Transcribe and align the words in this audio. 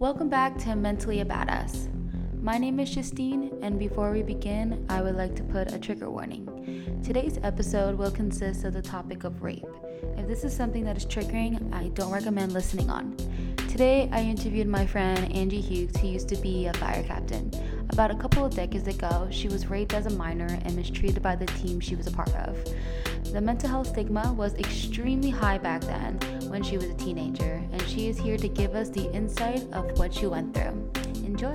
Welcome 0.00 0.28
back 0.28 0.56
to 0.58 0.76
Mentally 0.76 1.22
a 1.22 1.24
Badass. 1.24 1.88
My 2.40 2.56
name 2.56 2.78
is 2.78 2.88
Justine, 2.88 3.58
and 3.62 3.80
before 3.80 4.12
we 4.12 4.22
begin, 4.22 4.86
I 4.88 5.02
would 5.02 5.16
like 5.16 5.34
to 5.34 5.42
put 5.42 5.72
a 5.74 5.78
trigger 5.78 6.08
warning. 6.08 7.02
Today's 7.02 7.40
episode 7.42 7.98
will 7.98 8.12
consist 8.12 8.62
of 8.62 8.74
the 8.74 8.80
topic 8.80 9.24
of 9.24 9.42
rape. 9.42 9.66
If 10.16 10.28
this 10.28 10.44
is 10.44 10.54
something 10.54 10.84
that 10.84 10.96
is 10.96 11.04
triggering, 11.04 11.74
I 11.74 11.88
don't 11.88 12.12
recommend 12.12 12.52
listening 12.52 12.90
on. 12.90 13.16
Today, 13.68 14.08
I 14.12 14.22
interviewed 14.22 14.68
my 14.68 14.86
friend 14.86 15.32
Angie 15.34 15.60
Hughes, 15.60 15.96
who 15.96 16.06
used 16.06 16.28
to 16.28 16.36
be 16.36 16.68
a 16.68 16.74
fire 16.74 17.02
captain. 17.02 17.50
About 17.98 18.12
a 18.12 18.14
couple 18.14 18.44
of 18.44 18.54
decades 18.54 18.86
ago, 18.86 19.26
she 19.28 19.48
was 19.48 19.66
raped 19.66 19.92
as 19.92 20.06
a 20.06 20.10
minor 20.10 20.46
and 20.46 20.76
mistreated 20.76 21.20
by 21.20 21.34
the 21.34 21.46
team 21.46 21.80
she 21.80 21.96
was 21.96 22.06
a 22.06 22.12
part 22.12 22.32
of. 22.36 22.56
The 23.32 23.40
mental 23.40 23.68
health 23.68 23.88
stigma 23.88 24.32
was 24.34 24.54
extremely 24.54 25.30
high 25.30 25.58
back 25.58 25.80
then 25.80 26.16
when 26.48 26.62
she 26.62 26.76
was 26.76 26.84
a 26.84 26.94
teenager, 26.94 27.60
and 27.72 27.82
she 27.88 28.06
is 28.06 28.16
here 28.16 28.36
to 28.36 28.46
give 28.46 28.76
us 28.76 28.88
the 28.88 29.10
insight 29.10 29.64
of 29.72 29.98
what 29.98 30.14
she 30.14 30.28
went 30.28 30.54
through. 30.54 30.92
Enjoy! 31.26 31.52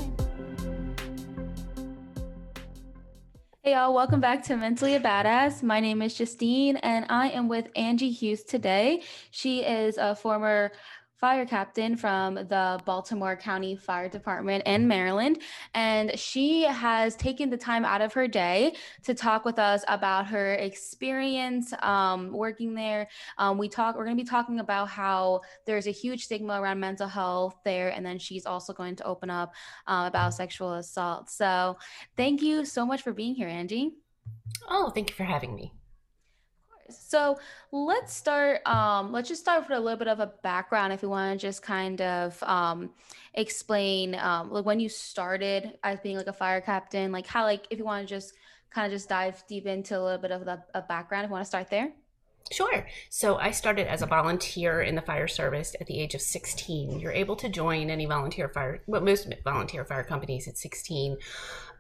Hey 3.66 3.72
y'all, 3.72 3.94
welcome 3.94 4.20
back 4.20 4.44
to 4.44 4.58
Mentally 4.58 4.96
a 4.96 5.00
Badass. 5.00 5.64
My 5.64 5.80
name 5.80 6.02
is 6.02 6.14
Justine 6.14 6.76
and 6.76 7.06
I 7.08 7.30
am 7.30 7.48
with 7.48 7.70
Angie 7.78 8.12
Hughes 8.12 8.44
today. 8.44 9.04
She 9.32 9.62
is 9.62 9.98
a 9.98 10.14
former 10.14 10.73
fire 11.23 11.45
captain 11.45 11.95
from 11.95 12.36
the 12.36 12.77
Baltimore 12.84 13.38
County 13.38 13.77
Fire 13.77 14.09
Department 14.09 14.62
in 14.66 14.90
Maryland. 14.90 15.41
And 15.73 16.20
she 16.20 16.64
has 16.64 17.16
taken 17.16 17.50
the 17.50 17.55
time 17.55 17.86
out 17.86 18.02
of 18.02 18.12
her 18.12 18.27
day 18.27 18.76
to 19.04 19.14
talk 19.14 19.45
with 19.45 19.58
us 19.58 19.86
about 19.88 20.28
her 20.28 20.55
experience 20.55 21.73
um, 21.81 22.34
working 22.34 22.73
there. 22.73 23.08
Um, 23.38 23.58
we 23.58 23.70
talk, 23.70 23.95
we're 23.95 24.04
going 24.04 24.17
to 24.17 24.22
be 24.22 24.30
talking 24.30 24.59
about 24.59 24.90
how 24.90 25.40
there's 25.66 25.88
a 25.88 25.91
huge 25.91 26.26
stigma 26.26 26.59
around 26.59 26.81
mental 26.81 27.08
health 27.08 27.55
there. 27.64 27.88
And 27.88 28.05
then 28.05 28.20
she's 28.20 28.45
also 28.45 28.73
going 28.73 28.98
to 28.98 29.05
open 29.05 29.30
up 29.30 29.53
uh, 29.88 30.03
about 30.05 30.34
sexual 30.34 30.73
assault. 30.73 31.30
So 31.30 31.78
thank 32.17 32.42
you 32.42 32.66
so 32.66 32.86
much 32.86 33.02
for 33.02 33.14
being 33.14 33.33
here, 33.33 33.48
Angie. 33.48 33.94
Oh, 34.67 34.89
thank 34.89 35.09
you 35.09 35.16
for 35.16 35.23
having 35.23 35.55
me. 35.55 35.72
So 36.99 37.38
let's 37.72 38.13
start. 38.13 38.66
Um, 38.67 39.11
let's 39.11 39.30
just 39.30 39.41
start 39.41 39.67
with 39.67 39.77
a 39.77 39.80
little 39.80 39.97
bit 39.97 40.08
of 40.08 40.19
a 40.19 40.27
background, 40.44 40.94
if 40.94 41.02
you 41.02 41.09
want 41.09 41.39
to 41.39 41.47
just 41.47 41.61
kind 41.61 42.02
of 42.02 42.41
um, 42.44 42.91
explain, 43.33 44.16
um, 44.16 44.52
like 44.52 44.66
when 44.66 44.80
you 44.80 44.89
started 44.89 45.77
as 45.83 45.99
being 46.02 46.17
like 46.17 46.27
a 46.27 46.33
fire 46.33 46.61
captain, 46.61 47.11
like 47.11 47.27
how, 47.27 47.44
like 47.44 47.67
if 47.69 47.77
you 47.77 47.86
want 47.86 48.08
to 48.08 48.14
just 48.14 48.33
kind 48.69 48.86
of 48.86 48.95
just 48.95 49.09
dive 49.09 49.44
deep 49.47 49.66
into 49.66 49.97
a 49.97 50.02
little 50.02 50.17
bit 50.17 50.31
of 50.31 50.45
the 50.45 50.61
a 50.73 50.81
background. 50.81 51.25
If 51.25 51.30
you 51.30 51.33
want 51.33 51.44
to 51.44 51.47
start 51.47 51.69
there. 51.69 51.91
Sure. 52.52 52.86
So 53.09 53.38
I 53.38 53.52
started 53.52 53.88
as 53.88 54.02
a 54.02 54.05
volunteer 54.05 54.81
in 54.81 54.95
the 54.95 55.02
fire 55.02 55.27
service 55.27 55.75
at 55.80 55.88
the 55.88 55.99
age 55.99 56.13
of 56.13 56.22
16. 56.22 56.99
You're 56.99 57.11
able 57.11 57.36
to 57.38 57.49
join 57.49 57.89
any 57.89 58.05
volunteer 58.05 58.49
fire, 58.49 58.81
well, 58.86 59.02
most 59.02 59.27
volunteer 59.44 59.86
fire 59.86 60.03
companies 60.03 60.47
at 60.47 60.58
16 60.58 61.17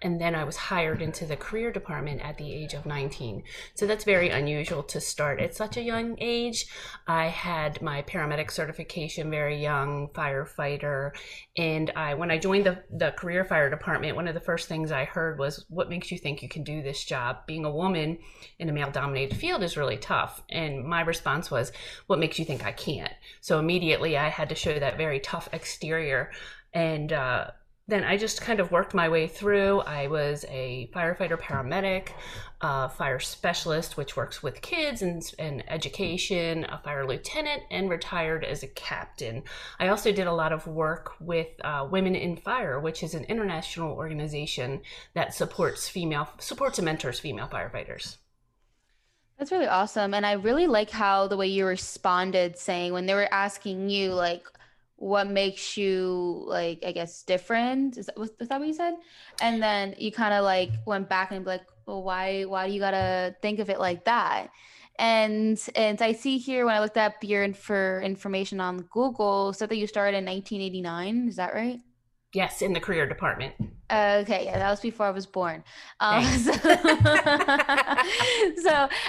and 0.03 0.19
then 0.19 0.35
I 0.35 0.43
was 0.43 0.57
hired 0.57 1.01
into 1.01 1.25
the 1.25 1.37
career 1.37 1.71
department 1.71 2.21
at 2.21 2.37
the 2.37 2.53
age 2.53 2.73
of 2.73 2.85
19. 2.85 3.43
So 3.73 3.87
that's 3.87 4.03
very 4.03 4.29
unusual 4.29 4.83
to 4.83 4.99
start 4.99 5.39
at 5.39 5.55
such 5.55 5.77
a 5.77 5.81
young 5.81 6.17
age. 6.19 6.67
I 7.07 7.27
had 7.27 7.81
my 7.81 8.01
paramedic 8.03 8.51
certification 8.51 9.31
very 9.31 9.61
young, 9.61 10.09
firefighter, 10.09 11.11
and 11.57 11.89
I 11.95 12.13
when 12.15 12.31
I 12.31 12.37
joined 12.37 12.65
the 12.65 12.83
the 12.91 13.11
career 13.11 13.45
fire 13.45 13.69
department, 13.69 14.17
one 14.17 14.27
of 14.27 14.33
the 14.33 14.41
first 14.41 14.67
things 14.67 14.91
I 14.91 15.05
heard 15.05 15.39
was 15.39 15.65
what 15.69 15.89
makes 15.89 16.11
you 16.11 16.17
think 16.17 16.43
you 16.43 16.49
can 16.49 16.63
do 16.63 16.81
this 16.81 17.03
job? 17.03 17.45
Being 17.47 17.63
a 17.63 17.71
woman 17.71 18.19
in 18.59 18.69
a 18.69 18.73
male 18.73 18.91
dominated 18.91 19.37
field 19.37 19.63
is 19.63 19.77
really 19.77 19.97
tough. 19.97 20.43
And 20.53 20.85
my 20.85 21.01
response 21.01 21.51
was, 21.51 21.71
what 22.07 22.19
makes 22.19 22.39
you 22.39 22.45
think 22.45 22.65
I 22.65 22.71
can't? 22.71 23.13
So 23.41 23.59
immediately 23.59 24.17
I 24.17 24.29
had 24.29 24.49
to 24.49 24.55
show 24.55 24.79
that 24.79 24.97
very 24.97 25.19
tough 25.19 25.49
exterior 25.51 26.31
and 26.73 27.13
uh, 27.13 27.51
then 27.87 28.05
I 28.05 28.15
just 28.15 28.41
kind 28.41 28.61
of 28.61 28.71
worked 28.71 28.93
my 28.93 29.09
way 29.09 29.27
through. 29.27 29.81
I 29.81 30.07
was 30.07 30.45
a 30.47 30.89
firefighter 30.95 31.37
paramedic, 31.37 32.09
a 32.61 32.87
fire 32.87 33.19
specialist, 33.19 33.97
which 33.97 34.15
works 34.15 34.41
with 34.41 34.61
kids 34.61 35.01
and, 35.01 35.21
and 35.37 35.69
education, 35.69 36.63
a 36.63 36.79
fire 36.81 37.05
lieutenant, 37.05 37.63
and 37.71 37.89
retired 37.89 38.45
as 38.45 38.63
a 38.63 38.67
captain. 38.67 39.43
I 39.79 39.89
also 39.89 40.13
did 40.13 40.27
a 40.27 40.33
lot 40.33 40.53
of 40.53 40.65
work 40.65 41.15
with 41.19 41.47
uh, 41.61 41.85
Women 41.91 42.15
in 42.15 42.37
Fire, 42.37 42.79
which 42.79 43.03
is 43.03 43.15
an 43.15 43.25
international 43.25 43.91
organization 43.91 44.81
that 45.13 45.33
supports 45.33 45.89
female 45.89 46.29
supports 46.39 46.79
and 46.79 46.85
mentors 46.85 47.19
female 47.19 47.49
firefighters. 47.49 48.17
That's 49.43 49.51
really 49.51 49.67
awesome. 49.67 50.13
And 50.13 50.25
I 50.25 50.33
really 50.33 50.67
like 50.67 50.89
how 50.89 51.27
the 51.27 51.35
way 51.35 51.47
you 51.47 51.65
responded 51.65 52.57
saying 52.57 52.93
when 52.93 53.05
they 53.05 53.13
were 53.13 53.27
asking 53.29 53.89
you 53.89 54.13
like 54.13 54.47
what 54.95 55.27
makes 55.27 55.75
you 55.75 56.45
like 56.47 56.81
i 56.85 56.93
guess 56.93 57.23
different 57.23 57.97
is 57.97 58.05
that 58.05 58.17
was, 58.17 58.29
was 58.39 58.47
that 58.47 58.57
what 58.57 58.67
you 58.67 58.73
said 58.73 58.93
and 59.41 59.61
then 59.61 59.93
you 59.97 60.13
kind 60.13 60.33
of 60.33 60.45
like 60.45 60.69
went 60.85 61.09
back 61.09 61.31
and 61.31 61.43
be 61.43 61.49
like 61.49 61.65
well 61.85 62.01
why 62.03 62.43
why 62.43 62.67
do 62.67 62.73
you 62.73 62.79
gotta 62.79 63.35
think 63.41 63.59
of 63.59 63.69
it 63.69 63.79
like 63.79 64.05
that 64.05 64.47
and 64.99 65.67
and 65.75 66.01
i 66.01 66.13
see 66.13 66.37
here 66.37 66.65
when 66.65 66.73
i 66.73 66.79
looked 66.79 66.97
up 66.97 67.15
your 67.21 67.53
for 67.53 68.01
information 68.01 68.61
on 68.61 68.77
google 68.93 69.51
said 69.51 69.67
that 69.67 69.75
you 69.75 69.87
started 69.87 70.15
in 70.15 70.23
1989 70.23 71.27
is 71.27 71.35
that 71.35 71.53
right 71.53 71.81
Yes, 72.33 72.63
in 72.63 72.73
the 72.73 72.79
career 72.79 73.07
department. 73.07 73.53
Okay, 73.91 74.45
yeah, 74.45 74.57
that 74.57 74.69
was 74.69 74.79
before 74.79 75.05
I 75.05 75.11
was 75.11 75.25
born. 75.25 75.63
Um, 75.99 76.23
so, 76.37 76.51
so, 76.53 76.69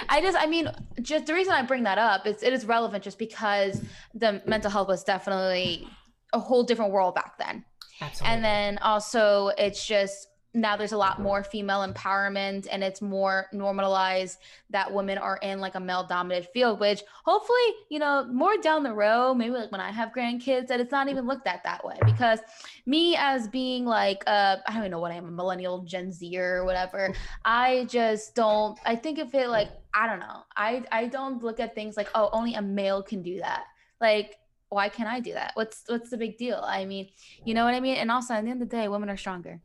I 0.09 0.19
just, 0.21 0.37
I 0.37 0.45
mean, 0.47 0.69
just 1.01 1.25
the 1.25 1.33
reason 1.33 1.53
I 1.53 1.61
bring 1.63 1.83
that 1.83 1.97
up 1.97 2.27
is 2.27 2.43
it 2.43 2.53
is 2.53 2.65
relevant 2.65 3.03
just 3.03 3.17
because 3.17 3.81
the 4.13 4.41
mental 4.45 4.69
health 4.69 4.87
was 4.87 5.03
definitely 5.03 5.87
a 6.33 6.39
whole 6.39 6.63
different 6.63 6.91
world 6.91 7.15
back 7.15 7.37
then. 7.37 7.63
Absolutely. 8.01 8.35
And 8.35 8.43
then 8.43 8.77
also, 8.79 9.51
it's 9.57 9.85
just 9.85 10.27
now 10.55 10.75
there's 10.77 10.93
a 10.93 10.97
lot 10.97 11.21
more 11.21 11.43
female 11.43 11.85
empowerment 11.85 12.67
and 12.71 12.83
it's 12.83 13.01
more 13.01 13.47
normalized 13.51 14.39
that 14.69 14.91
women 14.91 15.17
are 15.17 15.37
in 15.37 15.59
like 15.59 15.75
a 15.75 15.79
male 15.79 16.05
dominated 16.07 16.47
field 16.53 16.79
which 16.79 17.03
hopefully 17.23 17.59
you 17.89 17.99
know 17.99 18.25
more 18.31 18.57
down 18.57 18.81
the 18.81 18.93
road 18.93 19.35
maybe 19.35 19.53
like 19.53 19.71
when 19.71 19.81
i 19.81 19.91
have 19.91 20.09
grandkids 20.09 20.67
that 20.67 20.79
it's 20.79 20.91
not 20.91 21.09
even 21.09 21.27
looked 21.27 21.45
at 21.45 21.63
that 21.63 21.83
way. 21.83 21.97
Because 22.05 22.39
me 22.85 23.15
as 23.17 23.47
being 23.47 23.85
like 23.85 24.23
uh 24.27 24.57
i 24.65 24.71
don't 24.71 24.81
even 24.81 24.91
know 24.91 24.99
what 24.99 25.11
i 25.11 25.15
am 25.15 25.27
a 25.27 25.31
millennial 25.31 25.79
gen 25.83 26.11
z 26.11 26.37
or 26.37 26.63
whatever 26.65 27.13
i 27.43 27.85
just 27.89 28.33
don't 28.33 28.79
i 28.85 28.95
think 28.95 29.19
if 29.19 29.33
it 29.33 29.49
like 29.49 29.69
i 29.93 30.07
don't 30.07 30.19
know. 30.19 30.43
I 30.55 30.83
i 30.91 31.07
don't 31.07 31.43
look 31.43 31.59
at 31.59 31.75
things 31.75 31.97
like 31.97 32.09
oh 32.15 32.29
only 32.31 32.55
a 32.55 32.61
male 32.61 33.01
can 33.01 33.21
do 33.21 33.39
that. 33.39 33.63
Like 33.99 34.37
why 34.69 34.89
can't 34.89 35.09
i 35.09 35.19
do 35.19 35.33
that? 35.33 35.51
What's 35.55 35.83
what's 35.87 36.09
the 36.09 36.17
big 36.17 36.37
deal? 36.37 36.61
I 36.63 36.85
mean 36.85 37.09
you 37.43 37.53
know 37.53 37.65
what 37.65 37.73
i 37.73 37.79
mean? 37.79 37.95
And 37.95 38.11
also 38.11 38.33
at 38.33 38.43
the 38.43 38.51
end 38.51 38.61
of 38.61 38.69
the 38.69 38.75
day 38.75 38.87
women 38.87 39.09
are 39.09 39.17
stronger 39.17 39.61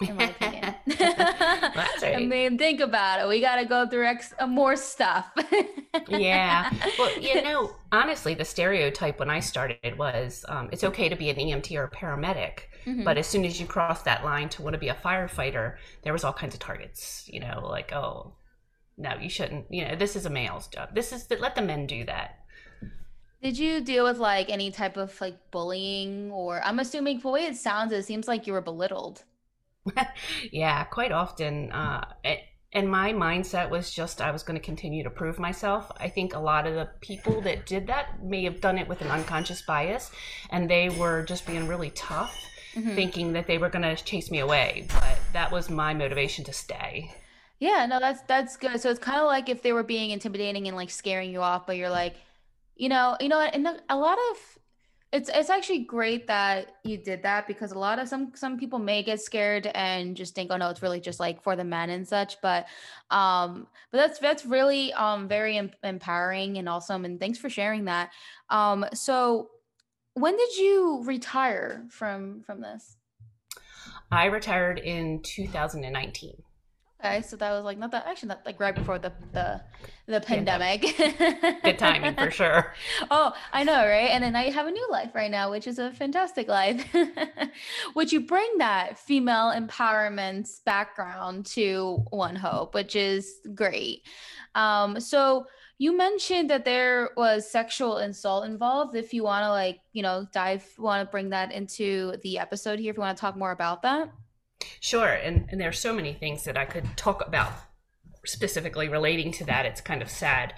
in 0.00 0.16
my 0.16 0.24
opinion. 0.24 0.74
right. 1.00 2.16
I 2.16 2.26
mean, 2.26 2.58
think 2.58 2.80
about 2.80 3.20
it. 3.20 3.28
We 3.28 3.40
got 3.40 3.56
to 3.56 3.64
go 3.64 3.86
through 3.86 4.06
ex- 4.06 4.34
more 4.48 4.76
stuff. 4.76 5.26
yeah. 6.08 6.72
Well, 6.98 7.18
you 7.20 7.42
know, 7.42 7.76
honestly, 7.92 8.34
the 8.34 8.44
stereotype 8.44 9.18
when 9.18 9.30
I 9.30 9.40
started 9.40 9.98
was 9.98 10.44
um, 10.48 10.68
it's 10.72 10.84
okay 10.84 11.08
to 11.08 11.16
be 11.16 11.30
an 11.30 11.36
EMT 11.36 11.76
or 11.76 11.84
a 11.84 11.90
paramedic. 11.90 12.60
Mm-hmm. 12.86 13.04
But 13.04 13.18
as 13.18 13.26
soon 13.26 13.44
as 13.44 13.60
you 13.60 13.66
cross 13.66 14.02
that 14.02 14.24
line 14.24 14.48
to 14.50 14.62
want 14.62 14.74
to 14.74 14.78
be 14.78 14.88
a 14.88 14.94
firefighter, 14.94 15.76
there 16.02 16.12
was 16.12 16.24
all 16.24 16.32
kinds 16.32 16.54
of 16.54 16.60
targets. 16.60 17.28
You 17.30 17.40
know, 17.40 17.66
like 17.68 17.92
oh, 17.92 18.32
no, 18.96 19.14
you 19.20 19.28
shouldn't. 19.28 19.66
You 19.70 19.88
know, 19.88 19.96
this 19.96 20.16
is 20.16 20.26
a 20.26 20.30
male's 20.30 20.66
job. 20.68 20.94
This 20.94 21.12
is 21.12 21.26
the, 21.26 21.36
let 21.36 21.54
the 21.54 21.62
men 21.62 21.86
do 21.86 22.04
that. 22.04 22.36
Did 23.42 23.58
you 23.58 23.80
deal 23.80 24.04
with 24.04 24.18
like 24.18 24.50
any 24.50 24.70
type 24.70 24.98
of 24.98 25.18
like 25.20 25.50
bullying 25.50 26.30
or 26.30 26.62
I'm 26.62 26.78
assuming 26.78 27.20
the 27.20 27.28
way 27.28 27.46
it 27.46 27.56
sounds, 27.56 27.92
it 27.92 28.04
seems 28.04 28.28
like 28.28 28.46
you 28.46 28.52
were 28.52 28.60
belittled. 28.60 29.24
yeah, 30.52 30.84
quite 30.84 31.12
often. 31.12 31.72
Uh, 31.72 32.04
it, 32.24 32.40
and 32.72 32.88
my 32.88 33.12
mindset 33.12 33.68
was 33.68 33.92
just 33.92 34.20
I 34.20 34.30
was 34.30 34.42
going 34.42 34.58
to 34.58 34.64
continue 34.64 35.02
to 35.02 35.10
prove 35.10 35.38
myself. 35.38 35.90
I 35.98 36.08
think 36.08 36.34
a 36.34 36.38
lot 36.38 36.66
of 36.66 36.74
the 36.74 36.88
people 37.00 37.40
that 37.42 37.66
did 37.66 37.88
that 37.88 38.22
may 38.22 38.44
have 38.44 38.60
done 38.60 38.78
it 38.78 38.86
with 38.88 39.00
an 39.00 39.08
unconscious 39.08 39.62
bias, 39.62 40.10
and 40.50 40.70
they 40.70 40.88
were 40.88 41.24
just 41.24 41.46
being 41.46 41.66
really 41.66 41.90
tough, 41.90 42.36
mm-hmm. 42.74 42.94
thinking 42.94 43.32
that 43.32 43.46
they 43.46 43.58
were 43.58 43.70
going 43.70 43.82
to 43.82 43.96
chase 44.04 44.30
me 44.30 44.38
away. 44.38 44.86
But 44.92 45.18
that 45.32 45.50
was 45.50 45.68
my 45.68 45.94
motivation 45.94 46.44
to 46.44 46.52
stay. 46.52 47.12
Yeah, 47.58 47.86
no, 47.86 47.98
that's 47.98 48.22
that's 48.22 48.56
good. 48.56 48.80
So 48.80 48.90
it's 48.90 49.00
kind 49.00 49.20
of 49.20 49.26
like 49.26 49.48
if 49.48 49.62
they 49.62 49.72
were 49.72 49.82
being 49.82 50.10
intimidating 50.10 50.68
and 50.68 50.76
like 50.76 50.90
scaring 50.90 51.32
you 51.32 51.40
off, 51.40 51.66
but 51.66 51.76
you're 51.76 51.90
like, 51.90 52.14
you 52.76 52.88
know, 52.88 53.16
you 53.20 53.28
know, 53.28 53.40
and 53.40 53.68
a 53.88 53.96
lot 53.96 54.18
of 54.30 54.59
it's 55.12 55.28
it's 55.28 55.50
actually 55.50 55.80
great 55.80 56.28
that 56.28 56.76
you 56.84 56.96
did 56.96 57.22
that 57.24 57.48
because 57.48 57.72
a 57.72 57.78
lot 57.78 57.98
of 57.98 58.08
some 58.08 58.32
some 58.34 58.56
people 58.56 58.78
may 58.78 59.02
get 59.02 59.20
scared 59.20 59.66
and 59.74 60.16
just 60.16 60.34
think, 60.34 60.52
oh 60.52 60.56
no, 60.56 60.70
it's 60.70 60.82
really 60.82 61.00
just 61.00 61.18
like 61.18 61.42
for 61.42 61.56
the 61.56 61.64
men 61.64 61.90
and 61.90 62.06
such. 62.06 62.40
But 62.40 62.66
um, 63.10 63.66
but 63.90 63.98
that's 63.98 64.18
that's 64.20 64.46
really 64.46 64.92
um 64.92 65.26
very 65.26 65.58
em- 65.58 65.72
empowering 65.82 66.58
and 66.58 66.68
awesome. 66.68 67.04
And 67.04 67.18
thanks 67.18 67.38
for 67.38 67.50
sharing 67.50 67.86
that. 67.86 68.10
Um, 68.50 68.84
so 68.94 69.50
when 70.14 70.36
did 70.36 70.56
you 70.56 71.02
retire 71.04 71.86
from 71.90 72.42
from 72.42 72.60
this? 72.60 72.96
I 74.12 74.26
retired 74.26 74.78
in 74.78 75.22
2019. 75.22 76.42
Okay, 77.02 77.22
so 77.22 77.34
that 77.36 77.50
was 77.52 77.64
like 77.64 77.78
not 77.78 77.92
that 77.92 78.06
actually 78.06 78.28
not 78.28 78.44
like 78.44 78.60
right 78.60 78.74
before 78.74 78.98
the 78.98 79.10
the 79.32 79.62
the 80.06 80.20
pandemic. 80.20 80.82
Good 81.62 81.78
timing 81.78 82.14
for 82.14 82.30
sure. 82.30 82.74
oh, 83.10 83.32
I 83.54 83.64
know, 83.64 83.86
right? 83.86 84.10
And 84.10 84.22
then 84.22 84.34
now 84.34 84.42
you 84.42 84.52
have 84.52 84.66
a 84.66 84.70
new 84.70 84.86
life 84.90 85.14
right 85.14 85.30
now, 85.30 85.50
which 85.50 85.66
is 85.66 85.78
a 85.78 85.92
fantastic 85.92 86.46
life. 86.46 86.84
Would 87.94 88.12
you 88.12 88.20
bring 88.20 88.58
that 88.58 88.98
female 88.98 89.52
empowerment 89.54 90.50
background 90.66 91.46
to 91.46 92.04
One 92.10 92.36
Hope, 92.36 92.74
which 92.74 92.96
is 92.96 93.36
great. 93.54 94.02
Um, 94.54 95.00
so 95.00 95.46
you 95.78 95.96
mentioned 95.96 96.50
that 96.50 96.66
there 96.66 97.10
was 97.16 97.50
sexual 97.50 97.98
insult 97.98 98.44
involved. 98.44 98.94
If 98.94 99.14
you 99.14 99.22
want 99.22 99.44
to 99.44 99.48
like, 99.48 99.80
you 99.94 100.02
know, 100.02 100.26
dive 100.32 100.66
want 100.76 101.06
to 101.06 101.10
bring 101.10 101.30
that 101.30 101.50
into 101.52 102.16
the 102.22 102.38
episode 102.38 102.78
here 102.78 102.90
if 102.90 102.98
you 102.98 103.00
want 103.00 103.16
to 103.16 103.20
talk 103.20 103.36
more 103.38 103.52
about 103.52 103.80
that. 103.82 104.10
Sure. 104.80 105.08
And, 105.08 105.46
and 105.50 105.60
there 105.60 105.68
are 105.68 105.72
so 105.72 105.92
many 105.92 106.12
things 106.12 106.44
that 106.44 106.56
I 106.56 106.64
could 106.64 106.96
talk 106.96 107.26
about 107.26 107.52
specifically 108.24 108.88
relating 108.88 109.32
to 109.32 109.44
that. 109.44 109.66
It's 109.66 109.80
kind 109.80 110.02
of 110.02 110.10
sad. 110.10 110.54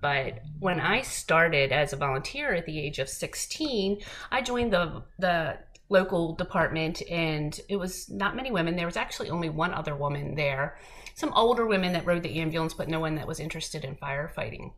But 0.00 0.42
when 0.58 0.80
I 0.80 1.02
started 1.02 1.72
as 1.72 1.92
a 1.92 1.96
volunteer 1.96 2.52
at 2.52 2.66
the 2.66 2.78
age 2.78 2.98
of 2.98 3.08
16, 3.08 4.02
I 4.30 4.42
joined 4.42 4.72
the, 4.72 5.02
the 5.18 5.58
local 5.88 6.34
department 6.34 7.02
and 7.10 7.58
it 7.68 7.76
was 7.76 8.10
not 8.10 8.36
many 8.36 8.50
women. 8.50 8.76
There 8.76 8.86
was 8.86 8.96
actually 8.96 9.30
only 9.30 9.48
one 9.48 9.72
other 9.72 9.94
woman 9.94 10.34
there. 10.34 10.78
Some 11.14 11.32
older 11.32 11.66
women 11.66 11.92
that 11.92 12.06
rode 12.06 12.22
the 12.22 12.40
ambulance, 12.40 12.74
but 12.74 12.88
no 12.88 13.00
one 13.00 13.14
that 13.14 13.26
was 13.26 13.40
interested 13.40 13.84
in 13.84 13.96
firefighting. 13.96 14.72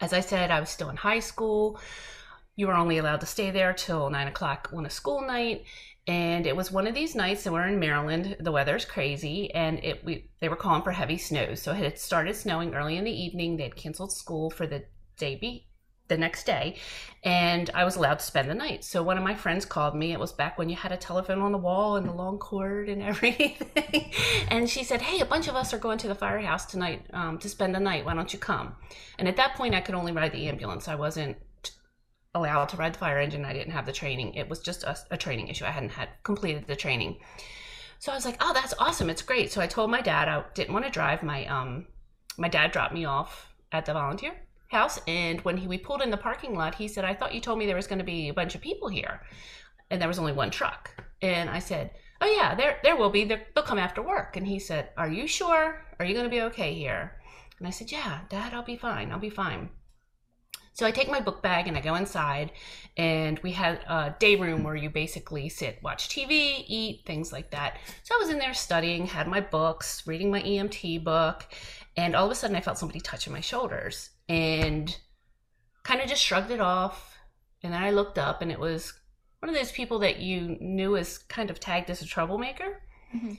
As 0.00 0.12
I 0.12 0.20
said, 0.20 0.50
I 0.50 0.58
was 0.58 0.70
still 0.70 0.88
in 0.88 0.96
high 0.96 1.20
school. 1.20 1.78
You 2.56 2.66
were 2.66 2.74
only 2.74 2.98
allowed 2.98 3.20
to 3.20 3.26
stay 3.26 3.50
there 3.50 3.72
till 3.72 4.10
nine 4.10 4.26
o'clock 4.26 4.70
on 4.74 4.84
a 4.84 4.90
school 4.90 5.20
night 5.20 5.64
and 6.06 6.48
it 6.48 6.56
was 6.56 6.72
one 6.72 6.88
of 6.88 6.94
these 6.94 7.14
nights 7.14 7.46
and 7.46 7.54
we're 7.54 7.66
in 7.66 7.78
maryland. 7.78 8.36
The 8.40 8.52
weather's 8.52 8.84
crazy 8.84 9.52
and 9.54 9.78
it 9.84 10.04
we 10.04 10.30
they 10.40 10.48
were 10.48 10.56
calling 10.56 10.82
for 10.82 10.90
heavy 10.90 11.18
snows 11.18 11.62
so 11.62 11.72
it 11.72 11.76
had 11.76 11.98
started 11.98 12.34
snowing 12.34 12.74
early 12.74 12.96
in 12.96 13.04
the 13.04 13.10
evening. 13.10 13.56
They'd 13.56 13.76
canceled 13.76 14.12
school 14.12 14.50
for 14.50 14.66
the 14.66 14.84
day 15.16 15.36
be 15.36 15.68
the 16.08 16.18
next 16.18 16.44
day 16.44 16.76
and 17.22 17.70
i 17.74 17.84
was 17.84 17.94
allowed 17.94 18.18
to 18.18 18.24
spend 18.24 18.50
the 18.50 18.54
night. 18.54 18.82
So 18.82 19.02
one 19.04 19.16
of 19.16 19.22
my 19.22 19.34
friends 19.34 19.64
called 19.64 19.94
me. 19.94 20.12
It 20.12 20.18
was 20.18 20.32
back 20.32 20.58
when 20.58 20.68
you 20.68 20.74
had 20.74 20.90
a 20.90 20.96
telephone 20.96 21.40
on 21.40 21.52
the 21.52 21.58
wall 21.58 21.94
and 21.94 22.08
the 22.08 22.12
long 22.12 22.38
cord 22.38 22.88
and 22.88 23.00
everything. 23.12 24.10
And 24.48 24.68
she 24.68 24.82
said 24.82 25.02
hey 25.02 25.20
a 25.20 25.24
bunch 25.24 25.46
of 25.46 25.54
us 25.54 25.72
are 25.72 25.78
going 25.78 25.98
to 25.98 26.08
the 26.08 26.16
firehouse 26.16 26.66
tonight 26.66 27.06
um, 27.12 27.38
to 27.38 27.48
spend 27.48 27.76
the 27.76 27.80
night. 27.80 28.04
Why 28.04 28.14
don't 28.14 28.32
you 28.32 28.40
come? 28.40 28.74
And 29.20 29.28
at 29.28 29.36
that 29.36 29.54
point 29.54 29.76
i 29.76 29.80
could 29.80 29.94
only 29.94 30.10
ride 30.10 30.32
the 30.32 30.48
ambulance. 30.48 30.88
I 30.88 30.96
wasn't 30.96 31.36
allowed 32.34 32.68
to 32.70 32.76
ride 32.76 32.94
the 32.94 32.98
fire 32.98 33.18
engine. 33.18 33.44
I 33.44 33.52
didn't 33.52 33.72
have 33.72 33.86
the 33.86 33.92
training. 33.92 34.34
It 34.34 34.48
was 34.48 34.60
just 34.60 34.84
a, 34.84 34.96
a 35.10 35.16
training 35.16 35.48
issue. 35.48 35.64
I 35.64 35.70
hadn't 35.70 35.90
had 35.90 36.08
completed 36.22 36.66
the 36.66 36.76
training. 36.76 37.18
So 37.98 38.10
I 38.10 38.14
was 38.14 38.24
like, 38.24 38.36
"Oh, 38.40 38.52
that's 38.52 38.74
awesome! 38.78 39.10
It's 39.10 39.22
great." 39.22 39.52
So 39.52 39.60
I 39.60 39.66
told 39.66 39.90
my 39.90 40.00
dad 40.00 40.28
I 40.28 40.44
didn't 40.54 40.72
want 40.72 40.84
to 40.84 40.90
drive. 40.90 41.22
My 41.22 41.46
um, 41.46 41.86
my 42.36 42.48
dad 42.48 42.72
dropped 42.72 42.94
me 42.94 43.04
off 43.04 43.52
at 43.70 43.86
the 43.86 43.92
volunteer 43.92 44.34
house, 44.70 44.98
and 45.06 45.40
when 45.42 45.56
he 45.56 45.66
we 45.68 45.78
pulled 45.78 46.02
in 46.02 46.10
the 46.10 46.16
parking 46.16 46.54
lot, 46.54 46.74
he 46.74 46.88
said, 46.88 47.04
"I 47.04 47.14
thought 47.14 47.34
you 47.34 47.40
told 47.40 47.58
me 47.58 47.66
there 47.66 47.76
was 47.76 47.86
going 47.86 48.00
to 48.00 48.04
be 48.04 48.28
a 48.28 48.34
bunch 48.34 48.54
of 48.54 48.60
people 48.60 48.88
here, 48.88 49.22
and 49.90 50.00
there 50.00 50.08
was 50.08 50.18
only 50.18 50.32
one 50.32 50.50
truck." 50.50 50.90
And 51.20 51.48
I 51.48 51.60
said, 51.60 51.92
"Oh 52.20 52.26
yeah, 52.26 52.54
there 52.54 52.78
there 52.82 52.96
will 52.96 53.10
be. 53.10 53.24
They're, 53.24 53.46
they'll 53.54 53.64
come 53.64 53.78
after 53.78 54.02
work." 54.02 54.36
And 54.36 54.46
he 54.46 54.58
said, 54.58 54.88
"Are 54.96 55.08
you 55.08 55.28
sure? 55.28 55.84
Are 55.98 56.04
you 56.04 56.14
going 56.14 56.26
to 56.26 56.36
be 56.36 56.42
okay 56.42 56.74
here?" 56.74 57.20
And 57.58 57.68
I 57.68 57.70
said, 57.70 57.92
"Yeah, 57.92 58.20
Dad, 58.28 58.52
I'll 58.54 58.64
be 58.64 58.76
fine. 58.76 59.12
I'll 59.12 59.18
be 59.20 59.30
fine." 59.30 59.70
So 60.74 60.86
I 60.86 60.90
take 60.90 61.10
my 61.10 61.20
book 61.20 61.42
bag 61.42 61.68
and 61.68 61.76
I 61.76 61.80
go 61.80 61.94
inside, 61.94 62.52
and 62.96 63.38
we 63.40 63.52
had 63.52 63.80
a 63.88 64.14
day 64.18 64.36
room 64.36 64.64
where 64.64 64.74
you 64.74 64.88
basically 64.90 65.48
sit, 65.48 65.82
watch 65.82 66.08
TV, 66.08 66.64
eat, 66.66 67.02
things 67.06 67.32
like 67.32 67.50
that. 67.50 67.78
So 68.04 68.14
I 68.14 68.18
was 68.18 68.30
in 68.30 68.38
there 68.38 68.54
studying, 68.54 69.06
had 69.06 69.28
my 69.28 69.40
books, 69.40 70.06
reading 70.06 70.30
my 70.30 70.42
EMT 70.42 71.04
book, 71.04 71.44
and 71.96 72.16
all 72.16 72.24
of 72.26 72.32
a 72.32 72.34
sudden 72.34 72.56
I 72.56 72.60
felt 72.60 72.78
somebody 72.78 73.00
touching 73.00 73.32
my 73.32 73.40
shoulders 73.40 74.10
and 74.28 74.96
kind 75.82 76.00
of 76.00 76.08
just 76.08 76.22
shrugged 76.22 76.50
it 76.50 76.60
off. 76.60 77.18
And 77.62 77.72
then 77.72 77.82
I 77.82 77.90
looked 77.90 78.18
up, 78.18 78.42
and 78.42 78.50
it 78.50 78.58
was 78.58 78.92
one 79.40 79.48
of 79.50 79.54
those 79.54 79.72
people 79.72 79.98
that 80.00 80.20
you 80.20 80.56
knew 80.60 80.96
as 80.96 81.18
kind 81.18 81.50
of 81.50 81.60
tagged 81.60 81.90
as 81.90 82.00
a 82.00 82.06
troublemaker. 82.06 82.80
Mm-hmm. 83.14 83.34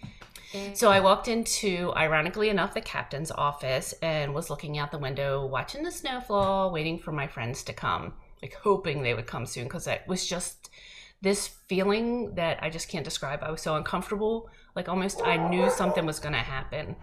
So 0.73 0.91
I 0.91 0.99
walked 0.99 1.27
into, 1.27 1.91
ironically 1.95 2.49
enough, 2.49 2.73
the 2.73 2.81
captain's 2.81 3.31
office 3.31 3.93
and 4.01 4.33
was 4.33 4.49
looking 4.49 4.77
out 4.77 4.91
the 4.91 4.97
window, 4.97 5.45
watching 5.45 5.83
the 5.83 5.91
snowfall, 5.91 6.71
waiting 6.71 6.99
for 6.99 7.11
my 7.11 7.27
friends 7.27 7.63
to 7.63 7.73
come, 7.73 8.13
like 8.41 8.53
hoping 8.53 9.01
they 9.01 9.13
would 9.13 9.27
come 9.27 9.45
soon 9.45 9.63
because 9.63 9.87
it 9.87 10.03
was 10.07 10.27
just 10.27 10.69
this 11.21 11.47
feeling 11.47 12.35
that 12.35 12.61
I 12.61 12.69
just 12.69 12.89
can't 12.89 13.05
describe. 13.05 13.41
I 13.41 13.51
was 13.51 13.61
so 13.61 13.75
uncomfortable, 13.75 14.49
like 14.75 14.89
almost 14.89 15.21
I 15.23 15.37
knew 15.49 15.69
something 15.69 16.05
was 16.05 16.19
going 16.19 16.33
to 16.33 16.39
happen. 16.39 16.97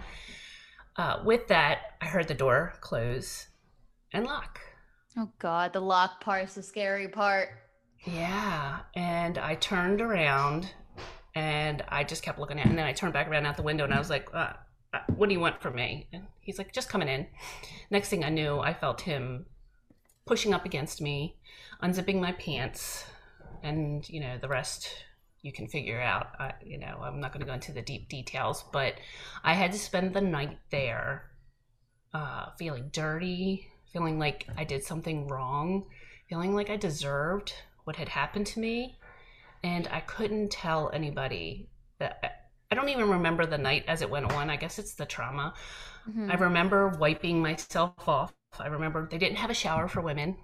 Uh, 0.96 1.22
with 1.24 1.48
that, 1.48 1.94
I 2.00 2.06
heard 2.06 2.28
the 2.28 2.34
door 2.34 2.74
close 2.80 3.46
and 4.12 4.26
lock. 4.26 4.60
Oh 5.16 5.30
God, 5.38 5.72
the 5.72 5.80
lock 5.80 6.20
part 6.20 6.44
is 6.44 6.54
the 6.54 6.62
scary 6.62 7.08
part. 7.08 7.48
Yeah, 8.06 8.80
and 8.94 9.38
I 9.38 9.54
turned 9.54 10.00
around 10.00 10.72
and 11.34 11.82
I 11.88 12.04
just 12.04 12.22
kept 12.22 12.38
looking 12.38 12.58
at 12.58 12.66
it. 12.66 12.70
And 12.70 12.78
then 12.78 12.86
I 12.86 12.92
turned 12.92 13.12
back 13.12 13.28
around 13.28 13.46
out 13.46 13.56
the 13.56 13.62
window 13.62 13.84
and 13.84 13.94
I 13.94 13.98
was 13.98 14.10
like, 14.10 14.28
uh, 14.34 14.52
uh, 14.92 14.98
what 15.14 15.28
do 15.28 15.34
you 15.34 15.40
want 15.40 15.62
from 15.62 15.76
me? 15.76 16.08
And 16.12 16.24
he's 16.40 16.58
like, 16.58 16.72
just 16.72 16.88
coming 16.88 17.08
in. 17.08 17.26
Next 17.90 18.08
thing 18.08 18.24
I 18.24 18.28
knew, 18.28 18.58
I 18.58 18.74
felt 18.74 19.02
him 19.02 19.46
pushing 20.26 20.52
up 20.52 20.64
against 20.64 21.00
me, 21.00 21.36
unzipping 21.82 22.20
my 22.20 22.32
pants, 22.32 23.04
and, 23.62 24.08
you 24.08 24.20
know, 24.20 24.38
the 24.40 24.48
rest 24.48 24.88
you 25.42 25.52
can 25.52 25.68
figure 25.68 26.00
out. 26.00 26.28
I, 26.38 26.52
you 26.64 26.78
know, 26.78 27.00
I'm 27.02 27.20
not 27.20 27.32
going 27.32 27.40
to 27.40 27.46
go 27.46 27.54
into 27.54 27.72
the 27.72 27.82
deep 27.82 28.08
details, 28.08 28.64
but 28.72 28.94
I 29.44 29.54
had 29.54 29.72
to 29.72 29.78
spend 29.78 30.12
the 30.12 30.20
night 30.20 30.58
there 30.70 31.30
uh, 32.12 32.46
feeling 32.58 32.90
dirty, 32.92 33.68
feeling 33.92 34.18
like 34.18 34.46
I 34.56 34.64
did 34.64 34.82
something 34.82 35.28
wrong, 35.28 35.86
feeling 36.28 36.54
like 36.54 36.70
I 36.70 36.76
deserved 36.76 37.54
what 37.84 37.96
had 37.96 38.08
happened 38.08 38.46
to 38.48 38.60
me 38.60 38.98
and 39.62 39.88
I 39.90 40.00
couldn't 40.00 40.50
tell 40.50 40.90
anybody 40.92 41.68
that 41.98 42.48
I 42.70 42.74
don't 42.74 42.88
even 42.88 43.08
remember 43.10 43.46
the 43.46 43.58
night 43.58 43.84
as 43.88 44.02
it 44.02 44.10
went 44.10 44.32
on. 44.32 44.48
I 44.48 44.56
guess 44.56 44.78
it's 44.78 44.94
the 44.94 45.06
trauma. 45.06 45.54
Mm-hmm. 46.08 46.30
I 46.30 46.34
remember 46.34 46.88
wiping 46.88 47.42
myself 47.42 48.08
off. 48.08 48.32
I 48.58 48.68
remember 48.68 49.08
they 49.10 49.18
didn't 49.18 49.38
have 49.38 49.50
a 49.50 49.54
shower 49.54 49.88
for 49.88 50.00
women. 50.00 50.36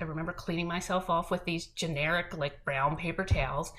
I 0.00 0.04
remember 0.04 0.32
cleaning 0.32 0.68
myself 0.68 1.08
off 1.08 1.30
with 1.30 1.44
these 1.44 1.66
generic, 1.68 2.36
like 2.36 2.64
brown 2.64 2.96
paper 2.96 3.24
towels. 3.24 3.72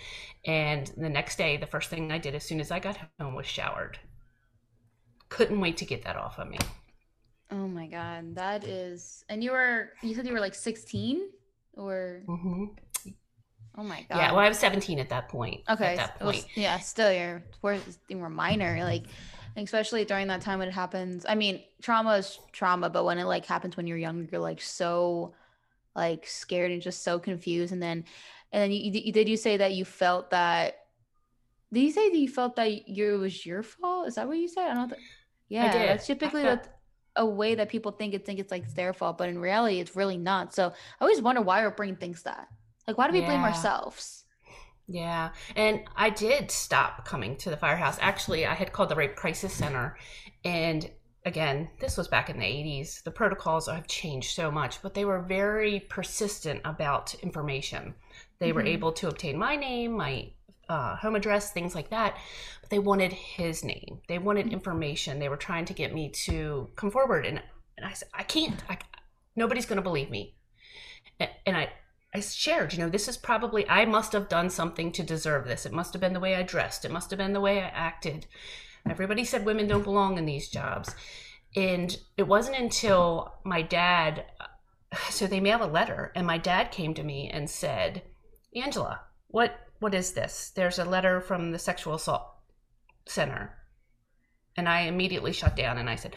And 0.45 0.91
the 0.97 1.09
next 1.09 1.37
day, 1.37 1.57
the 1.57 1.67
first 1.67 1.89
thing 1.89 2.11
I 2.11 2.17
did 2.17 2.35
as 2.35 2.43
soon 2.43 2.59
as 2.59 2.71
I 2.71 2.79
got 2.79 2.97
home 3.19 3.35
was 3.35 3.45
showered. 3.45 3.99
Couldn't 5.29 5.61
wait 5.61 5.77
to 5.77 5.85
get 5.85 6.03
that 6.03 6.15
off 6.15 6.39
of 6.39 6.47
me. 6.47 6.57
Oh 7.51 7.67
my 7.67 7.87
God. 7.87 8.35
That 8.35 8.63
is. 8.63 9.23
And 9.29 9.43
you 9.43 9.51
were, 9.51 9.91
you 10.01 10.15
said 10.15 10.25
you 10.25 10.33
were 10.33 10.39
like 10.39 10.55
16 10.55 11.29
or? 11.73 12.23
Mm-hmm. 12.27 12.65
Oh 13.77 13.83
my 13.83 14.05
god. 14.09 14.17
Yeah, 14.17 14.31
well, 14.31 14.39
I 14.39 14.47
was 14.47 14.59
17 14.59 14.99
at 14.99 15.09
that 15.09 15.29
point. 15.29 15.61
Okay. 15.69 15.93
At 15.93 15.97
that 15.97 16.19
point. 16.19 16.45
yeah, 16.55 16.79
still 16.79 17.11
you're 17.11 17.43
we're, 17.61 17.79
we're 18.09 18.29
minor, 18.29 18.77
like 18.83 19.03
especially 19.57 20.03
during 20.05 20.27
that 20.27 20.41
time 20.41 20.59
when 20.59 20.67
it 20.67 20.73
happens. 20.73 21.25
I 21.27 21.35
mean, 21.35 21.61
trauma 21.81 22.15
is 22.15 22.39
trauma, 22.51 22.89
but 22.89 23.05
when 23.05 23.17
it 23.17 23.25
like 23.25 23.45
happens 23.45 23.77
when 23.77 23.87
you're 23.87 23.97
younger, 23.97 24.27
you're 24.31 24.41
like 24.41 24.61
so 24.61 25.33
like 25.95 26.27
scared 26.27 26.71
and 26.71 26.81
just 26.81 27.03
so 27.03 27.19
confused. 27.19 27.71
And 27.71 27.81
then, 27.81 28.03
and 28.51 28.63
then 28.63 28.71
you, 28.71 28.91
you 28.91 29.11
did 29.11 29.29
you 29.29 29.37
say 29.37 29.57
that 29.57 29.73
you 29.73 29.85
felt 29.85 30.31
that? 30.31 30.79
Did 31.71 31.81
you 31.81 31.91
say 31.91 32.09
that 32.09 32.17
you 32.17 32.29
felt 32.29 32.55
that 32.57 32.87
you, 32.87 33.15
it 33.15 33.17
was 33.17 33.45
your 33.45 33.63
fault? 33.63 34.07
Is 34.07 34.15
that 34.15 34.27
what 34.27 34.37
you 34.37 34.47
said? 34.47 34.71
I 34.71 34.73
don't. 34.73 34.89
Th- 34.89 35.01
yeah, 35.47 35.71
that's 35.71 36.07
typically 36.07 36.43
felt- 36.43 36.69
a 37.15 37.25
way 37.25 37.55
that 37.55 37.69
people 37.69 37.91
think 37.93 38.13
it 38.13 38.25
think 38.25 38.39
it's 38.39 38.51
like 38.51 38.63
it's 38.63 38.73
their 38.73 38.93
fault, 38.93 39.17
but 39.17 39.29
in 39.29 39.39
reality, 39.39 39.79
it's 39.79 39.95
really 39.95 40.17
not. 40.17 40.53
So 40.53 40.67
I 40.67 41.03
always 41.03 41.21
wonder 41.21 41.41
why 41.41 41.63
our 41.63 41.71
brain 41.71 41.95
thinks 41.95 42.23
that. 42.23 42.47
Like, 42.87 42.97
why 42.97 43.07
do 43.07 43.13
we 43.13 43.21
yeah. 43.21 43.27
blame 43.27 43.43
ourselves? 43.43 44.25
Yeah. 44.87 45.31
And 45.55 45.83
I 45.95 46.09
did 46.09 46.51
stop 46.51 47.05
coming 47.05 47.35
to 47.37 47.49
the 47.49 47.57
firehouse. 47.57 47.97
Actually, 48.01 48.45
I 48.45 48.53
had 48.53 48.71
called 48.71 48.89
the 48.89 48.95
Rape 48.95 49.15
Crisis 49.15 49.53
Center. 49.53 49.97
And 50.43 50.89
again, 51.25 51.69
this 51.79 51.97
was 51.97 52.07
back 52.07 52.29
in 52.29 52.37
the 52.37 52.45
80s. 52.45 53.03
The 53.03 53.11
protocols 53.11 53.67
have 53.67 53.87
changed 53.87 54.35
so 54.35 54.51
much, 54.51 54.81
but 54.81 54.93
they 54.93 55.05
were 55.05 55.21
very 55.21 55.79
persistent 55.89 56.61
about 56.63 57.15
information. 57.15 57.95
They 58.39 58.49
mm-hmm. 58.49 58.55
were 58.55 58.63
able 58.63 58.91
to 58.93 59.07
obtain 59.07 59.37
my 59.37 59.55
name, 59.55 59.93
my 59.93 60.29
uh, 60.69 60.95
home 60.95 61.15
address, 61.15 61.51
things 61.51 61.73
like 61.73 61.89
that. 61.89 62.17
But 62.61 62.69
they 62.69 62.79
wanted 62.79 63.11
his 63.11 63.63
name. 63.63 64.01
They 64.07 64.19
wanted 64.19 64.45
mm-hmm. 64.45 64.53
information. 64.53 65.19
They 65.19 65.29
were 65.29 65.37
trying 65.37 65.65
to 65.65 65.73
get 65.73 65.93
me 65.93 66.09
to 66.25 66.69
come 66.75 66.91
forward. 66.91 67.25
And, 67.25 67.41
and 67.77 67.85
I 67.85 67.93
said, 67.93 68.09
I 68.13 68.21
can't. 68.21 68.63
I, 68.69 68.77
nobody's 69.35 69.65
going 69.65 69.77
to 69.77 69.81
believe 69.81 70.11
me. 70.11 70.35
And 71.19 71.57
I, 71.57 71.69
I 72.15 72.21
shared, 72.21 72.71
you 72.71 72.79
know, 72.79 72.87
this 72.87 73.09
is 73.09 73.17
probably, 73.17 73.67
I 73.67 73.83
must 73.83 74.13
have 74.13 74.29
done 74.29 74.49
something 74.49 74.93
to 74.93 75.03
deserve 75.03 75.45
this. 75.45 75.65
It 75.65 75.73
must 75.73 75.91
have 75.93 75.99
been 75.99 76.13
the 76.13 76.21
way 76.21 76.37
I 76.37 76.43
dressed. 76.43 76.85
It 76.85 76.91
must 76.91 77.09
have 77.09 77.17
been 77.17 77.33
the 77.33 77.41
way 77.41 77.59
I 77.59 77.67
acted. 77.67 78.25
Everybody 78.89 79.25
said 79.25 79.43
women 79.43 79.67
don't 79.67 79.83
belong 79.83 80.17
in 80.17 80.25
these 80.25 80.47
jobs. 80.47 80.95
And 81.57 81.97
it 82.15 82.25
wasn't 82.25 82.55
until 82.55 83.33
my 83.43 83.61
dad, 83.61 84.23
so 85.09 85.27
they 85.27 85.41
mailed 85.41 85.63
a 85.63 85.67
letter, 85.67 86.13
and 86.15 86.25
my 86.25 86.37
dad 86.37 86.71
came 86.71 86.93
to 86.93 87.03
me 87.03 87.29
and 87.29 87.49
said, 87.49 88.01
Angela, 88.55 89.01
what 89.27 89.59
what 89.79 89.93
is 89.93 90.13
this? 90.13 90.53
There's 90.55 90.79
a 90.79 90.85
letter 90.85 91.19
from 91.19 91.51
the 91.51 91.59
sexual 91.59 91.95
assault 91.95 92.25
center. 93.05 93.57
And 94.55 94.69
I 94.69 94.81
immediately 94.81 95.33
shut 95.33 95.57
down 95.57 95.77
and 95.77 95.89
I 95.89 95.95
said, 95.95 96.15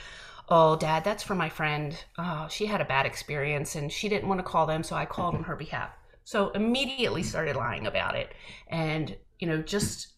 Oh, 0.50 0.76
dad, 0.76 1.04
that's 1.04 1.22
for 1.22 1.34
my 1.34 1.48
friend. 1.48 1.96
Oh, 2.16 2.46
she 2.50 2.66
had 2.66 2.80
a 2.80 2.86
bad 2.86 3.04
experience 3.06 3.74
and 3.74 3.92
she 3.92 4.08
didn't 4.08 4.28
want 4.28 4.38
to 4.38 4.44
call 4.44 4.66
them. 4.66 4.82
So 4.82 4.96
I 4.96 5.04
called 5.04 5.34
on 5.34 5.44
her 5.44 5.56
behalf. 5.56 5.90
So 6.24 6.50
immediately 6.50 7.22
started 7.22 7.56
lying 7.56 7.86
about 7.86 8.14
it 8.14 8.32
and, 8.68 9.16
you 9.38 9.46
know, 9.46 9.62
just 9.62 10.08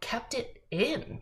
kept 0.00 0.34
it 0.34 0.62
in. 0.70 1.20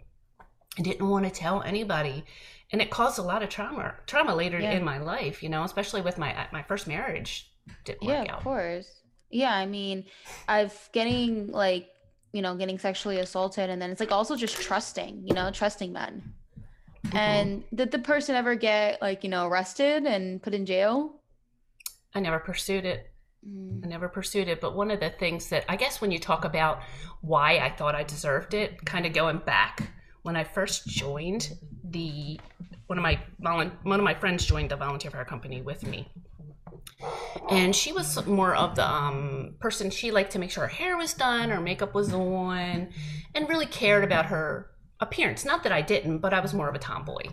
I 0.78 0.82
didn't 0.82 1.08
want 1.08 1.24
to 1.24 1.30
tell 1.30 1.62
anybody. 1.62 2.24
And 2.70 2.80
it 2.80 2.90
caused 2.90 3.18
a 3.18 3.22
lot 3.22 3.42
of 3.42 3.50
trauma, 3.50 3.94
trauma 4.06 4.34
later 4.34 4.58
yeah. 4.58 4.72
in 4.72 4.84
my 4.84 4.98
life, 4.98 5.42
you 5.42 5.48
know, 5.48 5.62
especially 5.64 6.00
with 6.00 6.16
my 6.16 6.34
uh, 6.34 6.46
my 6.52 6.62
first 6.62 6.86
marriage. 6.88 7.52
Didn't 7.84 8.02
work 8.02 8.16
out. 8.16 8.26
yeah, 8.26 8.36
of 8.36 8.42
course. 8.42 9.02
Yeah, 9.30 9.54
I 9.54 9.66
mean, 9.66 10.04
I've 10.48 10.88
getting 10.92 11.48
like, 11.48 11.88
you 12.32 12.42
know, 12.42 12.56
getting 12.56 12.78
sexually 12.78 13.18
assaulted 13.18 13.68
and 13.70 13.80
then 13.80 13.90
it's 13.90 14.00
like 14.00 14.12
also 14.12 14.36
just 14.36 14.60
trusting, 14.60 15.22
you 15.26 15.34
know, 15.34 15.50
trusting 15.50 15.92
men. 15.92 16.34
Mm-hmm. 17.06 17.16
And 17.16 17.64
did 17.74 17.90
the 17.90 17.98
person 17.98 18.34
ever 18.34 18.54
get 18.54 19.00
like, 19.02 19.24
you 19.24 19.30
know, 19.30 19.46
arrested 19.46 20.04
and 20.04 20.42
put 20.42 20.54
in 20.54 20.66
jail? 20.66 21.20
I 22.14 22.20
never 22.20 22.38
pursued 22.38 22.84
it. 22.84 23.10
Mm. 23.48 23.84
I 23.84 23.88
never 23.88 24.08
pursued 24.08 24.48
it. 24.48 24.60
But 24.60 24.76
one 24.76 24.90
of 24.90 25.00
the 25.00 25.10
things 25.10 25.48
that 25.48 25.64
I 25.68 25.76
guess 25.76 26.00
when 26.00 26.12
you 26.12 26.18
talk 26.18 26.44
about 26.44 26.80
why 27.20 27.58
I 27.58 27.70
thought 27.70 27.94
I 27.94 28.04
deserved 28.04 28.54
it, 28.54 28.84
kind 28.84 29.06
of 29.06 29.12
going 29.12 29.38
back 29.38 29.90
when 30.22 30.36
I 30.36 30.44
first 30.44 30.86
joined 30.86 31.52
the 31.84 32.38
one 32.86 32.98
of 32.98 33.02
my 33.02 33.18
one 33.82 33.98
of 33.98 34.04
my 34.04 34.14
friends 34.14 34.44
joined 34.44 34.70
the 34.70 34.76
volunteer 34.76 35.10
fire 35.10 35.24
company 35.24 35.62
with 35.62 35.86
me. 35.86 36.08
And 37.50 37.74
she 37.74 37.92
was 37.92 38.24
more 38.26 38.54
of 38.54 38.76
the 38.76 38.88
um, 38.88 39.54
person 39.60 39.90
she 39.90 40.10
liked 40.10 40.32
to 40.32 40.38
make 40.38 40.50
sure 40.50 40.64
her 40.64 40.68
hair 40.68 40.96
was 40.96 41.14
done, 41.14 41.50
her 41.50 41.60
makeup 41.60 41.94
was 41.94 42.12
on, 42.12 42.88
and 43.34 43.48
really 43.48 43.66
cared 43.66 44.04
about 44.04 44.26
her 44.26 44.71
appearance. 45.02 45.44
Not 45.44 45.62
that 45.64 45.72
I 45.72 45.82
didn't, 45.82 46.18
but 46.18 46.32
I 46.32 46.40
was 46.40 46.54
more 46.54 46.68
of 46.68 46.74
a 46.74 46.78
tomboy. 46.78 47.24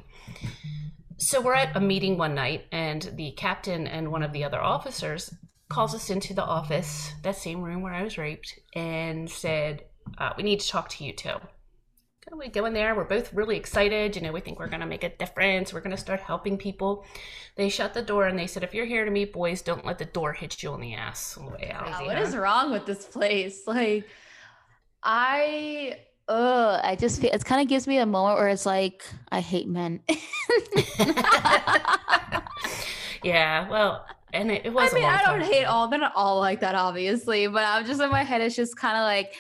So 1.18 1.40
we're 1.40 1.54
at 1.54 1.76
a 1.76 1.80
meeting 1.80 2.18
one 2.18 2.36
night, 2.36 2.66
and 2.72 3.02
the 3.16 3.32
captain 3.32 3.88
and 3.88 4.12
one 4.12 4.24
of 4.24 4.34
the 4.34 4.44
other 4.44 4.60
officers 4.60 5.34
calls 5.70 5.94
us 5.94 6.10
into 6.10 6.34
the 6.34 6.44
office, 6.44 7.14
that 7.24 7.36
same 7.36 7.62
room 7.62 7.82
where 7.82 7.94
I 7.94 8.04
was 8.04 8.18
raped, 8.18 8.60
and 8.74 9.30
said, 9.30 9.84
uh, 10.18 10.34
"We 10.36 10.44
need 10.44 10.60
to 10.62 10.68
talk 10.68 10.90
to 10.90 11.04
you 11.06 11.14
too." 11.14 11.36
Can 12.30 12.38
we 12.38 12.50
go 12.50 12.66
in 12.66 12.74
there. 12.74 12.96
We're 12.96 13.06
both 13.06 13.34
really 13.34 13.58
excited. 13.58 14.16
You 14.16 14.22
know, 14.22 14.32
we 14.32 14.42
think 14.42 14.60
we're 14.60 14.68
going 14.68 14.82
to 14.82 14.86
make 14.86 15.04
a 15.04 15.10
difference. 15.10 15.74
We're 15.74 15.82
going 15.82 15.96
to 15.96 15.98
start 15.98 16.20
helping 16.20 16.58
people. 16.58 17.06
They 17.56 17.70
shut 17.70 17.94
the 17.94 18.04
door 18.04 18.28
and 18.28 18.38
they 18.38 18.46
said, 18.46 18.64
if 18.64 18.74
you're 18.74 18.86
here 18.86 19.04
to 19.04 19.10
meet 19.10 19.34
boys, 19.34 19.64
don't 19.64 19.86
let 19.86 19.98
the 19.98 20.06
door 20.06 20.34
hit 20.34 20.62
you 20.62 20.70
on 20.72 20.80
the 20.80 20.94
ass 20.94 21.38
on 21.38 21.46
the 21.46 21.52
way 21.52 21.72
out. 21.74 21.88
Wow, 21.88 22.06
what 22.06 22.20
is 22.20 22.36
wrong 22.36 22.72
with 22.72 22.86
this 22.86 23.06
place? 23.06 23.66
Like, 23.66 24.06
I 25.02 25.98
Ugh, 26.30 26.80
I 26.84 26.96
just 26.96 27.20
feel 27.20 27.32
it 27.34 27.44
kind 27.44 27.60
of 27.60 27.68
gives 27.68 27.88
me 27.88 27.98
a 27.98 28.06
moment 28.06 28.38
where 28.38 28.50
it's 28.50 28.66
like 28.66 29.04
I 29.32 29.40
hate 29.40 29.68
men. 29.68 30.02
yeah, 33.24 33.68
well, 33.68 34.06
and 34.32 34.52
it, 34.52 34.68
it 34.68 34.74
was. 34.74 34.92
I 34.92 34.96
mean, 34.96 35.06
I 35.06 35.24
don't 35.24 35.42
hate 35.42 35.66
all. 35.66 35.88
They're 35.88 35.98
not 35.98 36.14
all 36.16 36.40
like 36.40 36.60
that, 36.60 36.76
obviously, 36.76 37.48
but 37.48 37.64
I'm 37.66 37.84
just 37.84 38.00
in 38.00 38.12
my 38.12 38.24
head. 38.24 38.42
It's 38.42 38.56
just 38.56 38.78
kind 38.78 38.96
of 38.96 39.04
like 39.04 39.34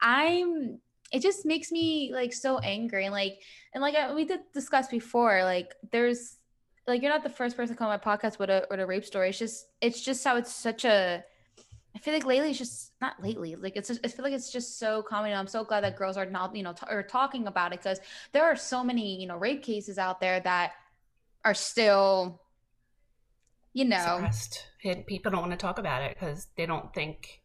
I'm. 0.00 0.80
It 1.12 1.20
just 1.20 1.44
makes 1.44 1.70
me 1.70 2.10
like 2.14 2.32
so 2.32 2.58
angry 2.60 3.04
and 3.04 3.12
like 3.12 3.38
and 3.74 3.82
like 3.82 3.94
I, 3.94 4.14
we 4.14 4.24
did 4.24 4.40
discuss 4.54 4.88
before. 4.88 5.44
Like 5.44 5.74
there's 5.92 6.38
like 6.86 7.02
you're 7.02 7.12
not 7.12 7.24
the 7.24 7.30
first 7.30 7.58
person 7.58 7.74
to 7.74 7.78
come 7.78 7.88
on 7.88 8.00
my 8.02 8.16
podcast 8.16 8.38
with 8.38 8.48
a 8.48 8.66
with 8.70 8.80
a 8.80 8.86
rape 8.86 9.04
story. 9.04 9.28
It's 9.28 9.38
just 9.38 9.66
it's 9.82 10.00
just 10.00 10.24
how 10.24 10.36
it's 10.38 10.54
such 10.54 10.86
a 10.86 11.22
I 11.96 11.98
feel 11.98 12.12
like 12.12 12.26
lately 12.26 12.50
it's 12.50 12.58
just 12.58 12.92
not 13.00 13.14
lately. 13.22 13.56
Like 13.56 13.74
it's, 13.74 13.88
just, 13.88 14.00
I 14.04 14.08
feel 14.08 14.22
like 14.22 14.34
it's 14.34 14.52
just 14.52 14.78
so 14.78 15.02
common. 15.02 15.32
I'm 15.32 15.46
so 15.46 15.64
glad 15.64 15.82
that 15.82 15.96
girls 15.96 16.18
are 16.18 16.26
not, 16.26 16.54
you 16.54 16.62
know, 16.62 16.74
t- 16.74 16.86
are 16.90 17.02
talking 17.02 17.46
about 17.46 17.72
it 17.72 17.80
because 17.82 18.00
there 18.32 18.44
are 18.44 18.54
so 18.54 18.84
many, 18.84 19.18
you 19.18 19.26
know, 19.26 19.38
rape 19.38 19.62
cases 19.62 19.96
out 19.96 20.20
there 20.20 20.38
that 20.40 20.72
are 21.42 21.54
still, 21.54 22.42
you 23.72 23.86
know. 23.86 23.96
People 25.06 25.32
don't 25.32 25.40
want 25.40 25.52
to 25.52 25.56
talk 25.56 25.78
about 25.78 26.02
it 26.02 26.14
because 26.14 26.48
they 26.58 26.66
don't 26.66 26.92
think 26.92 27.40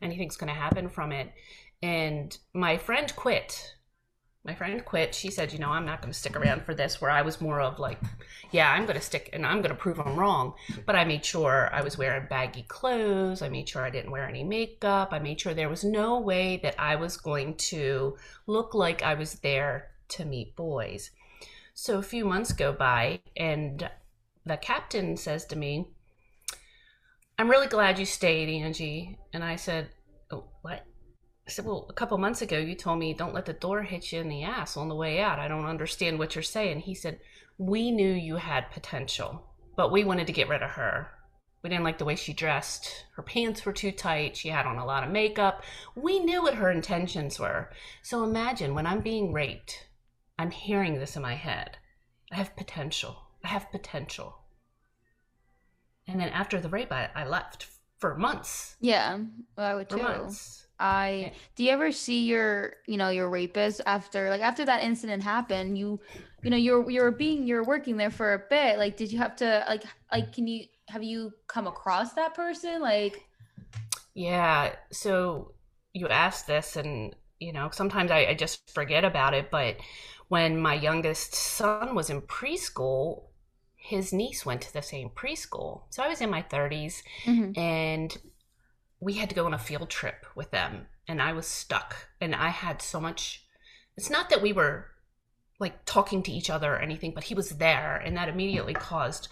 anything's 0.00 0.38
going 0.38 0.48
to 0.48 0.58
happen 0.58 0.88
from 0.88 1.12
it. 1.12 1.30
And 1.82 2.34
my 2.54 2.78
friend 2.78 3.14
quit 3.14 3.74
my 4.44 4.54
friend 4.54 4.84
quit. 4.84 5.14
She 5.14 5.30
said, 5.30 5.52
you 5.52 5.58
know, 5.58 5.70
I'm 5.70 5.86
not 5.86 6.02
going 6.02 6.12
to 6.12 6.18
stick 6.18 6.36
around 6.36 6.64
for 6.64 6.74
this. 6.74 7.00
Where 7.00 7.10
I 7.10 7.22
was 7.22 7.40
more 7.40 7.60
of 7.60 7.78
like, 7.78 7.98
yeah, 8.50 8.70
I'm 8.70 8.84
going 8.84 8.98
to 8.98 9.04
stick 9.04 9.30
and 9.32 9.46
I'm 9.46 9.62
going 9.62 9.70
to 9.70 9.76
prove 9.76 9.98
I'm 9.98 10.16
wrong. 10.16 10.54
But 10.84 10.96
I 10.96 11.04
made 11.04 11.24
sure 11.24 11.70
I 11.72 11.80
was 11.80 11.96
wearing 11.96 12.26
baggy 12.28 12.64
clothes. 12.68 13.40
I 13.40 13.48
made 13.48 13.68
sure 13.68 13.82
I 13.82 13.90
didn't 13.90 14.10
wear 14.10 14.28
any 14.28 14.44
makeup. 14.44 15.08
I 15.12 15.18
made 15.18 15.40
sure 15.40 15.54
there 15.54 15.70
was 15.70 15.82
no 15.82 16.20
way 16.20 16.58
that 16.62 16.78
I 16.78 16.96
was 16.96 17.16
going 17.16 17.56
to 17.56 18.16
look 18.46 18.74
like 18.74 19.02
I 19.02 19.14
was 19.14 19.34
there 19.36 19.90
to 20.08 20.26
meet 20.26 20.54
boys. 20.56 21.10
So 21.72 21.98
a 21.98 22.02
few 22.02 22.24
months 22.26 22.52
go 22.52 22.72
by 22.72 23.20
and 23.36 23.88
the 24.44 24.58
captain 24.58 25.16
says 25.16 25.46
to 25.46 25.56
me, 25.56 25.86
I'm 27.38 27.50
really 27.50 27.66
glad 27.66 27.98
you 27.98 28.04
stayed, 28.04 28.48
Angie. 28.48 29.18
And 29.32 29.42
I 29.42 29.56
said, 29.56 29.88
oh, 30.30 30.44
what? 30.60 30.84
I 31.46 31.50
said, 31.50 31.66
Well, 31.66 31.86
a 31.90 31.92
couple 31.92 32.16
months 32.18 32.42
ago, 32.42 32.58
you 32.58 32.74
told 32.74 32.98
me 32.98 33.12
don't 33.12 33.34
let 33.34 33.44
the 33.44 33.52
door 33.52 33.82
hit 33.82 34.12
you 34.12 34.20
in 34.20 34.28
the 34.28 34.44
ass 34.44 34.76
on 34.76 34.88
the 34.88 34.94
way 34.94 35.20
out. 35.20 35.38
I 35.38 35.48
don't 35.48 35.66
understand 35.66 36.18
what 36.18 36.34
you're 36.34 36.42
saying. 36.42 36.80
He 36.80 36.94
said, 36.94 37.20
We 37.58 37.90
knew 37.90 38.12
you 38.12 38.36
had 38.36 38.70
potential, 38.70 39.44
but 39.76 39.92
we 39.92 40.04
wanted 40.04 40.26
to 40.28 40.32
get 40.32 40.48
rid 40.48 40.62
of 40.62 40.70
her. 40.70 41.10
We 41.62 41.70
didn't 41.70 41.84
like 41.84 41.98
the 41.98 42.04
way 42.04 42.16
she 42.16 42.32
dressed. 42.32 43.06
Her 43.16 43.22
pants 43.22 43.64
were 43.64 43.72
too 43.72 43.90
tight. 43.90 44.36
She 44.36 44.48
had 44.48 44.66
on 44.66 44.78
a 44.78 44.84
lot 44.84 45.04
of 45.04 45.10
makeup. 45.10 45.64
We 45.94 46.18
knew 46.18 46.42
what 46.42 46.56
her 46.56 46.70
intentions 46.70 47.38
were. 47.38 47.70
So 48.02 48.22
imagine 48.22 48.74
when 48.74 48.86
I'm 48.86 49.00
being 49.00 49.32
raped, 49.32 49.86
I'm 50.38 50.50
hearing 50.50 50.98
this 50.98 51.16
in 51.16 51.22
my 51.22 51.34
head. 51.34 51.78
I 52.30 52.36
have 52.36 52.56
potential. 52.56 53.16
I 53.42 53.48
have 53.48 53.70
potential. 53.70 54.40
And 56.06 56.20
then 56.20 56.28
after 56.30 56.60
the 56.60 56.68
rape, 56.68 56.92
I, 56.92 57.08
I 57.14 57.26
left 57.26 57.66
for 57.98 58.14
months. 58.14 58.76
Yeah, 58.80 59.20
well, 59.56 59.66
I 59.66 59.74
would 59.74 59.88
for 59.88 59.96
too. 59.96 60.02
Months 60.02 60.63
I 60.78 61.32
do 61.56 61.64
you 61.64 61.70
ever 61.70 61.92
see 61.92 62.24
your 62.24 62.74
you 62.86 62.96
know 62.96 63.10
your 63.10 63.30
rapist 63.30 63.80
after 63.86 64.30
like 64.30 64.40
after 64.40 64.64
that 64.64 64.82
incident 64.82 65.22
happened 65.22 65.78
you 65.78 66.00
you 66.42 66.50
know 66.50 66.56
you're 66.56 66.90
you're 66.90 67.10
being 67.10 67.46
you're 67.46 67.64
working 67.64 67.96
there 67.96 68.10
for 68.10 68.34
a 68.34 68.42
bit 68.50 68.78
like 68.78 68.96
did 68.96 69.12
you 69.12 69.18
have 69.18 69.36
to 69.36 69.64
like 69.68 69.84
like 70.10 70.32
can 70.32 70.46
you 70.46 70.64
have 70.88 71.02
you 71.02 71.32
come 71.46 71.66
across 71.66 72.12
that 72.14 72.34
person? 72.34 72.80
Like 72.80 73.24
yeah 74.14 74.74
so 74.92 75.52
you 75.92 76.08
asked 76.08 76.46
this 76.46 76.76
and 76.76 77.14
you 77.40 77.52
know 77.52 77.68
sometimes 77.72 78.10
I, 78.10 78.26
I 78.26 78.34
just 78.34 78.70
forget 78.70 79.04
about 79.04 79.34
it 79.34 79.50
but 79.50 79.76
when 80.28 80.60
my 80.60 80.74
youngest 80.74 81.34
son 81.34 81.94
was 81.94 82.10
in 82.10 82.22
preschool 82.22 83.24
his 83.76 84.12
niece 84.12 84.46
went 84.46 84.62
to 84.62 84.72
the 84.72 84.80
same 84.80 85.10
preschool. 85.10 85.82
So 85.90 86.02
i 86.02 86.08
was 86.08 86.20
in 86.20 86.30
my 86.30 86.42
30s 86.42 87.02
mm-hmm. 87.24 87.58
and 87.58 88.16
we 89.04 89.12
had 89.12 89.28
to 89.28 89.34
go 89.34 89.44
on 89.44 89.52
a 89.52 89.58
field 89.58 89.90
trip 89.90 90.24
with 90.34 90.50
them 90.50 90.86
and 91.06 91.20
I 91.20 91.34
was 91.34 91.46
stuck 91.46 91.94
and 92.20 92.34
I 92.34 92.48
had 92.48 92.80
so 92.80 92.98
much 92.98 93.44
it's 93.96 94.10
not 94.10 94.30
that 94.30 94.42
we 94.42 94.52
were 94.52 94.86
like 95.60 95.84
talking 95.84 96.22
to 96.22 96.32
each 96.32 96.48
other 96.48 96.74
or 96.74 96.78
anything 96.78 97.12
but 97.14 97.24
he 97.24 97.34
was 97.34 97.50
there 97.50 97.96
and 97.96 98.16
that 98.16 98.30
immediately 98.30 98.72
caused 98.72 99.28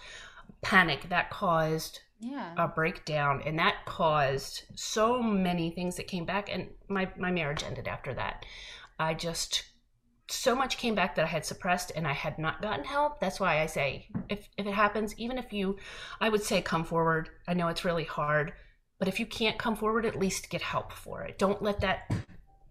panic 0.61 1.09
that 1.09 1.31
caused 1.31 2.01
yeah. 2.19 2.53
a 2.55 2.67
breakdown 2.67 3.41
and 3.45 3.57
that 3.57 3.77
caused 3.85 4.63
so 4.75 5.21
many 5.21 5.71
things 5.71 5.95
that 5.95 6.07
came 6.07 6.25
back 6.25 6.49
and 6.53 6.69
my 6.87 7.09
my 7.17 7.31
marriage 7.31 7.63
ended 7.63 7.87
after 7.87 8.13
that 8.13 8.45
I 8.99 9.15
just 9.15 9.63
so 10.29 10.55
much 10.55 10.77
came 10.77 10.95
back 10.95 11.15
that 11.15 11.25
I 11.25 11.27
had 11.27 11.45
suppressed 11.45 11.91
and 11.95 12.07
I 12.07 12.13
had 12.13 12.39
not 12.39 12.61
gotten 12.61 12.85
help. 12.85 13.19
That's 13.19 13.39
why 13.39 13.61
I 13.61 13.65
say 13.65 14.07
if 14.29 14.47
if 14.57 14.65
it 14.65 14.73
happens, 14.73 15.13
even 15.17 15.37
if 15.37 15.51
you 15.51 15.77
I 16.21 16.29
would 16.29 16.43
say 16.43 16.61
come 16.61 16.85
forward. 16.85 17.29
I 17.47 17.53
know 17.53 17.67
it's 17.67 17.85
really 17.85 18.05
hard, 18.05 18.53
but 19.03 19.09
if 19.09 19.19
you 19.19 19.25
can't 19.25 19.57
come 19.57 19.75
forward, 19.75 20.05
at 20.05 20.17
least 20.17 20.49
get 20.49 20.61
help 20.61 20.93
for 20.93 21.23
it. 21.23 21.37
Don't 21.37 21.61
let 21.61 21.81
that 21.81 22.09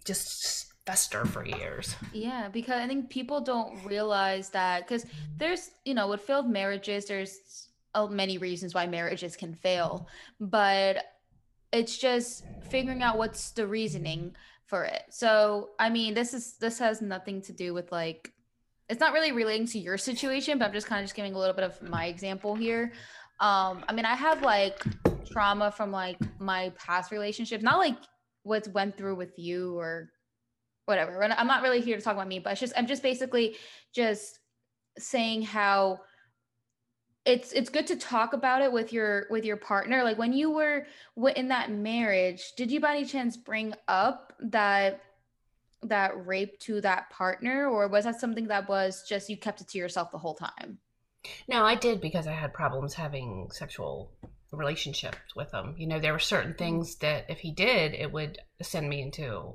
just 0.03 0.73
fester 0.87 1.27
for 1.27 1.45
years. 1.45 1.95
Yeah, 2.15 2.49
because 2.49 2.81
I 2.81 2.87
think 2.87 3.11
people 3.11 3.43
don't 3.43 3.85
realize 3.85 4.49
that 4.49 4.89
because 4.89 5.05
there's, 5.37 5.73
you 5.85 5.93
know, 5.93 6.09
with 6.09 6.23
failed 6.23 6.49
marriages, 6.49 7.05
there's 7.05 7.69
many 8.09 8.39
reasons 8.39 8.73
why 8.73 8.87
marriages 8.87 9.37
can 9.37 9.55
fail, 9.55 10.09
but 10.41 11.05
it's 11.71 11.99
just 11.99 12.47
figuring 12.71 13.03
out 13.03 13.19
what's 13.19 13.51
the 13.51 13.67
reasoning 13.67 14.35
for 14.65 14.85
it. 14.85 15.03
So, 15.11 15.73
I 15.79 15.91
mean, 15.91 16.15
this 16.15 16.33
is 16.33 16.55
this 16.55 16.79
has 16.79 17.03
nothing 17.03 17.43
to 17.43 17.53
do 17.53 17.75
with 17.75 17.93
like 17.93 18.33
it's 18.89 19.01
not 19.01 19.13
really 19.13 19.33
relating 19.33 19.67
to 19.67 19.79
your 19.79 19.99
situation, 19.99 20.59
but 20.59 20.65
I'm 20.65 20.73
just 20.73 20.87
kind 20.87 21.01
of 21.01 21.05
just 21.05 21.15
giving 21.15 21.35
a 21.35 21.39
little 21.39 21.55
bit 21.55 21.65
of 21.65 21.83
my 21.83 22.07
example 22.07 22.55
here. 22.55 22.95
Um, 23.39 23.85
I 23.87 23.93
mean, 23.93 24.07
I 24.07 24.15
have 24.15 24.41
like 24.41 24.83
trauma 25.27 25.71
from 25.71 25.91
like 25.91 26.19
my 26.41 26.73
past 26.79 27.11
relationships, 27.11 27.63
not 27.63 27.79
like 27.79 27.97
what's 28.43 28.69
went 28.69 28.97
through 28.97 29.17
with 29.17 29.39
you 29.39 29.79
or 29.79 30.11
whatever. 30.87 31.23
I'm 31.23 31.47
not 31.47 31.63
really 31.63 31.81
here 31.81 31.97
to 31.97 32.03
talk 32.03 32.15
about 32.15 32.29
me, 32.29 32.39
but 32.39 32.53
it's 32.53 32.61
just 32.61 32.73
I'm 32.77 32.87
just 32.87 33.03
basically 33.03 33.57
just 33.95 34.41
saying 34.99 35.43
how 35.43 36.01
it's 37.25 37.53
it's 37.53 37.71
good 37.71 37.87
to 37.87 37.97
talk 37.97 38.33
about 38.33 38.63
it 38.63 38.73
with 38.73 38.93
your 38.93 39.27
with 39.31 39.45
your 39.45 39.57
partner. 39.57 40.03
Like 40.03 40.19
when 40.19 40.33
you 40.33 40.51
were 40.51 40.87
in 41.37 41.49
that 41.49 41.71
marriage 41.71 42.53
did 42.57 42.71
you 42.71 42.81
by 42.81 42.97
any 42.97 43.05
chance 43.05 43.37
bring 43.37 43.75
up 43.87 44.33
that 44.41 45.01
that 45.85 46.27
rape 46.27 46.59
to 46.61 46.81
that 46.81 47.11
partner? 47.11 47.69
Or 47.69 47.89
was 47.89 48.05
that 48.05 48.21
something 48.21 48.49
that 48.49 48.69
was 48.69 49.05
just 49.09 49.29
you 49.29 49.37
kept 49.37 49.61
it 49.61 49.69
to 49.69 49.79
yourself 49.79 50.11
the 50.11 50.19
whole 50.19 50.35
time? 50.35 50.79
No 51.49 51.65
i 51.65 51.77
did 51.77 52.01
because 52.01 52.27
i 52.27 52.33
had 52.33 52.53
problems 52.53 52.95
having 52.95 53.49
sexual 53.53 54.11
relationships 54.53 55.35
with 55.35 55.53
him. 55.53 55.75
You 55.79 55.87
know 55.87 56.01
there 56.01 56.13
were 56.13 56.19
certain 56.19 56.53
mm-hmm. 56.53 56.59
things 56.59 56.97
that 56.97 57.27
if 57.29 57.39
he 57.41 57.53
did 57.53 57.95
it 57.95 58.13
would 58.13 58.39
send 58.61 58.89
me 58.89 59.03
into 59.03 59.55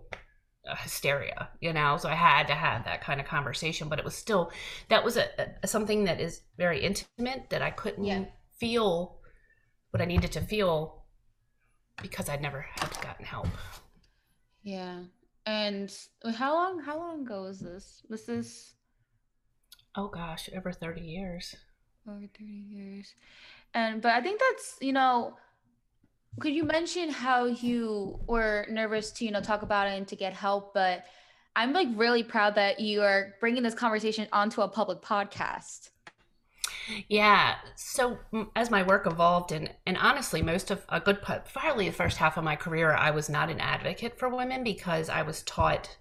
hysteria 0.80 1.48
you 1.62 1.72
know? 1.72 1.96
So 1.96 2.10
i 2.10 2.14
had 2.14 2.48
to 2.48 2.54
have 2.54 2.84
that 2.84 3.02
kind 3.02 3.22
of 3.22 3.26
conversation 3.26 3.88
but 3.88 4.00
it 4.00 4.06
was 4.06 4.16
still 4.16 4.52
that 4.90 5.02
was 5.02 5.16
a, 5.16 5.30
a 5.64 5.68
something 5.68 6.04
that 6.04 6.20
is 6.20 6.42
very 6.58 6.84
intimate 6.84 7.50
that 7.52 7.62
i 7.62 7.72
couldn't 7.72 8.04
yeah. 8.04 8.26
feel 8.60 9.20
what 9.92 10.02
i 10.02 10.06
needed 10.06 10.34
to 10.34 10.42
feel 10.42 11.06
because 12.02 12.28
i'd 12.28 12.42
never 12.42 12.66
had 12.76 13.02
gotten 13.02 13.26
help. 13.26 13.48
Yeah. 14.64 15.04
And 15.46 15.90
how 16.36 16.54
long 16.56 16.82
how 16.82 16.98
long 16.98 17.22
ago 17.22 17.44
was 17.44 17.60
this? 17.60 18.04
This 18.10 18.28
is 18.28 18.74
oh 19.96 20.10
gosh 20.10 20.50
over 20.56 20.72
30 20.72 21.02
years. 21.02 21.56
Over 22.08 22.28
30 22.38 22.46
years 22.46 23.14
and 23.74 24.02
but 24.02 24.12
i 24.12 24.22
think 24.22 24.40
that's 24.40 24.78
you 24.82 24.94
know 24.94 25.36
could 26.40 26.54
you 26.54 26.64
mention 26.64 27.10
how 27.10 27.46
you 27.46 28.20
were 28.28 28.68
nervous 28.70 29.12
to 29.12 29.26
you 29.26 29.32
know 29.32 29.42
talk 29.42 29.64
about 29.64 29.88
it 29.88 29.98
and 29.98 30.08
to 30.08 30.16
get 30.16 30.34
help? 30.34 30.74
But 30.74 31.06
i'm 31.56 31.74
like 31.74 31.88
really 31.96 32.24
proud 32.24 32.56
that 32.56 32.80
you 32.80 33.02
are 33.02 33.36
bringing 33.40 33.64
this 33.64 33.74
conversation 33.74 34.28
onto 34.32 34.62
a 34.62 34.68
public 34.68 35.02
podcast. 35.02 35.90
Yeah. 37.10 37.56
So 37.76 38.18
as 38.56 38.70
my 38.70 38.84
work 38.84 39.08
evolved 39.08 39.52
and 39.52 39.72
and 39.86 39.98
honestly 39.98 40.42
most 40.42 40.72
of 40.72 40.86
a 40.90 41.00
good 41.00 41.22
part 41.22 41.52
probably 41.52 41.90
the 41.90 41.96
first 41.96 42.18
half 42.18 42.38
of 42.38 42.44
my 42.44 42.56
career 42.56 42.94
i 42.94 43.12
was 43.12 43.30
not 43.30 43.50
an 43.50 43.60
advocate 43.60 44.18
for 44.18 44.30
women 44.30 44.64
because 44.64 45.10
i 45.10 45.22
was 45.22 45.42
taught 45.44 45.98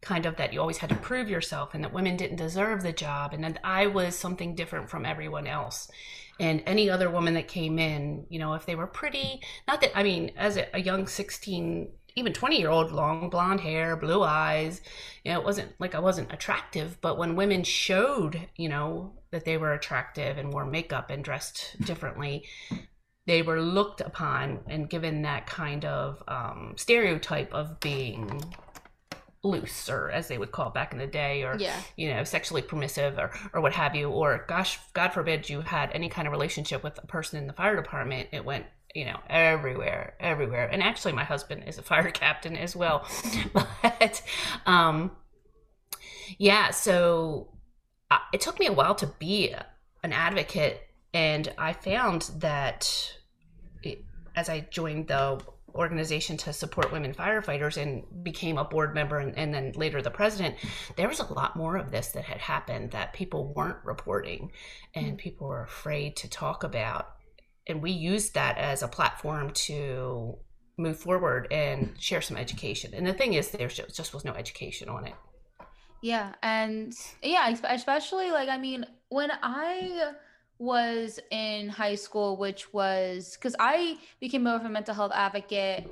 kind 0.00 0.26
of 0.26 0.36
that 0.36 0.52
you 0.52 0.60
always 0.60 0.78
had 0.78 0.90
to 0.90 0.96
prove 0.96 1.28
yourself 1.28 1.74
and 1.74 1.82
that 1.82 1.92
women 1.92 2.16
didn't 2.16 2.36
deserve 2.36 2.82
the 2.82 2.92
job 2.92 3.32
and 3.32 3.42
that 3.42 3.58
I 3.64 3.86
was 3.88 4.14
something 4.14 4.54
different 4.54 4.88
from 4.88 5.04
everyone 5.04 5.46
else. 5.46 5.90
And 6.40 6.62
any 6.66 6.88
other 6.88 7.10
woman 7.10 7.34
that 7.34 7.48
came 7.48 7.78
in, 7.78 8.26
you 8.28 8.38
know, 8.38 8.54
if 8.54 8.64
they 8.64 8.74
were 8.74 8.86
pretty, 8.86 9.40
not 9.66 9.80
that, 9.80 9.96
I 9.96 10.02
mean, 10.02 10.32
as 10.36 10.56
a, 10.56 10.66
a 10.76 10.80
young 10.80 11.06
16, 11.06 11.88
even 12.14 12.32
20 12.32 12.58
year 12.58 12.70
old, 12.70 12.92
long 12.92 13.30
blonde 13.30 13.60
hair, 13.60 13.96
blue 13.96 14.22
eyes, 14.22 14.80
you 15.24 15.32
know, 15.32 15.40
it 15.40 15.44
wasn't 15.44 15.72
like 15.78 15.94
I 15.94 16.00
wasn't 16.00 16.32
attractive, 16.32 17.00
but 17.00 17.18
when 17.18 17.36
women 17.36 17.64
showed, 17.64 18.48
you 18.56 18.68
know, 18.68 19.12
that 19.30 19.44
they 19.44 19.56
were 19.56 19.72
attractive 19.72 20.38
and 20.38 20.52
wore 20.52 20.64
makeup 20.64 21.10
and 21.10 21.24
dressed 21.24 21.76
differently, 21.84 22.44
they 23.26 23.42
were 23.42 23.60
looked 23.60 24.00
upon 24.00 24.60
and 24.68 24.88
given 24.88 25.22
that 25.22 25.46
kind 25.46 25.84
of 25.84 26.22
um, 26.28 26.72
stereotype 26.76 27.52
of 27.52 27.78
being 27.78 28.42
loose 29.44 29.88
or 29.88 30.10
as 30.10 30.28
they 30.28 30.38
would 30.38 30.50
call 30.50 30.68
it 30.68 30.74
back 30.74 30.92
in 30.92 30.98
the 30.98 31.06
day 31.06 31.44
or 31.44 31.56
yeah. 31.58 31.80
you 31.96 32.12
know 32.12 32.24
sexually 32.24 32.62
permissive 32.62 33.18
or 33.18 33.30
or 33.52 33.60
what 33.60 33.72
have 33.72 33.94
you. 33.94 34.10
Or 34.10 34.44
gosh 34.48 34.78
god 34.94 35.12
forbid 35.12 35.48
you 35.48 35.60
had 35.60 35.90
any 35.92 36.08
kind 36.08 36.26
of 36.26 36.32
relationship 36.32 36.82
with 36.82 36.98
a 37.02 37.06
person 37.06 37.38
in 37.38 37.46
the 37.46 37.52
fire 37.52 37.76
department 37.76 38.28
it 38.32 38.44
went 38.44 38.66
you 38.94 39.04
know 39.04 39.18
everywhere 39.28 40.14
everywhere. 40.18 40.66
And 40.66 40.82
actually 40.82 41.12
my 41.12 41.24
husband 41.24 41.64
is 41.66 41.78
a 41.78 41.82
fire 41.90 42.10
captain 42.10 42.56
as 42.56 42.74
well. 42.74 43.06
But 43.82 44.22
um 44.66 45.12
yeah 46.38 46.70
so 46.70 47.52
I, 48.10 48.20
it 48.32 48.40
took 48.40 48.58
me 48.58 48.66
a 48.66 48.72
while 48.72 48.94
to 48.96 49.06
be 49.06 49.54
an 50.02 50.12
advocate. 50.12 50.82
And 51.14 51.52
i 51.56 51.72
found 51.72 52.30
that 52.38 53.14
it, 53.82 54.04
as 54.36 54.48
i 54.48 54.60
joined 54.60 55.08
the 55.08 55.40
organization 55.74 56.36
to 56.38 56.52
support 56.52 56.92
women 56.92 57.14
firefighters 57.14 57.80
and 57.80 58.04
became 58.22 58.58
a 58.58 58.64
board 58.64 58.94
member 58.94 59.18
and, 59.18 59.36
and, 59.38 59.52
then 59.52 59.72
later 59.74 60.02
the 60.02 60.10
president, 60.10 60.56
there 60.96 61.08
was 61.08 61.20
a 61.20 61.32
lot 61.32 61.56
more 61.56 61.76
of 61.76 61.90
this 61.90 62.08
that 62.08 62.24
had 62.24 62.38
happened 62.38 62.90
that 62.92 63.12
people 63.12 63.52
weren't 63.54 63.84
reporting 63.84 64.50
and 64.94 65.18
people 65.18 65.48
were 65.48 65.62
afraid 65.62 66.16
to 66.16 66.28
talk 66.28 66.64
about. 66.64 67.14
And 67.66 67.82
we 67.82 67.90
used 67.90 68.34
that 68.34 68.56
as 68.58 68.82
a 68.82 68.88
platform 68.88 69.50
to 69.52 70.38
move 70.78 70.98
forward 70.98 71.48
and 71.50 71.94
share 71.98 72.22
some 72.22 72.36
education. 72.36 72.94
And 72.94 73.06
the 73.06 73.12
thing 73.12 73.34
is, 73.34 73.50
there 73.50 73.68
just 73.68 74.14
was 74.14 74.24
no 74.24 74.32
education 74.32 74.88
on 74.88 75.06
it. 75.06 75.14
Yeah. 76.02 76.34
And 76.42 76.94
yeah, 77.22 77.54
especially 77.64 78.30
like, 78.30 78.48
I 78.48 78.56
mean, 78.56 78.86
when 79.08 79.30
I 79.42 80.12
was 80.58 81.20
in 81.30 81.68
high 81.68 81.94
school, 81.94 82.36
which 82.36 82.72
was 82.72 83.36
because 83.36 83.54
I 83.58 83.98
became 84.20 84.44
more 84.44 84.56
of 84.56 84.64
a 84.64 84.68
mental 84.68 84.94
health 84.94 85.12
advocate 85.14 85.88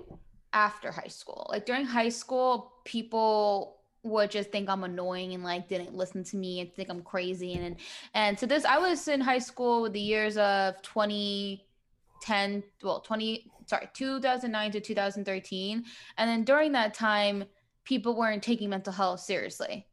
after 0.53 0.91
high 0.91 1.09
school. 1.09 1.47
Like 1.51 1.67
during 1.67 1.85
high 1.85 2.09
school, 2.09 2.73
people 2.85 3.77
would 4.03 4.31
just 4.31 4.51
think 4.51 4.69
I'm 4.69 4.85
annoying 4.85 5.35
and 5.35 5.45
like 5.45 5.69
didn't 5.69 5.95
listen 5.95 6.25
to 6.25 6.37
me 6.37 6.61
and 6.61 6.73
think 6.75 6.91
I'm 6.91 7.03
crazy. 7.03 7.55
And 7.55 7.77
and, 8.15 8.39
so 8.39 8.47
this 8.47 8.65
I 8.65 8.79
was 8.79 9.09
in 9.09 9.21
high 9.21 9.39
school 9.39 9.83
with 9.83 9.93
the 9.93 10.01
years 10.01 10.37
of 10.37 10.81
2010 10.83 12.63
well 12.83 13.01
20 13.01 13.51
sorry 13.67 13.89
2009 13.93 14.71
to 14.73 14.81
2013 14.81 15.85
and 16.19 16.31
then 16.31 16.45
during 16.45 16.73
that 16.73 16.95
time 16.95 17.45
people 17.85 18.17
weren't 18.17 18.43
taking 18.43 18.71
mental 18.71 18.93
health 18.93 19.21
seriously. 19.21 19.87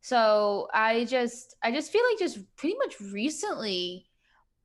So 0.00 0.68
I 0.74 1.04
just 1.04 1.56
I 1.62 1.70
just 1.72 1.92
feel 1.92 2.02
like 2.10 2.18
just 2.18 2.38
pretty 2.56 2.76
much 2.76 3.00
recently 3.00 4.06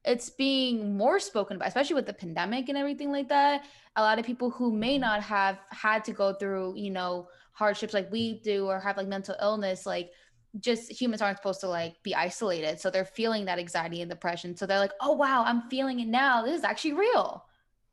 it's 0.08 0.30
being 0.30 0.98
more 0.98 1.20
spoken 1.20 1.58
about, 1.58 1.67
especially 1.67 1.96
with 1.96 2.06
the 2.06 2.13
pandemic 2.13 2.70
and 2.70 2.78
everything 2.78 3.12
like 3.12 3.30
that. 3.30 3.65
A 3.96 4.02
lot 4.02 4.20
of 4.20 4.26
people 4.26 4.50
who 4.50 4.72
may 4.72 4.96
mm-hmm. 4.96 5.02
not 5.02 5.22
have 5.22 5.60
had 5.70 6.04
to 6.06 6.13
go 6.13 6.34
through, 6.34 6.76
you 6.78 6.89
know, 6.89 7.28
hardships 7.52 7.93
like 7.93 8.12
we 8.12 8.39
do 8.41 8.67
or 8.67 8.80
have 8.80 8.98
like 8.98 9.08
mental 9.08 9.36
illness, 9.41 9.86
like 9.86 10.12
just 10.60 10.91
humans 10.91 11.22
aren't 11.22 11.38
supposed 11.38 11.60
to 11.62 11.67
like 11.67 12.02
be 12.04 12.15
isolated. 12.15 12.80
So 12.80 12.89
they're 12.89 13.06
feeling 13.06 13.46
that 13.46 13.60
anxiety 13.60 14.02
and 14.02 14.10
depression. 14.10 14.56
So 14.56 14.65
they're 14.65 14.80
like, 14.80 14.93
oh, 15.02 15.13
wow, 15.13 15.43
I'm 15.46 15.63
feeling 15.70 16.00
it 16.00 16.08
now. 16.08 16.43
This 16.43 16.58
is 16.58 16.63
actually 16.63 16.93
real. 16.93 17.46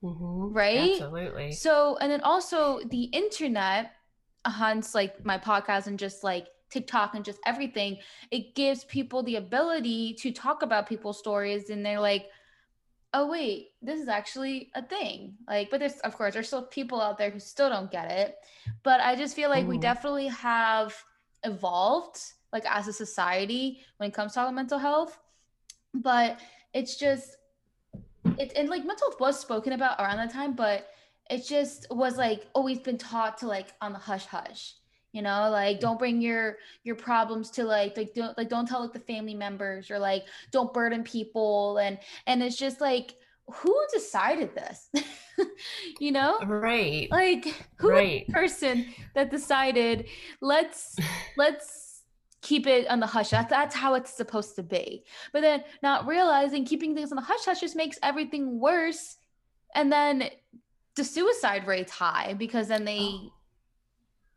Mm-hmm. 0.03 0.53
Right? 0.53 0.93
Absolutely. 0.93 1.53
So, 1.53 1.97
and 2.01 2.13
then 2.13 2.21
also 2.21 2.81
the 2.91 3.05
internet, 3.05 3.93
hunts 4.47 4.95
like 4.95 5.25
my 5.25 5.39
podcast 5.39 5.87
and 5.87 5.99
just 5.99 6.23
like 6.23 6.49
TikTok 6.75 7.15
and 7.15 7.25
just 7.25 7.39
everything, 7.47 7.99
it 8.31 8.55
gives 8.55 8.85
people 8.85 9.23
the 9.23 9.37
ability 9.37 10.15
to 10.15 10.33
talk 10.33 10.63
about 10.63 10.89
people's 10.89 11.19
stories 11.19 11.71
and 11.71 11.87
they're 11.87 12.01
like, 12.01 12.27
oh 13.15 13.29
wait, 13.29 13.69
this 13.81 14.01
is 14.01 14.09
actually 14.09 14.71
a 14.75 14.83
thing. 14.83 15.35
Like, 15.47 15.71
but 15.71 15.79
there's 15.79 15.99
of 16.01 16.17
course 16.17 16.35
there's 16.35 16.49
still 16.49 16.67
people 16.67 17.01
out 17.01 17.17
there 17.17 17.31
who 17.31 17.39
still 17.39 17.71
don't 17.71 17.91
get 17.91 18.11
it. 18.11 18.35
But 18.83 19.01
I 19.01 19.15
just 19.15 19.37
feel 19.37 19.49
like 19.49 19.65
Ooh. 19.65 19.69
we 19.69 19.77
mm-hmm. 19.77 19.83
definitely 19.83 20.27
have 20.27 20.93
evolved 21.45 22.19
like 22.53 22.65
as 22.69 22.89
a 22.89 22.93
society 22.93 23.81
when 23.99 24.11
it 24.11 24.15
comes 24.15 24.35
to 24.35 24.51
mental 24.51 24.79
health. 24.79 25.17
But 25.95 26.41
it's 26.75 26.97
just 26.97 27.37
it 28.37 28.53
and 28.57 28.69
like 28.69 28.85
mental 28.85 29.09
health 29.09 29.21
was 29.21 29.39
spoken 29.39 29.73
about 29.73 30.01
around 30.01 30.17
that 30.17 30.33
time, 30.33 30.55
but 30.55 30.89
it 31.31 31.47
just 31.47 31.87
was 31.91 32.19
like 32.19 32.49
always 32.53 32.81
been 32.81 32.99
taught 32.99 33.39
to 33.39 33.47
like 33.47 33.73
on 33.81 33.93
the 33.93 33.99
hush 33.99 34.27
hush 34.27 34.75
you 35.15 35.23
know 35.23 35.49
like 35.49 35.79
don't 35.79 35.99
bring 35.99 36.21
your 36.21 36.59
your 36.83 36.97
problems 36.97 37.49
to 37.49 37.63
like 37.63 37.97
like 37.97 38.13
don't 38.15 38.37
like 38.37 38.49
don't 38.49 38.67
tell 38.67 38.81
like 38.81 38.93
the 38.93 38.99
family 38.99 39.35
members 39.35 39.91
or 39.91 39.99
like 39.99 40.25
don't 40.51 40.75
burden 40.75 41.05
people. 41.05 41.79
And 41.79 41.99
and 42.27 42.43
it's 42.43 42.57
just 42.57 42.81
like 42.81 43.15
who 43.49 43.75
decided 43.93 44.55
this? 44.55 44.91
You 45.99 46.13
know? 46.13 46.39
Right. 46.47 47.11
Like 47.11 47.67
who 47.75 47.91
right. 47.91 48.29
person 48.29 48.87
that 49.17 49.33
decided 49.33 50.07
let's 50.41 50.97
let's 51.37 52.03
keep 52.41 52.69
it 52.69 52.87
on 52.89 53.01
the 53.01 53.07
hush. 53.07 53.31
That's, 53.31 53.51
that's 53.51 53.75
how 53.75 53.95
it's 53.95 54.13
supposed 54.13 54.55
to 54.57 54.63
be. 54.63 55.03
But 55.33 55.41
then 55.41 55.65
not 55.83 56.07
realizing 56.07 56.65
keeping 56.65 56.95
things 56.95 57.11
on 57.11 57.17
the 57.17 57.23
hush 57.23 57.45
hush 57.45 57.61
just 57.61 57.75
makes 57.75 57.99
everything 58.01 58.61
worse. 58.61 59.17
And 59.75 59.91
then 59.91 60.31
the 60.95 61.03
suicide 61.03 61.67
rate's 61.67 61.91
high 61.91 62.35
because 62.35 62.69
then 62.69 62.85
they 62.85 63.11
oh 63.13 63.33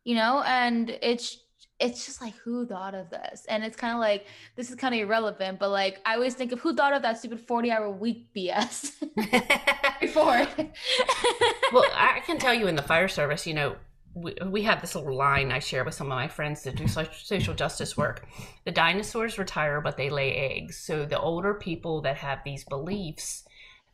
you 0.08 0.16
know, 0.16 0.42
and 0.48 0.98
it's 1.02 1.44
it's 1.82 2.06
just 2.06 2.22
like 2.22 2.34
who 2.38 2.66
thought 2.66 2.96
of 2.96 3.10
this? 3.10 3.46
And 3.50 3.62
it's 3.62 3.76
kind 3.76 3.94
of 3.94 4.00
like 4.00 4.26
this 4.56 4.70
is 4.70 4.76
kind 4.78 4.96
of 4.96 5.02
irrelevant 5.02 5.60
but 5.60 5.70
like 5.70 6.00
i 6.06 6.16
always 6.16 6.34
think 6.34 6.54
of 6.54 6.60
who 6.62 6.74
thought 6.74 6.94
of 6.94 7.02
that 7.02 7.20
stupid 7.20 7.42
40 7.42 7.72
hour 7.72 7.92
week 7.92 8.30
bs 8.34 8.94
before? 10.00 10.48
Well 11.74 11.86
i 11.94 12.22
can 12.26 12.40
tell 12.40 12.54
you 12.54 12.68
in 12.68 12.78
the 12.78 12.82
fire 12.82 13.10
service 13.10 13.46
you 13.46 13.54
know 13.54 13.76
we, 14.14 14.34
we 14.46 14.64
have 14.64 14.80
this 14.80 14.96
little 14.96 15.16
line 15.16 15.52
i 15.52 15.60
share 15.60 15.84
with 15.84 15.94
some 15.94 16.08
of 16.08 16.16
my 16.16 16.30
friends 16.30 16.64
that 16.64 16.78
do 16.78 16.88
social 16.88 17.54
justice 17.54 17.98
work. 17.98 18.26
The 18.64 18.72
dinosaurs 18.72 19.38
retire 19.38 19.82
but 19.82 19.98
they 19.98 20.10
lay 20.10 20.34
eggs. 20.34 20.78
So 20.78 21.06
the 21.06 21.20
older 21.20 21.54
people 21.54 22.02
that 22.04 22.16
have 22.16 22.40
these 22.46 22.64
beliefs 22.64 23.44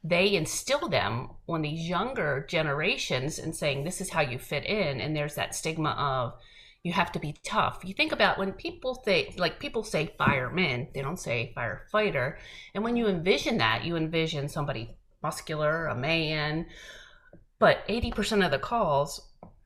they 0.04 0.36
instill 0.36 0.90
them 0.90 1.30
on 1.48 1.62
these 1.62 1.88
younger 1.88 2.46
generations 2.50 3.40
and 3.40 3.56
saying 3.56 3.84
this 3.84 4.02
is 4.02 4.10
how 4.10 4.22
you 4.22 4.38
fit 4.38 4.66
in 4.66 5.00
and 5.00 5.16
there's 5.16 5.36
that 5.36 5.56
stigma 5.56 5.92
of 5.92 6.34
you 6.84 6.92
have 6.92 7.14
to 7.14 7.20
be 7.20 7.34
tough. 7.46 7.80
You 7.86 7.94
think 7.94 8.12
about 8.12 8.38
when 8.38 8.52
people 8.52 9.02
say 9.06 9.34
like 9.38 9.60
people 9.60 9.84
say 9.84 10.14
fireman 10.18 10.90
they 10.94 11.02
don't 11.02 11.20
say 11.20 11.54
firefighter. 11.56 12.38
And 12.76 12.84
when 12.84 12.98
you 12.98 13.08
envision 13.08 13.58
that 13.60 13.86
you 13.86 13.96
envision 13.96 14.50
somebody 14.50 14.98
muscular 15.22 15.88
a 15.88 15.96
man 15.96 16.66
but 17.64 17.88
80% 17.88 18.44
of 18.44 18.52
the 18.52 18.60
calls 18.60 19.22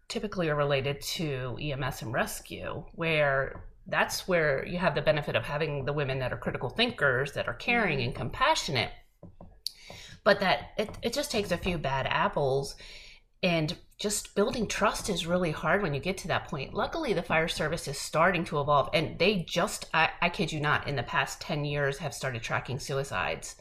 typically 0.08 0.50
are 0.50 0.56
related 0.56 1.02
to 1.02 1.58
EMS 1.60 2.04
and 2.04 2.13
rescue, 2.13 2.84
where 2.93 3.63
that's 3.88 4.28
where 4.28 4.65
you 4.65 4.78
have 4.78 4.95
the 4.95 5.02
benefit 5.02 5.36
of 5.36 5.43
having 5.43 5.86
the 5.86 5.93
women 5.93 6.19
that 6.19 6.32
are 6.32 6.38
critical 6.38 6.69
thinkers, 6.69 7.34
that 7.34 7.47
are 7.47 7.54
caring 7.54 7.97
mm-hmm. 7.97 8.08
and 8.10 8.15
compassionate. 8.15 8.91
But 10.27 10.41
that 10.41 10.71
it, 10.77 10.89
it 11.01 11.13
just 11.13 11.31
takes 11.31 11.51
a 11.51 11.57
few 11.57 11.77
bad 11.77 12.05
apples 12.05 12.75
and 13.41 13.73
just 13.97 14.35
building 14.35 14.67
trust 14.67 15.09
is 15.09 15.25
really 15.25 15.51
hard 15.51 15.81
when 15.81 15.93
you 15.93 16.01
get 16.01 16.17
to 16.17 16.27
that 16.27 16.49
point. 16.49 16.73
Luckily, 16.73 17.13
the 17.13 17.23
fire 17.23 17.47
service 17.47 17.87
is 17.87 17.97
starting 17.97 18.43
to 18.43 18.59
evolve, 18.59 18.89
and 18.93 19.17
they 19.17 19.45
just, 19.47 19.85
I, 19.93 20.09
I 20.21 20.27
kid 20.27 20.51
you 20.51 20.59
not, 20.59 20.85
in 20.85 20.97
the 20.97 21.03
past 21.03 21.39
10 21.39 21.63
years 21.63 21.99
have 21.99 22.13
started 22.13 22.43
tracking 22.43 22.77
suicides. 22.77 23.55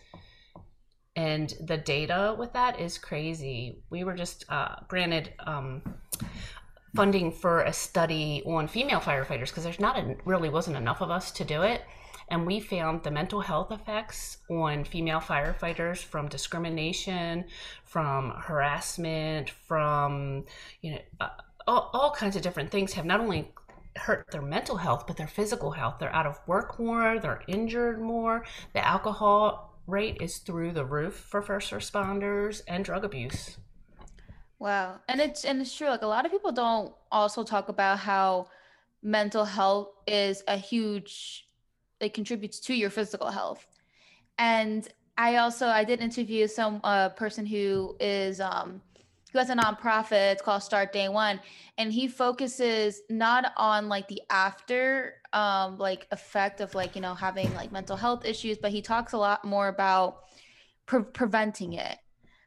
And 1.14 1.54
the 1.60 1.76
data 1.76 2.34
with 2.36 2.52
that 2.54 2.80
is 2.80 2.98
crazy. 2.98 3.84
We 3.88 4.02
were 4.02 4.14
just 4.14 4.44
uh, 4.48 4.74
granted 4.88 5.34
um, 5.46 5.82
funding 6.96 7.30
for 7.30 7.60
a 7.60 7.72
study 7.72 8.42
on 8.44 8.66
female 8.66 8.98
firefighters 8.98 9.50
because 9.50 9.62
there's 9.62 9.78
not 9.78 9.98
a, 9.98 10.16
really 10.24 10.48
wasn't 10.48 10.76
enough 10.76 11.00
of 11.00 11.12
us 11.12 11.30
to 11.30 11.44
do 11.44 11.62
it 11.62 11.82
and 12.28 12.46
we 12.46 12.60
found 12.60 13.02
the 13.02 13.10
mental 13.10 13.40
health 13.40 13.70
effects 13.70 14.38
on 14.50 14.84
female 14.84 15.20
firefighters 15.20 15.98
from 15.98 16.28
discrimination 16.28 17.44
from 17.84 18.30
harassment 18.30 19.50
from 19.50 20.44
you 20.82 20.92
know 20.92 20.98
uh, 21.20 21.28
all, 21.66 21.90
all 21.92 22.10
kinds 22.10 22.36
of 22.36 22.42
different 22.42 22.70
things 22.70 22.92
have 22.92 23.04
not 23.04 23.20
only 23.20 23.50
hurt 23.96 24.26
their 24.30 24.42
mental 24.42 24.76
health 24.76 25.06
but 25.06 25.16
their 25.16 25.26
physical 25.26 25.70
health 25.70 25.96
they're 25.98 26.14
out 26.14 26.26
of 26.26 26.38
work 26.46 26.78
more 26.78 27.18
they're 27.18 27.42
injured 27.48 28.00
more 28.00 28.44
the 28.74 28.86
alcohol 28.86 29.80
rate 29.86 30.18
is 30.20 30.38
through 30.38 30.72
the 30.72 30.84
roof 30.84 31.14
for 31.14 31.40
first 31.40 31.72
responders 31.72 32.60
and 32.68 32.84
drug 32.84 33.04
abuse 33.04 33.56
Wow. 34.58 35.00
And 35.08 35.20
it's 35.20 35.44
and 35.44 35.60
it's 35.60 35.74
true. 35.74 35.88
Like 35.88 36.02
a 36.02 36.06
lot 36.06 36.24
of 36.24 36.32
people 36.32 36.52
don't 36.52 36.94
also 37.12 37.44
talk 37.44 37.68
about 37.68 37.98
how 37.98 38.48
mental 39.02 39.44
health 39.44 39.88
is 40.06 40.42
a 40.48 40.56
huge 40.56 41.45
it 42.00 42.14
contributes 42.14 42.60
to 42.60 42.74
your 42.74 42.90
physical 42.90 43.30
health. 43.30 43.66
And 44.38 44.86
I 45.16 45.36
also 45.36 45.66
I 45.66 45.84
did 45.84 46.00
interview 46.00 46.46
some 46.46 46.80
uh, 46.84 47.10
person 47.10 47.46
who 47.46 47.96
is 48.00 48.40
um 48.40 48.82
who 49.32 49.38
has 49.38 49.50
a 49.50 49.54
nonprofit. 49.54 50.32
It's 50.32 50.42
called 50.42 50.62
Start 50.62 50.92
Day 50.92 51.08
One, 51.08 51.40
and 51.78 51.92
he 51.92 52.06
focuses 52.08 53.00
not 53.08 53.52
on 53.56 53.88
like 53.88 54.08
the 54.08 54.22
after 54.30 55.14
um 55.32 55.78
like 55.78 56.06
effect 56.10 56.60
of 56.60 56.74
like 56.74 56.94
you 56.94 57.00
know 57.00 57.14
having 57.14 57.52
like 57.54 57.72
mental 57.72 57.96
health 57.96 58.24
issues, 58.24 58.58
but 58.58 58.70
he 58.72 58.82
talks 58.82 59.12
a 59.12 59.18
lot 59.18 59.44
more 59.44 59.68
about 59.68 60.24
pre- 60.84 61.02
preventing 61.02 61.74
it 61.74 61.96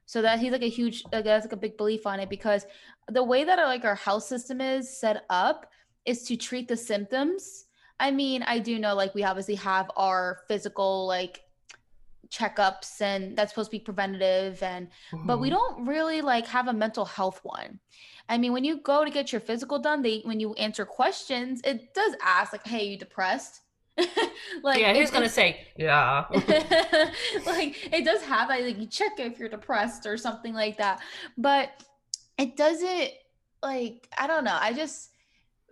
so 0.06 0.24
that 0.24 0.40
he's 0.40 0.52
like 0.52 0.64
a 0.64 0.70
huge 0.70 1.04
like 1.12 1.24
that's 1.24 1.46
like 1.46 1.54
a 1.54 1.58
big 1.58 1.78
belief 1.78 2.08
on 2.08 2.20
it 2.20 2.30
because 2.30 2.66
the 3.10 3.24
way 3.24 3.44
that 3.44 3.60
our, 3.60 3.66
like 3.66 3.86
our 3.86 3.96
health 3.96 4.24
system 4.24 4.60
is 4.60 5.00
set 5.00 5.24
up 5.30 5.72
is 6.06 6.24
to 6.24 6.36
treat 6.36 6.68
the 6.68 6.78
symptoms 6.78 7.66
i 8.00 8.12
mean 8.12 8.44
i 8.44 8.60
do 8.60 8.80
know 8.80 8.96
like 8.96 9.14
we 9.16 9.24
obviously 9.24 9.56
have 9.56 9.90
our 9.96 10.40
physical 10.48 11.08
like 11.08 11.42
checkups 12.30 13.02
and 13.02 13.36
that's 13.36 13.52
supposed 13.52 13.72
to 13.72 13.78
be 13.78 13.84
preventative 13.84 14.62
and 14.62 14.88
mm-hmm. 15.12 15.26
but 15.26 15.40
we 15.40 15.50
mm-hmm. 15.50 15.56
don't 15.56 15.88
really 15.88 16.22
like 16.22 16.46
have 16.46 16.68
a 16.68 16.74
mental 16.74 17.06
health 17.06 17.40
one 17.44 17.80
i 18.28 18.38
mean 18.38 18.54
when 18.54 18.64
you 18.64 18.82
go 18.82 19.04
to 19.04 19.10
get 19.10 19.32
your 19.32 19.42
physical 19.42 19.80
done 19.80 20.02
they 20.02 20.22
when 20.26 20.40
you 20.40 20.54
answer 20.54 20.86
questions 20.86 21.62
it 21.64 21.94
does 21.94 22.14
ask 22.24 22.54
like 22.54 22.68
hey 22.68 22.86
you 22.86 22.98
depressed 22.98 23.62
like 24.64 24.80
yeah, 24.80 24.94
he's 24.94 25.12
gonna 25.12 25.30
say 25.30 25.68
yeah. 25.76 26.26
like 27.46 27.94
it 27.94 28.06
does 28.06 28.22
have 28.24 28.50
like 28.50 28.78
you 28.80 28.86
check 28.86 29.20
if 29.20 29.40
you're 29.40 29.50
depressed 29.50 30.06
or 30.06 30.18
something 30.18 30.54
like 30.54 30.78
that, 30.78 31.02
but 31.38 31.72
it 32.38 32.56
doesn't 32.56 33.12
like 33.62 34.08
I 34.18 34.28
don't 34.28 34.44
know. 34.44 34.58
I 34.60 34.74
just 34.74 35.10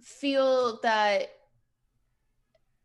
feel 0.02 0.80
that 0.84 1.30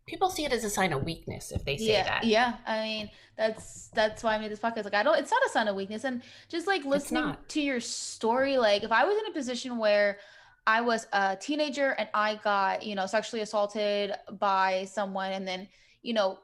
people 0.06 0.30
see 0.30 0.44
it 0.44 0.52
as 0.52 0.64
a 0.64 0.70
sign 0.70 0.92
of 0.92 1.04
weakness 1.04 1.52
if 1.52 1.64
they 1.64 1.76
say 1.76 1.92
yeah, 1.92 2.04
that. 2.04 2.24
Yeah, 2.24 2.54
I 2.66 2.82
mean 2.82 3.10
that's 3.36 3.88
that's 3.94 4.22
why 4.22 4.34
I 4.34 4.38
made 4.38 4.50
this 4.50 4.60
podcast. 4.60 4.84
Like 4.84 4.94
I 4.94 5.02
don't, 5.02 5.18
it's 5.18 5.30
not 5.30 5.42
a 5.46 5.48
sign 5.48 5.68
of 5.68 5.76
weakness, 5.76 6.04
and 6.04 6.22
just 6.48 6.66
like 6.66 6.84
listening 6.84 7.36
to 7.48 7.60
your 7.60 7.80
story. 7.80 8.58
Like 8.58 8.82
if 8.82 8.92
I 8.92 9.04
was 9.04 9.16
in 9.16 9.26
a 9.26 9.32
position 9.32 9.78
where 9.78 10.18
I 10.66 10.80
was 10.80 11.06
a 11.12 11.36
teenager 11.36 11.90
and 11.90 12.08
I 12.14 12.36
got, 12.36 12.84
you 12.84 12.94
know, 12.94 13.06
sexually 13.06 13.42
assaulted 13.42 14.12
by 14.38 14.84
someone 14.84 15.32
and 15.32 15.46
then, 15.46 15.68
you 16.02 16.14
know, 16.14 16.38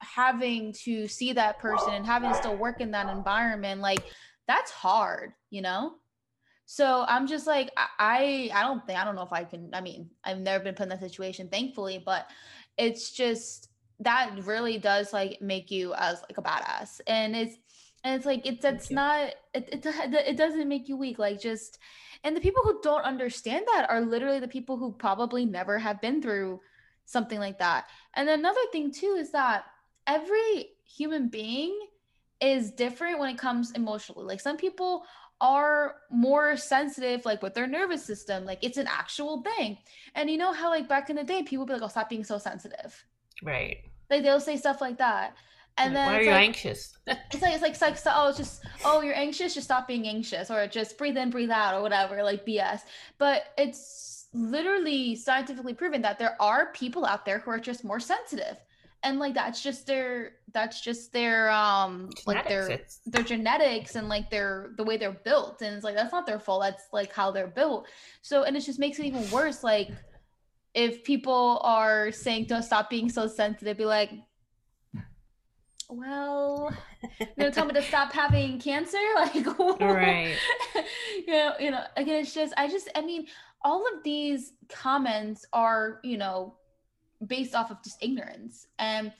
having 0.00 0.72
to 0.84 1.08
see 1.08 1.32
that 1.32 1.58
person 1.58 1.94
and 1.94 2.04
having 2.04 2.30
to 2.30 2.36
still 2.36 2.56
work 2.56 2.80
in 2.80 2.90
that 2.90 3.08
environment, 3.08 3.80
like 3.80 4.04
that's 4.46 4.70
hard, 4.70 5.32
you 5.48 5.62
know? 5.62 5.94
So 6.66 7.04
I'm 7.08 7.26
just 7.26 7.46
like, 7.46 7.70
I, 7.76 8.50
I 8.54 8.62
don't 8.62 8.86
think, 8.86 8.98
I 8.98 9.04
don't 9.04 9.16
know 9.16 9.22
if 9.22 9.32
I 9.32 9.44
can, 9.44 9.70
I 9.72 9.80
mean, 9.80 10.10
I've 10.24 10.40
never 10.40 10.64
been 10.64 10.74
put 10.74 10.84
in 10.84 10.88
that 10.90 11.00
situation, 11.00 11.48
thankfully, 11.48 12.02
but 12.04 12.26
it's 12.76 13.12
just, 13.12 13.68
that 14.00 14.36
really 14.44 14.78
does 14.78 15.12
like 15.12 15.40
make 15.40 15.70
you 15.70 15.94
as 15.94 16.22
like 16.22 16.38
a 16.38 16.42
badass. 16.42 17.00
And 17.06 17.36
it's, 17.36 17.56
and 18.02 18.16
it's 18.16 18.26
like, 18.26 18.44
it's, 18.44 18.62
that's 18.62 18.90
not, 18.90 19.34
it, 19.54 19.68
it, 19.72 19.86
it 19.86 20.36
doesn't 20.36 20.68
make 20.68 20.88
you 20.88 20.96
weak. 20.96 21.18
Like 21.18 21.40
just, 21.40 21.78
and 22.22 22.36
the 22.36 22.40
people 22.40 22.62
who 22.62 22.80
don't 22.82 23.04
understand 23.04 23.64
that 23.72 23.88
are 23.88 24.00
literally 24.00 24.40
the 24.40 24.48
people 24.48 24.76
who 24.76 24.92
probably 24.92 25.44
never 25.44 25.78
have 25.78 26.00
been 26.00 26.20
through 26.20 26.60
something 27.06 27.38
like 27.38 27.58
that. 27.58 27.86
And 28.14 28.28
another 28.28 28.60
thing 28.72 28.92
too 28.92 29.16
is 29.18 29.30
that 29.32 29.64
every 30.06 30.70
human 30.84 31.28
being 31.28 31.78
is 32.40 32.72
different 32.72 33.18
when 33.18 33.30
it 33.30 33.38
comes 33.38 33.70
emotionally. 33.72 34.24
Like 34.24 34.40
some 34.40 34.56
people 34.56 35.04
are 35.40 35.96
more 36.10 36.56
sensitive 36.56 37.24
like 37.24 37.42
with 37.42 37.54
their 37.54 37.66
nervous 37.66 38.04
system 38.04 38.44
like 38.44 38.58
it's 38.62 38.78
an 38.78 38.86
actual 38.86 39.42
thing. 39.42 39.78
And 40.14 40.30
you 40.30 40.38
know 40.38 40.52
how 40.52 40.70
like 40.70 40.88
back 40.88 41.10
in 41.10 41.16
the 41.16 41.24
day 41.24 41.42
people 41.42 41.66
be 41.66 41.72
like 41.72 41.82
oh 41.82 41.88
stop 41.88 42.08
being 42.08 42.24
so 42.24 42.38
sensitive. 42.38 43.04
Right. 43.42 43.78
Like 44.10 44.22
they'll 44.22 44.40
say 44.40 44.56
stuff 44.56 44.80
like 44.80 44.98
that. 44.98 45.36
And 45.76 45.94
then 45.94 46.06
why 46.06 46.18
are 46.18 46.22
you 46.22 46.30
like, 46.30 46.48
anxious? 46.48 46.96
it's 47.06 47.42
like 47.42 47.52
it's 47.52 47.62
like, 47.62 47.72
it's 47.72 47.82
like 47.82 47.96
so, 47.98 48.12
oh 48.14 48.28
it's 48.28 48.38
just 48.38 48.64
oh 48.84 49.02
you're 49.02 49.16
anxious 49.16 49.54
just 49.54 49.66
stop 49.66 49.88
being 49.88 50.06
anxious 50.06 50.50
or 50.50 50.66
just 50.66 50.96
breathe 50.96 51.16
in 51.16 51.30
breathe 51.30 51.50
out 51.50 51.74
or 51.74 51.82
whatever 51.82 52.22
like 52.22 52.46
bs 52.46 52.80
but 53.18 53.46
it's 53.58 54.28
literally 54.32 55.14
scientifically 55.14 55.74
proven 55.74 56.02
that 56.02 56.18
there 56.18 56.36
are 56.40 56.72
people 56.72 57.04
out 57.04 57.24
there 57.24 57.38
who 57.38 57.50
are 57.50 57.58
just 57.58 57.84
more 57.84 58.00
sensitive 58.00 58.56
and 59.04 59.18
like 59.18 59.34
that's 59.34 59.62
just 59.62 59.86
their 59.86 60.32
that's 60.52 60.80
just 60.80 61.12
their 61.12 61.50
um 61.50 62.08
genetics. 62.16 62.26
like 62.26 62.48
their 62.48 62.80
their 63.06 63.22
genetics 63.22 63.94
and 63.94 64.08
like 64.08 64.30
their 64.30 64.72
the 64.76 64.82
way 64.82 64.96
they're 64.96 65.12
built 65.12 65.62
and 65.62 65.74
it's 65.74 65.84
like 65.84 65.94
that's 65.94 66.12
not 66.12 66.26
their 66.26 66.40
fault 66.40 66.62
that's 66.62 66.84
like 66.92 67.12
how 67.12 67.30
they're 67.30 67.46
built 67.46 67.86
so 68.22 68.44
and 68.44 68.56
it 68.56 68.60
just 68.60 68.78
makes 68.78 68.98
it 68.98 69.04
even 69.04 69.30
worse 69.30 69.62
like 69.62 69.90
if 70.72 71.04
people 71.04 71.60
are 71.62 72.10
saying 72.10 72.46
to 72.46 72.62
stop 72.62 72.90
being 72.90 73.08
so 73.08 73.28
sensitive 73.28 73.76
be 73.76 73.84
like 73.84 74.10
well, 75.90 76.74
you 77.20 77.26
know, 77.36 77.50
tell 77.50 77.66
me 77.66 77.74
to 77.74 77.82
stop 77.82 78.10
having 78.12 78.58
cancer, 78.58 78.98
like, 79.16 79.46
right? 79.80 80.34
you 81.26 81.32
know, 81.32 81.52
you 81.60 81.70
know. 81.70 81.84
Again, 81.96 82.22
it's 82.22 82.34
just, 82.34 82.54
I 82.56 82.68
just, 82.68 82.88
I 82.96 83.02
mean, 83.02 83.26
all 83.62 83.84
of 83.94 84.02
these 84.02 84.54
comments 84.68 85.44
are, 85.52 86.00
you 86.02 86.16
know, 86.16 86.56
based 87.26 87.54
off 87.54 87.70
of 87.70 87.82
just 87.82 88.02
ignorance, 88.02 88.66
and 88.78 89.12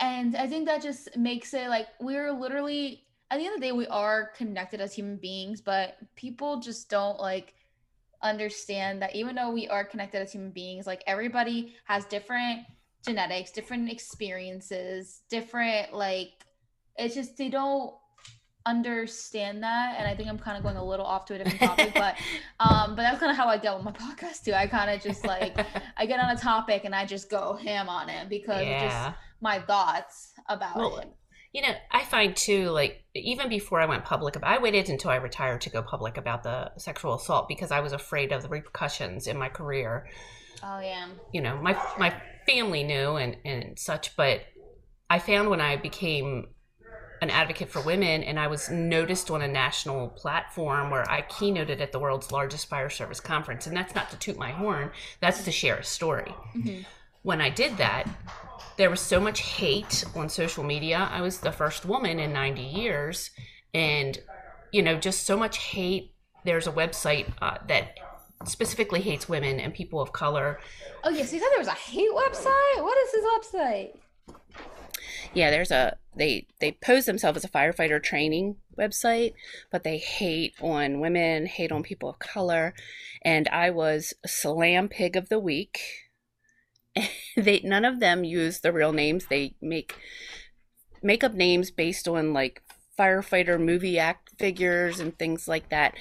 and 0.00 0.36
I 0.36 0.46
think 0.46 0.66
that 0.66 0.82
just 0.82 1.16
makes 1.16 1.54
it 1.54 1.68
like 1.68 1.86
we're 2.00 2.32
literally 2.32 3.04
at 3.30 3.38
the 3.38 3.46
end 3.46 3.54
of 3.54 3.60
the 3.60 3.66
day 3.66 3.72
we 3.72 3.86
are 3.86 4.30
connected 4.36 4.80
as 4.80 4.94
human 4.94 5.16
beings, 5.16 5.60
but 5.60 5.96
people 6.16 6.60
just 6.60 6.88
don't 6.88 7.18
like 7.18 7.54
understand 8.22 9.02
that 9.02 9.14
even 9.14 9.34
though 9.34 9.50
we 9.50 9.68
are 9.68 9.84
connected 9.84 10.22
as 10.22 10.32
human 10.32 10.50
beings, 10.50 10.86
like 10.86 11.02
everybody 11.06 11.74
has 11.84 12.04
different 12.06 12.60
genetics, 13.04 13.50
different 13.50 13.90
experiences, 13.90 15.22
different 15.28 15.92
like 15.92 16.32
it's 16.96 17.14
just 17.14 17.36
they 17.36 17.48
don't 17.48 17.94
understand 18.66 19.62
that 19.62 19.96
and 19.98 20.08
i 20.08 20.14
think 20.14 20.28
i'm 20.28 20.38
kind 20.38 20.56
of 20.56 20.62
going 20.62 20.76
a 20.76 20.84
little 20.84 21.04
off 21.04 21.26
to 21.26 21.34
a 21.34 21.38
different 21.38 21.60
topic 21.60 21.92
but 21.94 22.16
um 22.60 22.96
but 22.96 23.02
that's 23.02 23.18
kind 23.18 23.30
of 23.30 23.36
how 23.36 23.46
i 23.46 23.58
get 23.58 23.74
with 23.74 23.84
my 23.84 23.92
podcast 23.92 24.42
too. 24.42 24.52
I 24.52 24.66
kind 24.66 24.90
of 24.90 25.02
just 25.02 25.24
like 25.26 25.54
i 25.96 26.06
get 26.06 26.18
on 26.18 26.30
a 26.30 26.38
topic 26.38 26.84
and 26.84 26.94
i 26.94 27.04
just 27.04 27.28
go 27.28 27.58
ham 27.62 27.88
on 27.88 28.08
it 28.08 28.28
because 28.28 28.64
yeah. 28.64 28.86
just 28.86 29.18
my 29.40 29.60
thoughts 29.60 30.32
about 30.48 30.76
well, 30.76 30.98
it. 30.98 31.12
you 31.52 31.60
know 31.60 31.74
i 31.90 32.02
find 32.04 32.34
too 32.34 32.70
like 32.70 33.04
even 33.14 33.50
before 33.50 33.80
i 33.80 33.86
went 33.86 34.04
public 34.04 34.34
i 34.42 34.58
waited 34.58 34.88
until 34.88 35.10
i 35.10 35.16
retired 35.16 35.60
to 35.60 35.70
go 35.70 35.82
public 35.82 36.16
about 36.16 36.42
the 36.42 36.70
sexual 36.78 37.14
assault 37.14 37.48
because 37.48 37.70
i 37.70 37.80
was 37.80 37.92
afraid 37.92 38.32
of 38.32 38.42
the 38.42 38.48
repercussions 38.48 39.26
in 39.26 39.36
my 39.36 39.48
career. 39.48 40.06
Oh 40.62 40.80
yeah. 40.80 41.08
You 41.32 41.42
know 41.42 41.58
my 41.60 41.76
my 41.98 42.14
family 42.46 42.82
knew 42.82 43.16
and, 43.16 43.36
and 43.44 43.78
such, 43.78 44.16
but 44.16 44.40
I 45.10 45.18
found 45.18 45.50
when 45.50 45.60
I 45.60 45.76
became 45.76 46.48
an 47.24 47.30
advocate 47.30 47.70
for 47.70 47.80
women 47.80 48.22
and 48.22 48.38
I 48.38 48.46
was 48.46 48.70
noticed 48.70 49.30
on 49.30 49.40
a 49.40 49.48
national 49.48 50.08
platform 50.08 50.90
where 50.90 51.10
I 51.10 51.22
keynoted 51.22 51.80
at 51.80 51.90
the 51.90 51.98
world's 51.98 52.30
largest 52.30 52.68
fire 52.68 52.90
service 52.90 53.18
conference. 53.18 53.66
And 53.66 53.74
that's 53.74 53.94
not 53.94 54.10
to 54.10 54.18
toot 54.18 54.36
my 54.38 54.50
horn, 54.50 54.92
that's 55.20 55.42
to 55.44 55.50
share 55.50 55.76
a 55.76 55.84
story. 55.84 56.34
Mm-hmm. 56.54 56.82
When 57.22 57.40
I 57.40 57.48
did 57.48 57.78
that, 57.78 58.04
there 58.76 58.90
was 58.90 59.00
so 59.00 59.18
much 59.18 59.40
hate 59.40 60.04
on 60.14 60.28
social 60.28 60.64
media. 60.64 61.08
I 61.10 61.22
was 61.22 61.40
the 61.40 61.50
first 61.50 61.86
woman 61.86 62.20
in 62.20 62.34
90 62.34 62.60
years. 62.60 63.30
And, 63.72 64.18
you 64.70 64.82
know, 64.82 64.98
just 64.98 65.24
so 65.24 65.36
much 65.36 65.58
hate. 65.58 66.12
There's 66.44 66.66
a 66.66 66.72
website 66.72 67.32
uh, 67.40 67.56
that 67.68 67.96
specifically 68.44 69.00
hates 69.00 69.30
women 69.30 69.58
and 69.60 69.72
people 69.72 69.98
of 69.98 70.12
color. 70.12 70.60
Oh 71.02 71.08
yes, 71.08 71.32
you 71.32 71.38
said 71.38 71.48
there 71.50 71.58
was 71.58 71.68
a 71.68 71.72
hate 71.72 72.10
website. 72.10 72.82
What 72.82 72.98
is 72.98 73.12
this 73.12 73.24
website? 73.24 73.96
Yeah, 75.34 75.50
there's 75.50 75.72
a 75.72 75.96
they 76.16 76.46
they 76.60 76.72
pose 76.72 77.06
themselves 77.06 77.38
as 77.38 77.44
a 77.44 77.48
firefighter 77.48 78.00
training 78.02 78.56
website, 78.78 79.34
but 79.70 79.82
they 79.82 79.98
hate 79.98 80.54
on 80.60 81.00
women, 81.00 81.46
hate 81.46 81.72
on 81.72 81.82
people 81.82 82.08
of 82.08 82.18
color, 82.20 82.74
and 83.22 83.48
I 83.48 83.70
was 83.70 84.14
slam 84.24 84.88
pig 84.88 85.16
of 85.16 85.28
the 85.28 85.40
week. 85.40 85.80
they 87.36 87.60
none 87.64 87.84
of 87.84 87.98
them 87.98 88.22
use 88.22 88.60
the 88.60 88.72
real 88.72 88.92
names. 88.92 89.26
They 89.26 89.56
make 89.60 89.96
make 91.02 91.24
up 91.24 91.34
names 91.34 91.70
based 91.72 92.06
on 92.06 92.32
like 92.32 92.62
firefighter 92.98 93.60
movie 93.60 93.98
act 93.98 94.30
figures 94.38 95.00
and 95.00 95.18
things 95.18 95.48
like 95.48 95.68
that. 95.70 95.94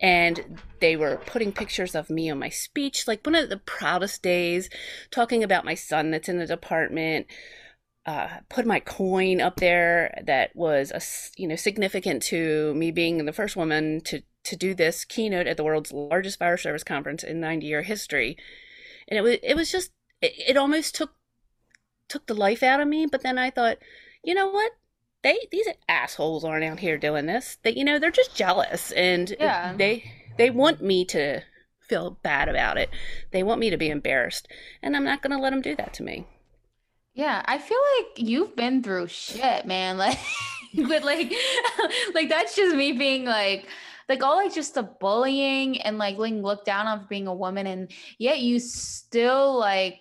And 0.00 0.60
they 0.80 0.96
were 0.96 1.20
putting 1.24 1.52
pictures 1.52 1.94
of 1.94 2.10
me 2.10 2.28
on 2.28 2.40
my 2.40 2.48
speech, 2.48 3.06
like 3.06 3.24
one 3.24 3.36
of 3.36 3.48
the 3.48 3.56
proudest 3.58 4.22
days, 4.22 4.68
talking 5.12 5.44
about 5.44 5.64
my 5.64 5.74
son 5.74 6.10
that's 6.10 6.28
in 6.28 6.38
the 6.38 6.46
department. 6.46 7.26
Uh, 8.06 8.28
put 8.50 8.66
my 8.66 8.80
coin 8.80 9.40
up 9.40 9.56
there 9.56 10.22
that 10.26 10.54
was 10.54 10.92
a 10.92 11.00
you 11.40 11.48
know 11.48 11.56
significant 11.56 12.22
to 12.22 12.74
me 12.74 12.90
being 12.90 13.24
the 13.24 13.32
first 13.32 13.56
woman 13.56 14.00
to 14.02 14.20
to 14.42 14.56
do 14.56 14.74
this 14.74 15.06
keynote 15.06 15.46
at 15.46 15.56
the 15.56 15.64
world's 15.64 15.90
largest 15.90 16.38
fire 16.38 16.58
service 16.58 16.84
conference 16.84 17.24
in 17.24 17.40
90 17.40 17.66
year 17.66 17.82
history. 17.82 18.36
And 19.08 19.18
it 19.18 19.22
was 19.22 19.38
it 19.42 19.54
was 19.54 19.72
just 19.72 19.90
it, 20.20 20.32
it 20.48 20.56
almost 20.56 20.94
took 20.94 21.14
took 22.08 22.26
the 22.26 22.34
life 22.34 22.62
out 22.62 22.80
of 22.80 22.86
me 22.86 23.06
but 23.06 23.22
then 23.22 23.38
i 23.38 23.48
thought 23.48 23.78
you 24.24 24.34
know 24.34 24.48
what? 24.48 24.72
They 25.22 25.38
these 25.52 25.68
assholes 25.88 26.44
aren't 26.44 26.64
out 26.64 26.80
here 26.80 26.98
doing 26.98 27.26
this. 27.26 27.58
That 27.62 27.76
you 27.76 27.84
know 27.84 27.98
they're 27.98 28.10
just 28.10 28.34
jealous 28.34 28.90
and 28.92 29.34
yeah. 29.38 29.74
they 29.76 30.10
they 30.36 30.50
want 30.50 30.82
me 30.82 31.04
to 31.06 31.42
feel 31.80 32.18
bad 32.22 32.48
about 32.48 32.78
it. 32.78 32.90
They 33.30 33.42
want 33.42 33.60
me 33.60 33.70
to 33.70 33.76
be 33.76 33.90
embarrassed. 33.90 34.48
And 34.82 34.96
i'm 34.96 35.04
not 35.04 35.22
going 35.22 35.30
to 35.30 35.42
let 35.42 35.50
them 35.50 35.62
do 35.62 35.76
that 35.76 35.94
to 35.94 36.02
me 36.02 36.26
yeah, 37.14 37.42
I 37.46 37.58
feel 37.58 37.78
like 37.98 38.18
you've 38.18 38.56
been 38.56 38.82
through 38.82 39.08
shit, 39.08 39.66
man. 39.66 39.98
Like, 40.76 40.88
but 40.88 41.04
like, 41.04 41.32
like 42.14 42.28
that's 42.28 42.56
just 42.56 42.74
me 42.74 42.90
being 42.90 43.24
like, 43.24 43.68
like 44.08 44.24
all 44.24 44.34
like 44.34 44.52
just 44.52 44.74
the 44.74 44.82
bullying 44.82 45.80
and 45.82 45.98
like 45.98 46.16
being 46.16 46.42
looked 46.42 46.66
down 46.66 46.88
on 46.88 47.00
for 47.00 47.06
being 47.06 47.28
a 47.28 47.34
woman, 47.34 47.68
and 47.68 47.92
yet 48.18 48.40
you 48.40 48.58
still 48.58 49.56
like 49.56 50.00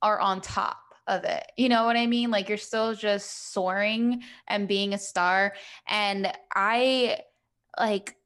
are 0.00 0.18
on 0.18 0.40
top 0.40 0.78
of 1.06 1.24
it. 1.24 1.44
You 1.58 1.68
know 1.68 1.84
what 1.84 1.96
I 1.96 2.06
mean? 2.06 2.30
Like 2.30 2.48
you're 2.48 2.56
still 2.56 2.94
just 2.94 3.52
soaring 3.52 4.22
and 4.46 4.66
being 4.66 4.94
a 4.94 4.98
star. 4.98 5.54
And 5.86 6.32
I 6.54 7.18
like, 7.78 8.16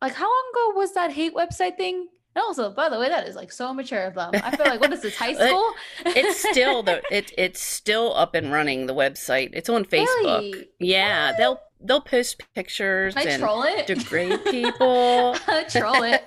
like 0.00 0.14
how 0.14 0.24
long 0.24 0.52
ago 0.54 0.78
was 0.78 0.94
that 0.94 1.12
hate 1.12 1.34
website 1.34 1.76
thing? 1.76 2.08
And 2.34 2.42
also, 2.42 2.70
by 2.70 2.88
the 2.88 2.98
way, 2.98 3.08
that 3.08 3.26
is 3.28 3.36
like 3.36 3.52
so 3.52 3.74
mature 3.74 4.04
of 4.04 4.14
them. 4.14 4.30
I 4.34 4.56
feel 4.56 4.66
like 4.66 4.80
what 4.80 4.92
is 4.92 5.02
this 5.02 5.16
high 5.16 5.34
school? 5.46 5.72
it's 6.06 6.38
still 6.48 6.82
the 6.82 7.02
it, 7.10 7.32
it's 7.36 7.60
still 7.60 8.14
up 8.16 8.34
and 8.34 8.50
running. 8.52 8.86
The 8.86 8.94
website. 8.94 9.50
It's 9.52 9.68
on 9.68 9.84
Facebook. 9.84 10.06
Really? 10.24 10.68
Yeah, 10.78 11.30
what? 11.30 11.36
they'll 11.38 11.60
they'll 11.84 12.00
post 12.00 12.40
pictures 12.54 13.14
Can 13.14 13.26
I 13.28 13.30
and 13.32 13.42
troll 13.42 13.64
it? 13.64 13.86
degrade 13.86 14.44
people. 14.50 15.34
troll 15.68 16.02
it. 16.04 16.24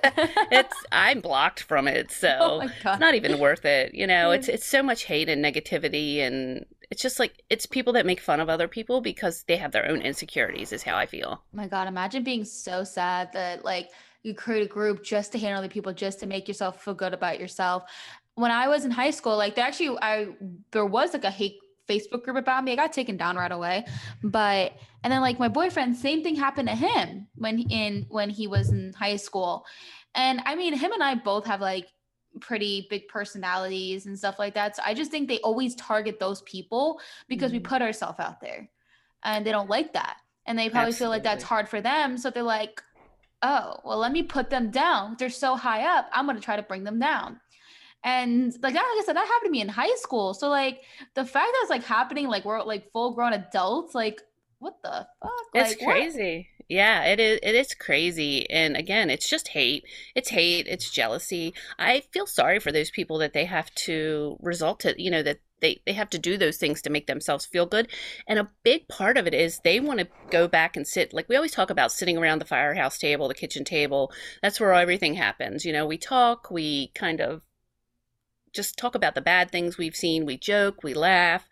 it's 0.52 0.76
I'm 0.92 1.20
blocked 1.20 1.62
from 1.62 1.88
it, 1.88 2.10
so 2.12 2.36
oh 2.40 2.60
it's 2.60 3.00
not 3.00 3.14
even 3.14 3.38
worth 3.38 3.64
it. 3.64 3.94
You 3.94 4.06
know, 4.06 4.30
it's 4.30 4.48
it's 4.48 4.66
so 4.66 4.82
much 4.82 5.04
hate 5.04 5.28
and 5.28 5.44
negativity, 5.44 6.18
and 6.18 6.66
it's 6.90 7.02
just 7.02 7.18
like 7.18 7.42
it's 7.50 7.66
people 7.66 7.92
that 7.94 8.06
make 8.06 8.20
fun 8.20 8.38
of 8.38 8.48
other 8.48 8.68
people 8.68 9.00
because 9.00 9.42
they 9.48 9.56
have 9.56 9.72
their 9.72 9.88
own 9.88 10.02
insecurities. 10.02 10.72
Is 10.72 10.84
how 10.84 10.96
I 10.96 11.06
feel. 11.06 11.42
Oh 11.42 11.56
my 11.56 11.66
God, 11.66 11.88
imagine 11.88 12.22
being 12.22 12.44
so 12.44 12.84
sad 12.84 13.32
that 13.32 13.64
like 13.64 13.88
you 14.26 14.34
create 14.34 14.64
a 14.64 14.68
group 14.68 15.04
just 15.04 15.30
to 15.32 15.38
handle 15.38 15.58
other 15.58 15.68
people, 15.68 15.92
just 15.92 16.18
to 16.20 16.26
make 16.26 16.48
yourself 16.48 16.82
feel 16.82 16.94
good 16.94 17.14
about 17.14 17.38
yourself. 17.38 17.84
When 18.34 18.50
I 18.50 18.66
was 18.66 18.84
in 18.84 18.90
high 18.90 19.12
school, 19.12 19.36
like 19.36 19.54
there 19.54 19.64
actually 19.64 19.96
I 20.02 20.28
there 20.72 20.84
was 20.84 21.12
like 21.12 21.24
a 21.24 21.30
hate 21.30 21.58
Facebook 21.88 22.24
group 22.24 22.36
about 22.36 22.64
me. 22.64 22.72
I 22.72 22.76
got 22.76 22.92
taken 22.92 23.16
down 23.16 23.36
right 23.36 23.52
away. 23.52 23.86
But 24.24 24.72
and 25.04 25.12
then 25.12 25.20
like 25.20 25.38
my 25.38 25.48
boyfriend, 25.48 25.96
same 25.96 26.24
thing 26.24 26.34
happened 26.34 26.68
to 26.68 26.74
him 26.74 27.28
when 27.36 27.60
in 27.60 28.06
when 28.08 28.28
he 28.28 28.48
was 28.48 28.70
in 28.70 28.92
high 28.94 29.16
school. 29.16 29.64
And 30.14 30.40
I 30.44 30.56
mean, 30.56 30.76
him 30.76 30.92
and 30.92 31.02
I 31.02 31.14
both 31.14 31.46
have 31.46 31.60
like 31.60 31.86
pretty 32.40 32.88
big 32.90 33.06
personalities 33.06 34.06
and 34.06 34.18
stuff 34.18 34.40
like 34.40 34.54
that. 34.54 34.74
So 34.74 34.82
I 34.84 34.92
just 34.92 35.12
think 35.12 35.28
they 35.28 35.38
always 35.38 35.76
target 35.76 36.18
those 36.18 36.42
people 36.42 37.00
because 37.28 37.52
mm-hmm. 37.52 37.58
we 37.58 37.60
put 37.60 37.80
ourselves 37.80 38.18
out 38.18 38.40
there. 38.40 38.68
And 39.22 39.46
they 39.46 39.52
don't 39.52 39.70
like 39.70 39.92
that. 39.92 40.16
And 40.46 40.58
they 40.58 40.68
probably 40.68 40.88
Absolutely. 40.88 40.98
feel 40.98 41.10
like 41.10 41.22
that's 41.22 41.44
hard 41.44 41.68
for 41.68 41.80
them. 41.80 42.18
So 42.18 42.30
they're 42.30 42.42
like, 42.42 42.82
oh, 43.42 43.76
well, 43.84 43.98
let 43.98 44.12
me 44.12 44.22
put 44.22 44.50
them 44.50 44.70
down. 44.70 45.16
They're 45.18 45.30
so 45.30 45.56
high 45.56 45.84
up. 45.98 46.08
I'm 46.12 46.26
going 46.26 46.36
to 46.36 46.42
try 46.42 46.56
to 46.56 46.62
bring 46.62 46.84
them 46.84 46.98
down. 46.98 47.40
And 48.04 48.52
like 48.62 48.74
that, 48.74 48.94
like 48.94 49.02
I 49.02 49.02
said, 49.04 49.16
that 49.16 49.26
happened 49.26 49.48
to 49.48 49.50
me 49.50 49.60
in 49.60 49.68
high 49.68 49.94
school. 49.96 50.32
So 50.32 50.48
like 50.48 50.82
the 51.14 51.24
fact 51.24 51.48
that 51.52 51.60
it's 51.62 51.70
like 51.70 51.82
happening, 51.82 52.28
like 52.28 52.44
we're 52.44 52.62
like 52.62 52.90
full 52.92 53.12
grown 53.14 53.32
adults, 53.32 53.94
like 53.94 54.22
what 54.58 54.74
the 54.82 55.06
fuck? 55.20 55.32
It's 55.54 55.70
like, 55.70 55.80
crazy. 55.80 56.48
Yeah, 56.68 57.04
it 57.04 57.20
is. 57.20 57.38
It 57.42 57.54
is 57.54 57.74
crazy. 57.74 58.48
And 58.50 58.76
again, 58.76 59.08
it's 59.08 59.28
just 59.28 59.48
hate. 59.48 59.84
It's 60.16 60.30
hate. 60.30 60.66
It's 60.66 60.90
jealousy. 60.90 61.54
I 61.78 62.02
feel 62.12 62.26
sorry 62.26 62.58
for 62.58 62.72
those 62.72 62.90
people 62.90 63.18
that 63.18 63.32
they 63.32 63.44
have 63.44 63.72
to 63.86 64.36
result 64.40 64.80
to, 64.80 65.00
you 65.00 65.10
know, 65.10 65.22
that 65.22 65.38
they, 65.60 65.80
they 65.86 65.92
have 65.92 66.10
to 66.10 66.18
do 66.18 66.36
those 66.36 66.56
things 66.56 66.82
to 66.82 66.90
make 66.90 67.06
themselves 67.06 67.46
feel 67.46 67.66
good. 67.66 67.88
And 68.26 68.38
a 68.38 68.50
big 68.62 68.88
part 68.88 69.16
of 69.16 69.26
it 69.26 69.34
is 69.34 69.60
they 69.60 69.80
want 69.80 70.00
to 70.00 70.08
go 70.30 70.48
back 70.48 70.76
and 70.76 70.86
sit, 70.86 71.14
like 71.14 71.28
we 71.28 71.36
always 71.36 71.52
talk 71.52 71.70
about 71.70 71.92
sitting 71.92 72.18
around 72.18 72.40
the 72.40 72.44
firehouse 72.44 72.98
table, 72.98 73.28
the 73.28 73.34
kitchen 73.34 73.64
table. 73.64 74.12
That's 74.42 74.60
where 74.60 74.74
everything 74.74 75.14
happens. 75.14 75.64
You 75.64 75.72
know, 75.72 75.86
we 75.86 75.98
talk, 75.98 76.50
we 76.50 76.88
kind 76.94 77.20
of 77.20 77.42
just 78.52 78.76
talk 78.76 78.94
about 78.94 79.14
the 79.14 79.20
bad 79.20 79.50
things 79.50 79.78
we've 79.78 79.96
seen, 79.96 80.26
we 80.26 80.36
joke, 80.36 80.82
we 80.82 80.94
laugh. 80.94 81.48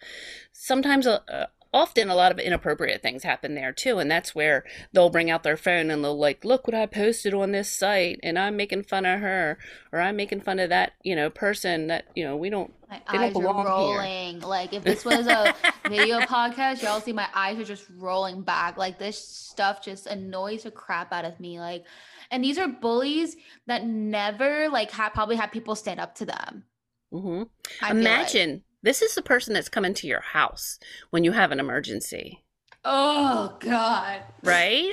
Sometimes 0.53 1.07
a, 1.07 1.23
uh, 1.33 1.47
often 1.75 2.09
a 2.09 2.15
lot 2.15 2.31
of 2.31 2.39
inappropriate 2.39 3.03
things 3.03 3.25
happen 3.25 3.57
there 3.57 3.73
too 3.73 3.99
and 3.99 4.09
that's 4.09 4.33
where 4.33 4.65
they'll 4.93 5.11
bring 5.11 5.29
out 5.29 5.43
their 5.43 5.57
phone 5.57 5.91
and 5.91 6.05
they'll 6.05 6.17
like 6.17 6.45
look 6.45 6.69
what 6.69 6.75
i 6.75 6.87
posted 6.87 7.35
on 7.35 7.51
this 7.51 7.69
site 7.69 8.21
and 8.23 8.39
i'm 8.39 8.57
making 8.57 8.85
fun 8.85 9.05
of 9.05 9.19
her 9.19 9.59
or 9.93 10.01
i'm 10.01 10.15
making 10.15 10.41
fun 10.41 10.61
of 10.61 10.69
that 10.69 10.93
you 11.03 11.17
know 11.17 11.29
person 11.29 11.89
that 11.89 12.05
you 12.15 12.23
know 12.25 12.37
we 12.37 12.49
don't 12.49 12.73
my 12.89 13.03
they 13.11 13.19
eyes 13.19 13.35
don't 13.35 13.45
are 13.45 13.67
rolling 13.67 14.39
here. 14.39 14.49
like 14.49 14.73
if 14.73 14.85
this 14.85 15.05
was 15.05 15.27
a 15.27 15.53
video 15.89 16.21
podcast 16.21 16.81
y'all 16.81 17.01
see 17.01 17.13
my 17.13 17.27
eyes 17.35 17.59
are 17.59 17.65
just 17.65 17.87
rolling 17.99 18.43
back 18.43 18.77
like 18.77 18.97
this 19.01 19.19
stuff 19.19 19.83
just 19.83 20.07
annoys 20.07 20.63
the 20.63 20.71
crap 20.71 21.13
out 21.13 21.25
of 21.25 21.41
me 21.41 21.59
like 21.59 21.85
and 22.31 22.45
these 22.45 22.57
are 22.57 22.69
bullies 22.69 23.37
that 23.67 23.85
never 23.85 24.69
like 24.69 24.93
have 24.93 25.13
probably 25.13 25.35
had 25.35 25.49
people 25.49 25.75
stand 25.75 25.99
up 25.99 26.15
to 26.15 26.25
them 26.25 26.63
mm-hmm. 27.13 27.43
imagine 27.91 28.51
like. 28.53 28.63
This 28.85 29.01
is 29.01 29.15
the 29.15 29.23
person 29.23 29.55
that's 29.55 29.71
coming 29.71 29.95
to 29.95 30.07
your 30.07 30.21
house 30.21 30.79
when 31.09 31.25
you 31.25 31.33
have 31.33 31.53
an 31.53 31.59
emergency. 31.59 32.45
Oh 32.85 33.57
God. 33.61 34.21
Right? 34.43 34.93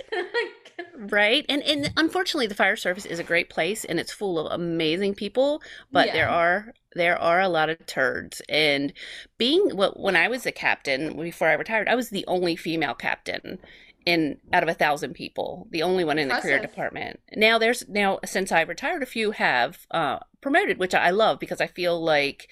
right? 0.98 1.46
And 1.50 1.62
and 1.64 1.92
unfortunately 1.98 2.48
the 2.48 2.56
fire 2.56 2.78
service 2.78 3.06
is 3.06 3.20
a 3.20 3.24
great 3.24 3.50
place 3.50 3.84
and 3.84 4.00
it's 4.00 4.14
full 4.14 4.40
of 4.40 4.58
amazing 4.58 5.16
people, 5.16 5.62
but 5.92 6.08
yeah. 6.08 6.14
there 6.14 6.30
are 6.30 6.74
there 6.96 7.18
are 7.18 7.42
a 7.42 7.50
lot 7.50 7.70
of 7.70 7.86
turds 7.86 8.42
and 8.48 8.94
being 9.38 9.76
well, 9.76 9.94
when 9.98 10.16
I 10.16 10.30
was 10.30 10.46
a 10.46 10.54
captain 10.54 11.18
before 11.22 11.50
I 11.50 11.54
retired, 11.54 11.90
I 11.90 11.96
was 11.96 12.12
the 12.12 12.24
only 12.30 12.56
female 12.56 12.94
captain 12.94 13.60
in 14.06 14.38
out 14.54 14.64
of 14.64 14.70
a 14.70 14.74
thousand 14.74 15.16
people, 15.16 15.68
the 15.70 15.84
only 15.84 16.04
one 16.06 16.18
in 16.18 16.24
Impressive. 16.24 16.44
the 16.44 16.50
career 16.50 16.62
department. 16.62 17.20
Now 17.36 17.60
there's 17.60 17.88
now 17.90 18.20
since 18.24 18.54
I 18.54 18.62
retired, 18.62 19.04
a 19.04 19.06
few 19.06 19.32
have 19.32 19.86
uh, 19.92 20.20
promoted, 20.40 20.80
which 20.80 20.96
I 20.96 21.10
love 21.10 21.40
because 21.40 21.62
I 21.62 21.68
feel 21.68 22.02
like, 22.02 22.50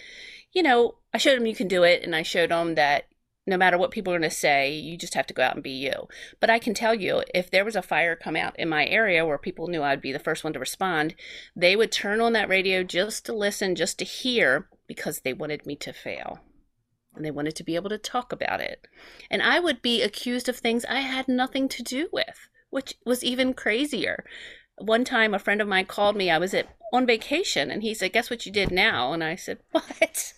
you 0.52 0.64
know, 0.64 0.96
I 1.14 1.18
showed 1.18 1.38
them 1.38 1.46
you 1.46 1.56
can 1.56 1.68
do 1.68 1.84
it, 1.84 2.04
and 2.04 2.16
I 2.16 2.24
showed 2.24 2.52
them 2.52 2.76
that 2.76 3.06
no 3.50 3.58
matter 3.58 3.78
what 3.78 3.92
people 3.92 4.14
are 4.14 4.20
going 4.20 4.30
to 4.30 4.36
say, 4.36 4.72
you 4.72 4.96
just 4.96 5.16
have 5.16 5.26
to 5.28 5.34
go 5.34 5.42
out 5.42 5.56
and 5.56 5.64
be 5.64 5.72
you. 5.72 6.08
But 6.40 6.50
I 6.50 6.60
can 6.60 6.74
tell 6.74 6.94
you, 6.94 7.24
if 7.34 7.50
there 7.50 7.66
was 7.66 7.76
a 7.76 7.82
fire 7.82 8.16
come 8.16 8.36
out 8.36 8.58
in 8.60 8.70
my 8.70 8.86
area 8.86 9.26
where 9.26 9.38
people 9.38 9.68
knew 9.68 9.82
I'd 9.82 10.02
be 10.02 10.12
the 10.12 10.20
first 10.20 10.44
one 10.44 10.54
to 10.54 10.60
respond, 10.60 11.16
they 11.56 11.76
would 11.76 11.92
turn 11.92 12.22
on 12.22 12.34
that 12.34 12.50
radio 12.50 12.84
just 12.84 13.26
to 13.26 13.34
listen, 13.34 13.76
just 13.76 13.98
to 14.00 14.06
hear, 14.06 14.70
because 14.88 15.22
they 15.22 15.34
wanted 15.34 15.66
me 15.66 15.76
to 15.78 15.92
fail. 15.92 16.40
And 17.16 17.26
they 17.26 17.32
wanted 17.32 17.56
to 17.56 17.64
be 17.64 17.76
able 17.76 17.90
to 17.90 17.98
talk 17.98 18.32
about 18.32 18.62
it. 18.62 18.88
And 19.32 19.42
I 19.42 19.60
would 19.60 19.82
be 19.82 20.04
accused 20.04 20.48
of 20.48 20.58
things 20.58 20.86
I 20.86 21.00
had 21.00 21.28
nothing 21.28 21.68
to 21.70 21.84
do 21.84 22.08
with, 22.14 22.50
which 22.70 22.96
was 23.04 23.24
even 23.24 23.54
crazier 23.54 24.26
one 24.80 25.04
time 25.06 25.34
a 25.34 25.40
friend 25.40 25.62
of 25.62 25.68
mine 25.68 25.86
called 25.86 26.16
me. 26.16 26.30
I 26.30 26.38
was 26.38 26.54
at 26.54 26.68
on 26.92 27.06
vacation 27.06 27.70
and 27.70 27.84
he 27.84 27.94
said, 27.94 28.14
Guess 28.14 28.30
what 28.30 28.46
you 28.46 28.52
did 28.52 28.72
now? 28.72 29.14
And 29.14 29.24
I 29.24 29.36
said, 29.36 29.60
What? 29.72 30.34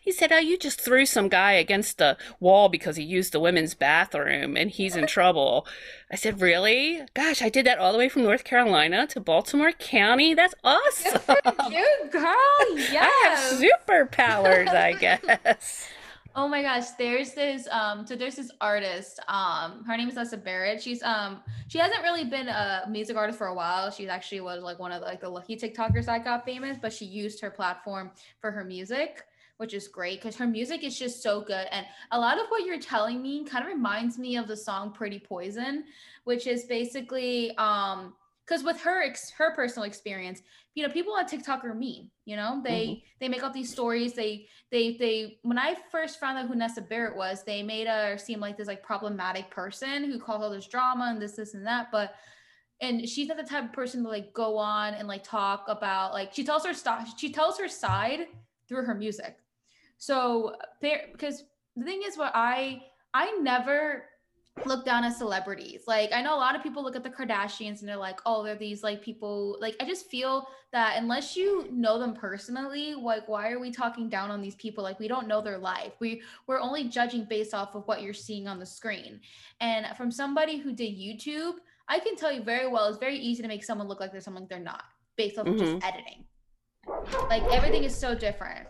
He 0.00 0.10
said, 0.10 0.32
Oh, 0.32 0.38
you 0.38 0.56
just 0.58 0.80
threw 0.80 1.04
some 1.06 1.28
guy 1.28 1.52
against 1.52 1.98
the 1.98 2.16
wall 2.40 2.68
because 2.68 2.96
he 2.96 3.02
used 3.02 3.32
the 3.32 3.40
women's 3.40 3.74
bathroom 3.74 4.56
and 4.56 4.70
he's 4.70 4.96
in 4.96 5.06
trouble. 5.06 5.66
I 6.10 6.16
said, 6.16 6.40
Really? 6.40 7.02
Gosh, 7.14 7.42
I 7.42 7.48
did 7.48 7.66
that 7.66 7.78
all 7.78 7.92
the 7.92 7.98
way 7.98 8.08
from 8.08 8.22
North 8.22 8.44
Carolina 8.44 9.06
to 9.08 9.20
Baltimore 9.20 9.72
County. 9.72 10.34
That's 10.34 10.54
awesome. 10.64 11.20
Good 11.26 11.72
you, 11.72 12.08
girl. 12.10 12.76
Yes. 12.76 13.02
I 13.02 13.28
have 13.28 13.60
superpowers, 13.60 14.68
I 14.68 14.92
guess. 14.94 15.88
Oh 16.34 16.48
my 16.48 16.62
gosh, 16.62 16.90
there's 16.98 17.34
this 17.34 17.68
um 17.70 18.06
so 18.06 18.16
there's 18.16 18.36
this 18.36 18.50
artist. 18.60 19.20
Um 19.28 19.84
her 19.84 19.96
name 19.96 20.08
is 20.08 20.14
Nessa 20.14 20.38
Barrett. 20.38 20.82
She's 20.82 21.02
um 21.02 21.42
she 21.68 21.78
hasn't 21.78 22.02
really 22.02 22.24
been 22.24 22.48
a 22.48 22.86
music 22.88 23.16
artist 23.16 23.38
for 23.38 23.48
a 23.48 23.54
while. 23.54 23.90
She 23.90 24.08
actually 24.08 24.40
was 24.40 24.62
like 24.62 24.78
one 24.78 24.92
of 24.92 25.00
the, 25.00 25.06
like 25.06 25.20
the 25.20 25.28
lucky 25.28 25.56
TikTokers 25.56 26.06
that 26.06 26.24
got 26.24 26.44
famous, 26.44 26.78
but 26.80 26.92
she 26.92 27.04
used 27.04 27.40
her 27.42 27.50
platform 27.50 28.10
for 28.40 28.50
her 28.50 28.64
music, 28.64 29.24
which 29.58 29.74
is 29.74 29.88
great 29.88 30.22
because 30.22 30.34
her 30.36 30.46
music 30.46 30.82
is 30.84 30.98
just 30.98 31.22
so 31.22 31.42
good. 31.42 31.66
And 31.70 31.84
a 32.12 32.18
lot 32.18 32.38
of 32.38 32.46
what 32.48 32.64
you're 32.64 32.80
telling 32.80 33.20
me 33.20 33.44
kind 33.44 33.64
of 33.64 33.70
reminds 33.70 34.18
me 34.18 34.36
of 34.36 34.48
the 34.48 34.56
song 34.56 34.92
Pretty 34.92 35.18
Poison, 35.18 35.84
which 36.24 36.46
is 36.46 36.64
basically 36.64 37.54
um 37.58 38.14
because 38.46 38.62
with 38.64 38.80
her 38.80 39.02
ex- 39.02 39.30
her 39.30 39.54
personal 39.54 39.86
experience 39.86 40.42
you 40.74 40.86
know 40.86 40.92
people 40.92 41.14
on 41.14 41.26
tiktok 41.26 41.64
are 41.64 41.74
mean 41.74 42.10
you 42.24 42.36
know? 42.36 42.60
They 42.62 42.86
mm-hmm. 42.86 43.04
they 43.20 43.28
make 43.28 43.42
up 43.42 43.52
these 43.52 43.72
stories. 43.72 44.12
They 44.12 44.46
they 44.70 44.96
they 44.96 45.38
when 45.42 45.58
i 45.58 45.74
first 45.90 46.20
found 46.20 46.38
out 46.38 46.46
who 46.46 46.54
nessa 46.54 46.80
barrett 46.80 47.16
was 47.16 47.42
they 47.44 47.62
made 47.62 47.86
her 47.86 48.16
seem 48.16 48.40
like 48.40 48.56
this 48.56 48.68
like 48.68 48.82
problematic 48.82 49.50
person 49.50 50.04
who 50.04 50.18
called 50.18 50.42
all 50.42 50.50
this 50.50 50.66
drama 50.66 51.08
and 51.10 51.20
this 51.20 51.32
this 51.32 51.54
and 51.54 51.66
that 51.66 51.88
but 51.92 52.14
and 52.80 53.08
she's 53.08 53.28
not 53.28 53.36
the 53.36 53.42
type 53.42 53.64
of 53.64 53.72
person 53.72 54.02
to 54.02 54.08
like 54.08 54.32
go 54.32 54.56
on 54.56 54.94
and 54.94 55.06
like 55.08 55.22
talk 55.22 55.64
about 55.68 56.12
like 56.12 56.32
she 56.32 56.44
tells 56.44 56.64
her 56.64 56.72
stuff 56.72 57.12
she 57.18 57.32
tells 57.32 57.58
her 57.58 57.68
side 57.68 58.26
through 58.68 58.84
her 58.84 58.94
music. 58.94 59.36
So 59.98 60.54
because 60.80 61.44
the 61.76 61.84
thing 61.84 62.02
is 62.06 62.16
what 62.16 62.32
i 62.34 62.82
i 63.14 63.36
never 63.40 64.04
look 64.66 64.84
down 64.84 65.04
at 65.04 65.16
celebrities. 65.16 65.82
Like 65.86 66.12
I 66.12 66.22
know 66.22 66.34
a 66.34 66.36
lot 66.36 66.54
of 66.54 66.62
people 66.62 66.82
look 66.82 66.96
at 66.96 67.02
the 67.02 67.10
Kardashians 67.10 67.80
and 67.80 67.88
they're 67.88 67.96
like, 67.96 68.20
"Oh, 68.26 68.42
they're 68.42 68.54
these 68.54 68.82
like 68.82 69.02
people." 69.02 69.56
Like 69.60 69.76
I 69.80 69.84
just 69.84 70.08
feel 70.10 70.46
that 70.72 70.96
unless 70.98 71.36
you 71.36 71.68
know 71.70 71.98
them 71.98 72.14
personally, 72.14 72.94
like 72.94 73.28
why 73.28 73.50
are 73.50 73.58
we 73.58 73.70
talking 73.70 74.08
down 74.08 74.30
on 74.30 74.40
these 74.40 74.54
people? 74.56 74.84
Like 74.84 74.98
we 74.98 75.08
don't 75.08 75.26
know 75.26 75.40
their 75.40 75.58
life. 75.58 75.92
We 76.00 76.22
we're 76.46 76.60
only 76.60 76.84
judging 76.84 77.24
based 77.24 77.54
off 77.54 77.74
of 77.74 77.86
what 77.86 78.02
you're 78.02 78.14
seeing 78.14 78.46
on 78.46 78.58
the 78.58 78.66
screen. 78.66 79.20
And 79.60 79.86
from 79.96 80.10
somebody 80.10 80.58
who 80.58 80.72
did 80.72 80.96
YouTube, 80.96 81.54
I 81.88 81.98
can 81.98 82.16
tell 82.16 82.32
you 82.32 82.42
very 82.42 82.68
well 82.68 82.86
it's 82.88 82.98
very 82.98 83.18
easy 83.18 83.42
to 83.42 83.48
make 83.48 83.64
someone 83.64 83.88
look 83.88 84.00
like 84.00 84.12
they're 84.12 84.20
someone 84.20 84.46
they're 84.48 84.58
not 84.60 84.84
based 85.16 85.38
off 85.38 85.46
mm-hmm. 85.46 85.54
of 85.54 85.60
just 85.60 85.86
editing. 85.86 86.24
Like 87.28 87.42
everything 87.44 87.84
is 87.84 87.94
so 87.94 88.14
different. 88.14 88.66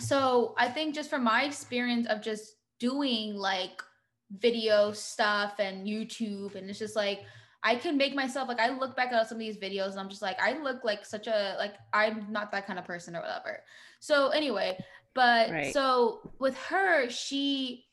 So, 0.00 0.54
I 0.58 0.68
think 0.68 0.94
just 0.94 1.08
from 1.08 1.22
my 1.22 1.44
experience 1.44 2.08
of 2.08 2.20
just 2.20 2.56
doing 2.80 3.34
like 3.34 3.80
video 4.38 4.92
stuff 4.92 5.54
and 5.58 5.86
YouTube. 5.86 6.54
And 6.54 6.68
it's 6.68 6.78
just 6.78 6.96
like, 6.96 7.20
I 7.62 7.76
can 7.76 7.96
make 7.96 8.14
myself 8.14 8.46
like 8.46 8.60
I 8.60 8.68
look 8.78 8.94
back 8.94 9.10
at 9.10 9.26
some 9.26 9.36
of 9.36 9.40
these 9.40 9.56
videos 9.56 9.92
and 9.92 10.00
I'm 10.00 10.10
just 10.10 10.20
like, 10.20 10.38
I 10.40 10.58
look 10.58 10.84
like 10.84 11.06
such 11.06 11.26
a 11.26 11.56
like 11.58 11.74
I'm 11.94 12.26
not 12.30 12.52
that 12.52 12.66
kind 12.66 12.78
of 12.78 12.84
person 12.84 13.16
or 13.16 13.20
whatever. 13.20 13.62
So 14.00 14.28
anyway, 14.28 14.78
but 15.14 15.50
right. 15.50 15.72
so 15.72 16.32
with 16.38 16.56
her, 16.64 17.08
she 17.08 17.86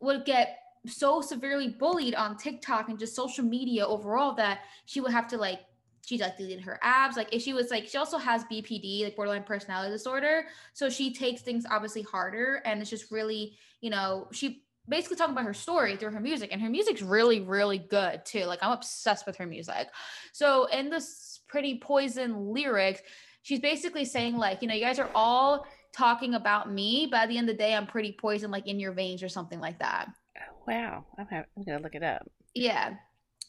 would 0.00 0.26
get 0.26 0.58
so 0.86 1.22
severely 1.22 1.68
bullied 1.68 2.14
on 2.14 2.36
TikTok 2.36 2.90
and 2.90 2.98
just 2.98 3.16
social 3.16 3.44
media 3.44 3.86
overall 3.86 4.34
that 4.34 4.60
she 4.84 5.00
would 5.00 5.12
have 5.12 5.26
to 5.28 5.38
like 5.38 5.60
she 6.06 6.18
like 6.18 6.36
deleted 6.36 6.64
her 6.64 6.78
abs. 6.82 7.16
Like 7.16 7.34
if 7.34 7.40
she 7.40 7.54
was 7.54 7.70
like 7.70 7.86
she 7.86 7.96
also 7.96 8.18
has 8.18 8.44
BPD, 8.44 9.04
like 9.04 9.16
borderline 9.16 9.42
personality 9.42 9.90
disorder. 9.90 10.44
So 10.74 10.90
she 10.90 11.14
takes 11.14 11.40
things 11.40 11.64
obviously 11.70 12.02
harder 12.02 12.60
and 12.66 12.80
it's 12.80 12.90
just 12.90 13.10
really, 13.10 13.56
you 13.80 13.88
know, 13.88 14.28
she 14.32 14.64
basically 14.88 15.16
talking 15.16 15.32
about 15.32 15.44
her 15.44 15.54
story 15.54 15.96
through 15.96 16.10
her 16.10 16.20
music 16.20 16.50
and 16.52 16.60
her 16.60 16.70
music's 16.70 17.02
really 17.02 17.40
really 17.40 17.78
good 17.78 18.24
too 18.24 18.44
like 18.44 18.58
i'm 18.62 18.72
obsessed 18.72 19.26
with 19.26 19.36
her 19.36 19.46
music. 19.46 19.88
So 20.32 20.66
in 20.66 20.90
this 20.90 21.40
pretty 21.48 21.78
poison 21.78 22.52
lyrics 22.52 23.00
she's 23.42 23.60
basically 23.60 24.04
saying 24.04 24.36
like 24.36 24.62
you 24.62 24.68
know 24.68 24.74
you 24.74 24.84
guys 24.84 24.98
are 24.98 25.10
all 25.14 25.66
talking 25.92 26.34
about 26.34 26.70
me 26.70 27.08
but 27.10 27.20
at 27.20 27.28
the 27.28 27.38
end 27.38 27.48
of 27.48 27.56
the 27.56 27.62
day 27.62 27.74
i'm 27.74 27.86
pretty 27.86 28.12
poison 28.12 28.50
like 28.50 28.66
in 28.66 28.78
your 28.78 28.92
veins 28.92 29.22
or 29.22 29.28
something 29.28 29.60
like 29.60 29.78
that. 29.78 30.08
Oh, 30.36 30.62
wow. 30.66 31.04
I'm, 31.18 31.26
I'm 31.30 31.64
gonna 31.64 31.82
look 31.82 31.94
it 31.94 32.02
up. 32.02 32.30
Yeah. 32.54 32.94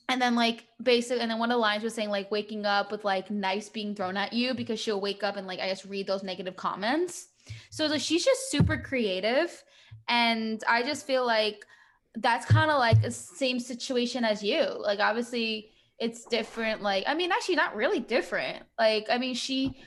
And 0.07 0.21
then 0.21 0.35
like 0.35 0.65
basically 0.81 1.21
and 1.21 1.29
then 1.29 1.37
one 1.37 1.51
of 1.51 1.55
the 1.55 1.61
lines 1.61 1.83
was 1.83 1.93
saying 1.93 2.09
like 2.09 2.31
waking 2.31 2.65
up 2.65 2.91
with 2.91 3.05
like 3.05 3.29
knives 3.29 3.69
being 3.69 3.93
thrown 3.93 4.17
at 4.17 4.33
you 4.33 4.53
because 4.53 4.79
she'll 4.79 5.01
wake 5.01 5.23
up 5.23 5.35
and 5.37 5.45
like 5.45 5.59
i 5.59 5.69
just 5.69 5.85
read 5.85 6.07
those 6.07 6.23
negative 6.23 6.55
comments. 6.55 7.27
So 7.69 7.85
like, 7.85 8.01
she's 8.01 8.25
just 8.25 8.49
super 8.51 8.77
creative 8.77 9.63
and 10.09 10.61
I 10.67 10.83
just 10.83 11.05
feel 11.05 11.25
like 11.25 11.65
that's 12.15 12.45
kind 12.45 12.71
of 12.71 12.79
like 12.79 13.01
the 13.01 13.11
same 13.11 13.59
situation 13.59 14.25
as 14.25 14.43
you. 14.43 14.65
Like 14.79 14.99
obviously 14.99 15.71
it's 15.99 16.25
different. 16.25 16.81
Like 16.81 17.03
I 17.07 17.13
mean, 17.13 17.31
actually 17.31 17.55
not 17.55 17.75
really 17.75 17.99
different. 17.99 18.63
Like 18.77 19.07
I 19.09 19.17
mean, 19.17 19.35
she 19.35 19.81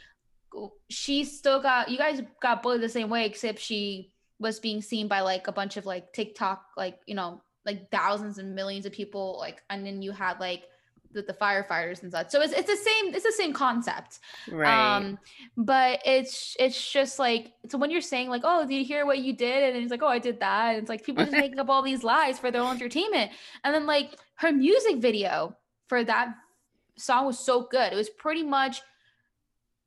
she 0.89 1.25
still 1.25 1.61
got 1.61 1.91
you 1.91 1.99
guys 1.99 2.23
got 2.41 2.63
bullied 2.63 2.81
the 2.81 2.89
same 2.89 3.11
way, 3.11 3.27
except 3.27 3.59
she 3.59 4.13
was 4.39 4.61
being 4.61 4.81
seen 4.81 5.09
by 5.09 5.21
like 5.21 5.49
a 5.49 5.53
bunch 5.53 5.77
of 5.77 5.87
like 5.87 6.13
TikTok, 6.13 6.65
like 6.77 6.99
you 7.07 7.15
know, 7.15 7.43
like 7.67 7.91
thousands 7.91 8.39
and 8.39 8.55
millions 8.55 8.87
of 8.87 8.93
people. 8.93 9.37
Like 9.39 9.63
and 9.69 9.85
then 9.85 10.03
you 10.03 10.13
had 10.13 10.39
like 10.39 10.65
with 11.15 11.27
the 11.27 11.33
firefighters 11.33 12.03
and 12.03 12.13
such. 12.13 12.31
So 12.31 12.41
it's 12.41 12.53
it's 12.53 12.69
the 12.69 12.77
same 12.77 13.15
it's 13.15 13.25
the 13.25 13.33
same 13.33 13.53
concept. 13.53 14.21
Right. 14.51 14.97
Um 14.97 15.19
but 15.57 16.01
it's 16.05 16.57
it's 16.59 16.93
just 16.93 17.19
like 17.19 17.53
so 17.69 17.79
when 17.79 17.91
you're 17.91 18.01
saying 18.01 18.29
like, 18.29 18.43
oh, 18.45 18.67
did 18.67 18.75
you 18.75 18.85
hear 18.85 19.07
what 19.07 19.19
you 19.19 19.33
did? 19.33 19.75
And 19.75 19.83
it's 19.83 19.91
like, 19.91 20.03
oh, 20.03 20.09
I 20.09 20.19
did 20.19 20.41
that. 20.41 20.71
And 20.71 20.79
it's 20.79 20.89
like 20.89 21.05
people 21.05 21.25
just 21.25 21.37
making 21.37 21.59
up 21.59 21.69
all 21.69 21.83
these 21.83 22.03
lies 22.03 22.39
for 22.39 22.51
their 22.51 22.63
own 22.63 22.77
entertainment. 22.77 23.33
And 23.65 23.75
then 23.75 23.87
like 23.87 24.17
her 24.37 24.53
music 24.53 24.99
video 24.99 25.57
for 25.89 26.05
that 26.05 26.35
song 26.97 27.27
was 27.27 27.39
so 27.39 27.69
good. 27.71 27.93
It 27.93 27.97
was 27.97 28.11
pretty 28.11 28.43
much 28.43 28.83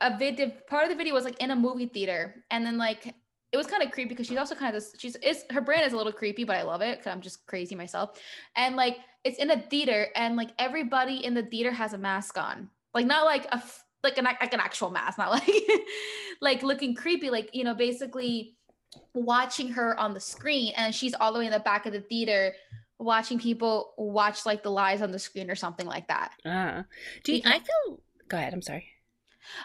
a 0.01 0.17
video 0.17 0.51
part 0.67 0.83
of 0.83 0.89
the 0.89 0.95
video 0.95 1.13
was 1.13 1.23
like 1.23 1.41
in 1.41 1.51
a 1.51 1.55
movie 1.55 1.88
theater 1.88 2.43
and 2.51 2.65
then 2.65 2.77
like 2.77 3.13
it 3.51 3.57
was 3.57 3.67
kind 3.67 3.81
of 3.81 3.91
creepy 3.91 4.09
because 4.09 4.27
she's 4.27 4.38
also 4.38 4.53
kind 4.53 4.75
of 4.75 4.81
this 4.81 4.93
she's 4.99 5.15
is 5.17 5.45
her 5.49 5.61
brand 5.61 5.85
is 5.85 5.93
a 5.93 5.97
little 5.97 6.11
creepy 6.11 6.43
but 6.43 6.57
i 6.57 6.63
love 6.63 6.81
it 6.81 6.97
because 6.97 7.11
i'm 7.11 7.21
just 7.21 7.45
crazy 7.47 7.75
myself 7.75 8.19
and 8.55 8.75
like 8.75 8.97
it's 9.25 9.39
in 9.39 9.49
a 9.49 9.59
theater 9.59 10.07
and 10.15 10.38
like 10.38 10.51
everybody 10.59 11.25
in 11.25 11.33
the 11.33 11.43
theater 11.43 11.71
has 11.71 11.93
a 11.93 11.97
mask 11.97 12.38
on. 12.38 12.69
Like 12.93 13.07
not 13.07 13.25
like 13.25 13.45
a 13.51 13.61
like 14.03 14.17
an 14.19 14.25
like 14.25 14.53
an 14.53 14.59
actual 14.59 14.91
mask 14.91 15.17
not 15.17 15.31
like 15.31 15.63
like 16.39 16.63
looking 16.63 16.95
creepy 16.95 17.29
like 17.29 17.49
you 17.53 17.63
know 17.63 17.73
basically 17.73 18.55
watching 19.13 19.67
her 19.69 19.99
on 19.99 20.13
the 20.13 20.19
screen 20.19 20.71
and 20.77 20.93
she's 20.93 21.13
all 21.15 21.33
the 21.33 21.39
way 21.39 21.45
in 21.45 21.51
the 21.51 21.59
back 21.59 21.85
of 21.85 21.91
the 21.91 22.01
theater 22.01 22.53
watching 22.99 23.39
people 23.39 23.93
watch 23.97 24.45
like 24.45 24.63
the 24.63 24.69
lies 24.69 25.01
on 25.01 25.11
the 25.11 25.19
screen 25.19 25.49
or 25.49 25.55
something 25.55 25.85
like 25.85 26.07
that. 26.07 26.31
Uh 26.45 26.83
do 27.23 27.35
you, 27.35 27.41
i 27.45 27.59
feel 27.59 27.99
go 28.29 28.38
ahead 28.38 28.53
i'm 28.53 28.61
sorry 28.61 28.88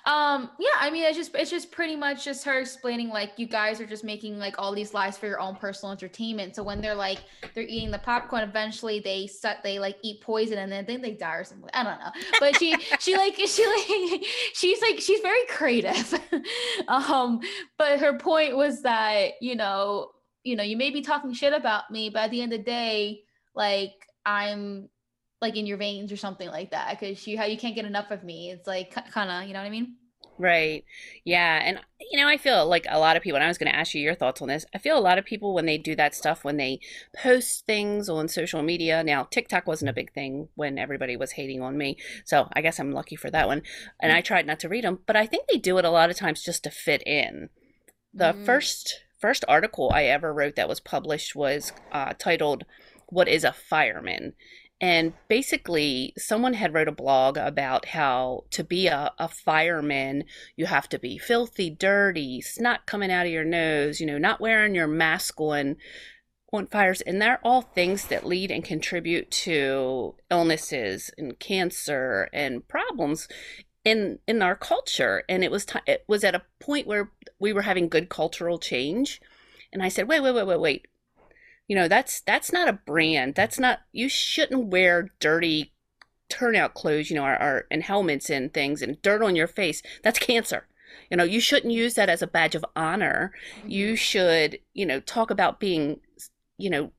um, 0.05 0.51
yeah, 0.59 0.69
I 0.79 0.91
mean, 0.91 1.05
it's 1.05 1.17
just 1.17 1.35
it's 1.35 1.51
just 1.51 1.71
pretty 1.71 1.97
much 1.97 2.25
just 2.25 2.45
her 2.45 2.61
explaining 2.61 3.09
like 3.09 3.33
you 3.37 3.47
guys 3.47 3.81
are 3.81 3.87
just 3.87 4.05
making 4.05 4.39
like 4.39 4.55
all 4.59 4.75
these 4.75 4.95
lies 4.95 5.19
for 5.19 5.27
your 5.27 5.41
own 5.41 5.57
personal 5.57 5.93
entertainment. 5.93 6.57
So 6.57 6.63
when 6.63 6.81
they're 6.81 6.95
like 6.95 7.19
they're 7.55 7.65
eating 7.65 7.91
the 7.91 7.99
popcorn, 7.99 8.43
eventually 8.43 9.01
they 9.01 9.27
set 9.27 9.63
they 9.63 9.79
like 9.79 9.97
eat 10.03 10.21
poison 10.21 10.59
and 10.59 10.71
then 10.71 10.85
then 10.87 11.03
they 11.03 11.13
die 11.13 11.37
or 11.37 11.45
something. 11.45 11.71
I 11.75 11.85
don't 11.85 11.99
know, 11.99 12.13
but 12.39 12.59
she 12.59 12.77
she 12.99 13.17
like 13.17 13.35
she 13.47 13.67
like 13.67 14.25
she's 14.55 14.81
like 14.81 15.01
she's 15.01 15.21
very 15.21 15.47
creative. 15.49 16.15
um, 16.89 17.41
but 17.79 18.01
her 18.01 18.19
point 18.19 18.57
was 18.57 18.83
that 18.83 19.33
you 19.41 19.57
know 19.57 20.11
you 20.45 20.57
know 20.57 20.63
you 20.63 20.77
may 20.77 20.91
be 20.91 21.03
talking 21.03 21.33
shit 21.33 21.53
about 21.53 21.91
me, 21.91 22.11
but 22.11 22.25
at 22.25 22.31
the 22.31 22.43
end 22.43 22.53
of 22.53 22.61
the 22.61 22.65
day, 22.65 23.23
like 23.55 23.93
I'm 24.25 24.89
like 25.41 25.57
in 25.57 25.67
your 25.67 25.79
veins 25.79 26.13
or 26.13 26.17
something 26.17 26.49
like 26.49 26.71
that 26.71 26.99
because 26.99 27.27
you 27.27 27.39
how 27.39 27.45
you 27.45 27.57
can't 27.57 27.75
get 27.75 27.85
enough 27.85 28.11
of 28.11 28.23
me 28.25 28.51
it's 28.51 28.67
like 28.67 28.95
kind 29.11 29.31
of 29.31 29.47
you 29.47 29.55
know 29.55 29.61
what 29.61 29.67
i 29.67 29.71
mean? 29.71 29.97
Right. 30.39 30.85
Yeah 31.25 31.61
and 31.63 31.81
you 32.11 32.19
know 32.19 32.27
i 32.27 32.39
feel 32.39 32.67
like 32.67 32.87
a 32.89 32.99
lot 32.99 33.17
of 33.17 33.23
people 33.23 33.37
and 33.37 33.45
i 33.45 33.49
was 33.49 33.59
going 33.59 33.71
to 33.71 33.79
ask 33.79 33.95
you 33.95 34.01
your 34.01 34.15
thoughts 34.15 34.41
on 34.41 34.49
this 34.49 34.65
i 34.75 34.79
feel 34.79 34.99
a 34.99 35.01
lot 35.01 35.19
of 35.19 35.25
people 35.27 35.53
when 35.55 35.67
they 35.67 35.77
do 35.77 35.95
that 35.97 36.15
stuff 36.15 36.45
when 36.45 36.57
they 36.57 36.81
post 37.15 37.67
things 37.67 38.09
on 38.09 38.27
social 38.27 38.63
media 38.63 39.05
now 39.05 39.25
tiktok 39.31 39.67
wasn't 39.67 39.89
a 39.89 39.93
big 39.93 40.13
thing 40.13 40.49
when 40.55 40.79
everybody 40.79 41.17
was 41.17 41.33
hating 41.33 41.61
on 41.63 41.77
me 41.77 41.97
so 42.25 42.49
i 42.55 42.63
guess 42.63 42.81
i'm 42.81 42.91
lucky 42.91 43.17
for 43.17 43.31
that 43.31 43.47
one 43.47 43.63
and 44.01 44.13
i 44.13 44.21
tried 44.21 44.47
not 44.47 44.59
to 44.59 44.69
read 44.69 44.83
them 44.83 44.99
but 45.07 45.15
i 45.15 45.27
think 45.27 45.47
they 45.47 45.59
do 45.59 45.77
it 45.77 45.85
a 45.85 45.91
lot 45.91 46.11
of 46.11 46.17
times 46.17 46.43
just 46.43 46.65
to 46.65 46.71
fit 46.71 47.03
in. 47.07 47.51
The 48.13 48.33
mm. 48.33 48.45
first 48.45 49.05
first 49.21 49.45
article 49.47 49.91
i 49.93 50.05
ever 50.05 50.33
wrote 50.33 50.57
that 50.57 50.69
was 50.69 50.81
published 50.81 51.37
was 51.37 51.73
uh, 51.93 52.15
titled 52.19 52.65
what 53.09 53.29
is 53.29 53.45
a 53.45 53.53
fireman 53.53 54.33
and 54.81 55.13
basically 55.29 56.13
someone 56.17 56.55
had 56.55 56.73
wrote 56.73 56.89
a 56.89 56.93
blog 56.93 57.37
about 57.37 57.87
how 57.87 58.45
to 58.51 58.65
be 58.65 58.87
a, 58.87 59.13
a, 59.19 59.29
fireman 59.29 60.25
you 60.57 60.67
have 60.67 60.89
to 60.89 60.99
be 60.99 61.19
filthy 61.19 61.71
dirty 61.71 62.41
snot 62.41 62.87
coming 62.87 63.11
out 63.11 63.27
of 63.27 63.33
your 63.33 63.45
nose 63.45 64.01
you 64.01 64.07
know 64.07 64.19
not 64.19 64.41
wearing 64.41 64.75
your 64.75 64.87
mask 64.87 65.41
on 65.41 65.77
on 66.53 66.67
fires. 66.67 67.01
And 67.01 67.21
they're 67.21 67.41
all 67.43 67.63
things 67.63 68.07
that 68.09 68.27
lead 68.27 68.51
and 68.51 68.65
contribute 68.65 69.31
to 69.31 70.15
illnesses 70.31 71.11
and 71.17 71.39
cancer 71.39 72.29
and 72.33 72.67
problems 72.67 73.29
in 73.85 74.19
in 74.27 74.43
our 74.43 74.57
culture. 74.57 75.23
And 75.29 75.45
it 75.45 75.51
was 75.51 75.65
t- 75.65 75.79
it 75.87 76.05
was 76.07 76.25
at 76.25 76.35
a 76.35 76.43
point 76.59 76.87
where 76.87 77.11
we 77.39 77.53
were 77.53 77.63
having 77.63 77.89
good 77.89 78.09
cultural 78.09 78.59
change. 78.59 79.21
And 79.73 79.83
i 79.83 79.89
said 79.89 80.09
wait 80.09 80.21
wait 80.21 80.35
wait 80.35 80.47
wait 80.47 80.61
wait 80.61 80.87
you 81.71 81.77
know 81.77 81.87
that's 81.87 82.21
that's 82.23 82.53
not 82.53 82.69
a 82.69 82.73
brand 82.73 83.35
that's 83.37 83.59
not 83.59 83.79
you 83.93 84.09
shouldn't 84.09 84.67
wear 84.67 85.11
dirty 85.21 85.73
turnout 86.29 86.75
clothes 86.75 87.11
you 87.11 87.17
know 87.17 87.25
or, 87.25 87.67
and 87.71 87.85
helmets 87.85 88.29
and 88.29 88.53
things 88.53 88.83
and 88.83 89.01
dirt 89.03 89.23
on 89.23 89.37
your 89.37 89.47
face 89.47 89.81
that's 90.03 90.19
cancer 90.19 90.67
You 91.11 91.17
know, 91.17 91.25
you 91.25 91.41
shouldn't 91.41 91.73
use 91.73 91.95
that 91.95 92.09
as 92.09 92.23
a 92.23 92.27
badge 92.27 92.55
of 92.55 92.65
honor. 92.77 93.33
Mm-hmm. 93.59 93.71
You 93.71 93.97
should, 93.97 94.59
you 94.75 94.87
know, 94.87 95.01
talk 95.01 95.31
about 95.31 95.61
being, 95.61 96.01
you 96.57 96.71
know, 96.71 96.93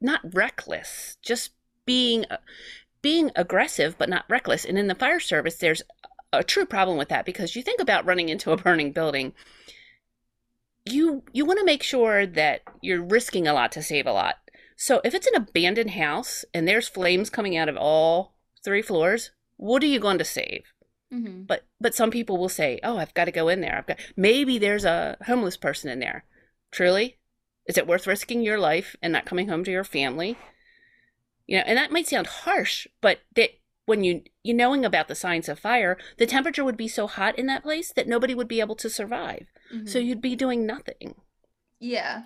not 0.00 0.20
reckless, 0.34 1.16
just 1.22 1.52
being 1.84 2.24
being 3.02 3.30
aggressive 3.36 3.96
but 3.98 4.08
not 4.08 4.24
reckless. 4.28 4.64
And 4.64 4.78
in 4.78 4.88
the 4.88 4.94
fire 4.94 5.20
service, 5.20 5.56
there's 5.56 5.82
a 6.32 6.42
true 6.42 6.66
problem 6.66 6.98
with 6.98 7.08
that 7.08 7.24
because 7.24 7.56
you 7.56 7.62
think 7.62 7.80
about 7.80 8.04
running 8.04 8.28
into 8.28 8.52
a 8.52 8.56
burning 8.56 8.92
building. 8.92 9.32
You 10.86 11.24
you 11.32 11.44
want 11.44 11.58
to 11.58 11.64
make 11.64 11.82
sure 11.82 12.26
that 12.26 12.62
you're 12.80 13.02
risking 13.02 13.46
a 13.46 13.52
lot 13.52 13.72
to 13.72 13.82
save 13.82 14.06
a 14.06 14.12
lot. 14.12 14.36
So 14.76 15.00
if 15.04 15.14
it's 15.14 15.26
an 15.26 15.34
abandoned 15.34 15.92
house 15.92 16.44
and 16.54 16.66
there's 16.68 16.88
flames 16.88 17.30
coming 17.30 17.56
out 17.56 17.68
of 17.68 17.76
all 17.76 18.34
three 18.64 18.82
floors, 18.82 19.30
what 19.56 19.82
are 19.82 19.86
you 19.86 19.98
going 19.98 20.18
to 20.18 20.24
save? 20.24 20.62
Mm-hmm. 21.12 21.42
But 21.44 21.64
but 21.80 21.94
some 21.94 22.10
people 22.10 22.38
will 22.38 22.48
say, 22.48 22.80
"Oh, 22.82 22.98
I've 22.98 23.14
got 23.14 23.24
to 23.26 23.32
go 23.32 23.48
in 23.48 23.60
there. 23.60 23.76
I've 23.78 23.86
got 23.86 23.98
maybe 24.16 24.58
there's 24.58 24.84
a 24.84 25.16
homeless 25.26 25.56
person 25.56 25.90
in 25.90 26.00
there." 26.00 26.24
Truly, 26.70 27.18
is 27.66 27.78
it 27.78 27.86
worth 27.86 28.06
risking 28.06 28.42
your 28.42 28.58
life 28.58 28.96
and 29.00 29.12
not 29.12 29.24
coming 29.24 29.48
home 29.48 29.64
to 29.64 29.70
your 29.70 29.84
family? 29.84 30.36
You 31.46 31.58
know, 31.58 31.64
and 31.66 31.78
that 31.78 31.92
might 31.92 32.08
sound 32.08 32.26
harsh, 32.26 32.86
but 33.00 33.20
that 33.34 33.50
when 33.86 34.04
you 34.04 34.22
you 34.42 34.52
knowing 34.52 34.84
about 34.84 35.08
the 35.08 35.14
science 35.14 35.48
of 35.48 35.58
fire, 35.58 35.96
the 36.18 36.26
temperature 36.26 36.64
would 36.64 36.76
be 36.76 36.88
so 36.88 37.06
hot 37.06 37.38
in 37.38 37.46
that 37.46 37.62
place 37.62 37.92
that 37.92 38.08
nobody 38.08 38.34
would 38.34 38.48
be 38.48 38.60
able 38.60 38.76
to 38.76 38.90
survive. 38.90 39.46
Mm-hmm. 39.74 39.86
So 39.86 39.98
you'd 39.98 40.20
be 40.20 40.36
doing 40.36 40.66
nothing. 40.66 41.14
Yeah. 41.80 42.22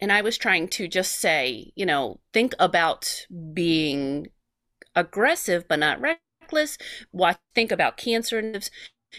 And 0.00 0.10
I 0.10 0.22
was 0.22 0.38
trying 0.38 0.68
to 0.68 0.88
just 0.88 1.20
say, 1.20 1.72
you 1.76 1.86
know, 1.86 2.20
think 2.32 2.54
about 2.58 3.26
being 3.52 4.28
aggressive 4.96 5.68
but 5.68 5.78
not 5.78 6.00
reckless. 6.00 6.76
Watch, 7.12 7.38
think 7.54 7.70
about 7.70 7.96
cancer. 7.96 8.60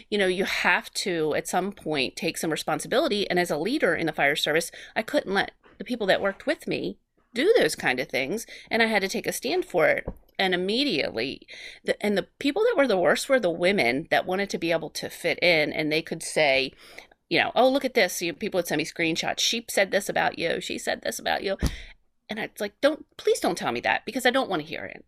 You 0.10 0.18
know, 0.18 0.28
you 0.28 0.46
have 0.46 0.92
to 0.96 1.36
at 1.36 1.48
some 1.48 1.72
point 1.72 2.16
take 2.16 2.38
some 2.38 2.52
responsibility. 2.52 3.30
And 3.30 3.40
as 3.40 3.52
a 3.52 3.58
leader 3.58 3.94
in 3.96 4.08
the 4.08 4.14
fire 4.14 4.36
service, 4.36 4.72
I 4.96 5.04
couldn't 5.04 5.34
let 5.34 5.52
the 5.78 5.86
people 5.86 6.08
that 6.08 6.22
worked 6.22 6.46
with 6.46 6.68
me 6.68 6.98
do 7.34 7.54
those 7.58 7.76
kind 7.76 8.00
of 8.00 8.08
things 8.10 8.46
and 8.70 8.82
i 8.82 8.86
had 8.86 9.02
to 9.02 9.08
take 9.08 9.28
a 9.28 9.32
stand 9.32 9.66
for 9.66 9.88
it 9.88 10.06
and 10.42 10.54
immediately 10.54 11.48
the, 11.86 12.04
and 12.04 12.18
the 12.18 12.28
people 12.40 12.64
that 12.64 12.76
were 12.76 12.88
the 12.88 12.98
worst 12.98 13.30
were 13.30 13.40
the 13.40 13.50
women 13.50 14.08
that 14.10 14.26
wanted 14.26 14.50
to 14.50 14.58
be 14.58 14.72
able 14.72 14.90
to 14.90 15.10
fit 15.10 15.38
in 15.42 15.72
and 15.72 15.92
they 15.92 16.02
could 16.02 16.24
say 16.24 16.74
you 17.30 17.40
know 17.40 17.52
oh 17.56 17.70
look 17.70 17.86
at 17.86 17.94
this 17.94 18.22
you, 18.22 18.34
people 18.34 18.58
would 18.58 18.68
send 18.68 18.80
me 18.80 18.86
screenshots 18.86 19.40
she 19.40 19.64
said 19.70 19.92
this 19.92 20.10
about 20.10 20.40
you 20.40 20.60
she 20.60 20.78
said 20.78 21.02
this 21.02 21.20
about 21.20 21.44
you 21.44 21.58
and 22.28 22.40
it's 22.40 22.60
like 22.60 22.74
don't 22.82 23.06
please 23.18 23.40
don't 23.40 23.58
tell 23.58 23.72
me 23.72 23.80
that 23.80 24.06
because 24.06 24.26
i 24.26 24.32
don't 24.32 24.50
want 24.50 24.62
to 24.62 24.68
hear 24.68 24.84
it 24.84 25.06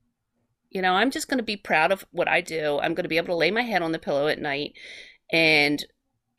you 0.69 0.81
know 0.81 0.93
i'm 0.93 1.11
just 1.11 1.27
going 1.27 1.39
to 1.39 1.43
be 1.43 1.57
proud 1.57 1.91
of 1.91 2.05
what 2.11 2.27
i 2.27 2.39
do 2.39 2.79
i'm 2.79 2.93
going 2.93 3.03
to 3.03 3.09
be 3.09 3.17
able 3.17 3.27
to 3.27 3.35
lay 3.35 3.51
my 3.51 3.63
head 3.63 3.81
on 3.81 3.91
the 3.91 3.99
pillow 3.99 4.27
at 4.27 4.39
night 4.39 4.73
and 5.31 5.83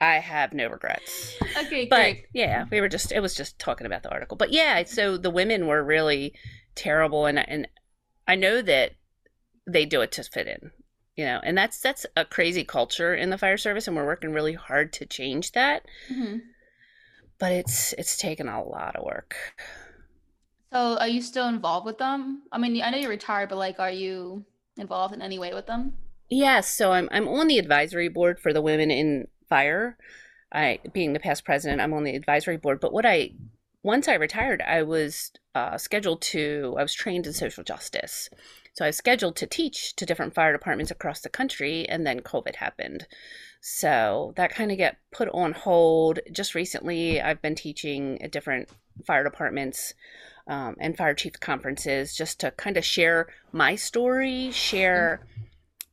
I 0.00 0.16
have 0.16 0.52
no 0.52 0.68
regrets. 0.68 1.34
Okay, 1.56 1.86
but 1.86 1.96
great. 1.96 2.26
yeah, 2.34 2.66
we 2.70 2.80
were 2.80 2.88
just 2.88 3.10
it 3.10 3.20
was 3.20 3.34
just 3.34 3.58
talking 3.58 3.86
about 3.86 4.02
the 4.02 4.10
article. 4.10 4.36
But 4.36 4.52
yeah, 4.52 4.82
so 4.84 5.16
the 5.16 5.30
women 5.30 5.66
were 5.66 5.82
really 5.82 6.34
terrible 6.74 7.24
and 7.26 7.38
and 7.38 7.68
I 8.26 8.34
know 8.34 8.62
that 8.62 8.92
they 9.66 9.84
do 9.84 10.00
it 10.00 10.12
to 10.12 10.24
fit 10.24 10.46
in. 10.46 10.70
You 11.16 11.26
know, 11.26 11.40
and 11.44 11.56
that's 11.56 11.80
that's 11.80 12.06
a 12.16 12.24
crazy 12.24 12.64
culture 12.64 13.14
in 13.14 13.30
the 13.30 13.38
fire 13.38 13.56
service 13.56 13.86
and 13.86 13.96
we're 13.96 14.04
working 14.04 14.32
really 14.32 14.54
hard 14.54 14.92
to 14.94 15.06
change 15.06 15.52
that. 15.52 15.86
Mm-hmm. 16.12 16.38
But 17.38 17.52
it's 17.52 17.92
it's 17.92 18.16
taken 18.16 18.48
a 18.48 18.64
lot 18.64 18.96
of 18.96 19.04
work. 19.04 19.36
So, 20.72 20.98
are 20.98 21.06
you 21.06 21.22
still 21.22 21.46
involved 21.46 21.86
with 21.86 21.98
them? 21.98 22.42
I 22.50 22.58
mean, 22.58 22.82
I 22.82 22.90
know 22.90 22.98
you're 22.98 23.10
retired, 23.10 23.48
but 23.48 23.58
like 23.58 23.78
are 23.78 23.92
you 23.92 24.44
involved 24.76 25.14
in 25.14 25.22
any 25.22 25.38
way 25.38 25.54
with 25.54 25.66
them? 25.66 25.94
Yes, 26.28 26.68
so 26.68 26.90
I'm 26.90 27.08
I'm 27.12 27.28
on 27.28 27.46
the 27.46 27.58
advisory 27.58 28.08
board 28.08 28.40
for 28.40 28.52
the 28.52 28.62
women 28.62 28.90
in 28.90 29.28
fire. 29.48 29.96
I, 30.54 30.78
being 30.92 31.12
the 31.12 31.20
past 31.20 31.44
president, 31.44 31.80
I'm 31.80 31.92
on 31.92 32.04
the 32.04 32.14
advisory 32.14 32.56
board. 32.56 32.80
But 32.80 32.92
what 32.92 33.04
I, 33.04 33.32
once 33.84 34.08
I 34.08 34.14
retired, 34.14 34.62
I 34.62 34.82
was 34.82 35.30
uh, 35.54 35.76
scheduled 35.76 36.22
to, 36.22 36.74
I 36.78 36.82
was 36.82 36.94
trained 36.94 37.26
in 37.26 37.34
social 37.34 37.62
justice. 37.62 38.30
So 38.72 38.84
I 38.84 38.88
was 38.88 38.96
scheduled 38.96 39.36
to 39.36 39.46
teach 39.46 39.94
to 39.96 40.06
different 40.06 40.34
fire 40.34 40.52
departments 40.52 40.90
across 40.90 41.20
the 41.20 41.28
country, 41.28 41.86
and 41.86 42.06
then 42.06 42.20
COVID 42.20 42.56
happened. 42.56 43.06
So 43.60 44.32
that 44.36 44.50
kind 44.50 44.72
of 44.72 44.78
got 44.78 44.96
put 45.12 45.28
on 45.28 45.52
hold. 45.52 46.18
Just 46.32 46.54
recently, 46.54 47.20
I've 47.20 47.42
been 47.42 47.54
teaching 47.54 48.20
at 48.22 48.32
different 48.32 48.70
fire 49.06 49.22
departments 49.22 49.92
um, 50.48 50.76
and 50.80 50.96
fire 50.96 51.14
chief 51.14 51.38
conferences 51.38 52.16
just 52.16 52.40
to 52.40 52.52
kind 52.52 52.78
of 52.78 52.86
share 52.86 53.28
my 53.52 53.76
story, 53.76 54.50
share 54.50 55.26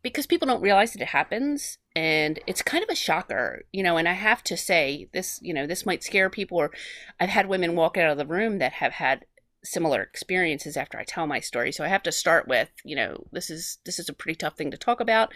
because 0.01 0.25
people 0.25 0.47
don't 0.47 0.61
realize 0.61 0.93
that 0.93 1.01
it 1.01 1.09
happens 1.09 1.77
and 1.95 2.39
it's 2.47 2.61
kind 2.61 2.83
of 2.83 2.89
a 2.89 2.95
shocker 2.95 3.63
you 3.71 3.83
know 3.83 3.97
and 3.97 4.07
i 4.07 4.13
have 4.13 4.43
to 4.43 4.55
say 4.55 5.09
this 5.13 5.39
you 5.41 5.53
know 5.53 5.67
this 5.67 5.85
might 5.85 6.03
scare 6.03 6.29
people 6.29 6.57
or 6.57 6.71
i've 7.19 7.29
had 7.29 7.47
women 7.47 7.75
walk 7.75 7.97
out 7.97 8.11
of 8.11 8.17
the 8.17 8.25
room 8.25 8.59
that 8.59 8.73
have 8.73 8.93
had 8.93 9.25
similar 9.63 10.01
experiences 10.01 10.77
after 10.77 10.97
i 10.97 11.03
tell 11.03 11.27
my 11.27 11.39
story 11.39 11.71
so 11.71 11.83
i 11.83 11.87
have 11.87 12.01
to 12.01 12.11
start 12.11 12.47
with 12.47 12.69
you 12.83 12.95
know 12.95 13.25
this 13.31 13.49
is 13.49 13.77
this 13.85 13.99
is 13.99 14.09
a 14.09 14.13
pretty 14.13 14.35
tough 14.35 14.57
thing 14.57 14.71
to 14.71 14.77
talk 14.77 14.99
about 14.99 15.33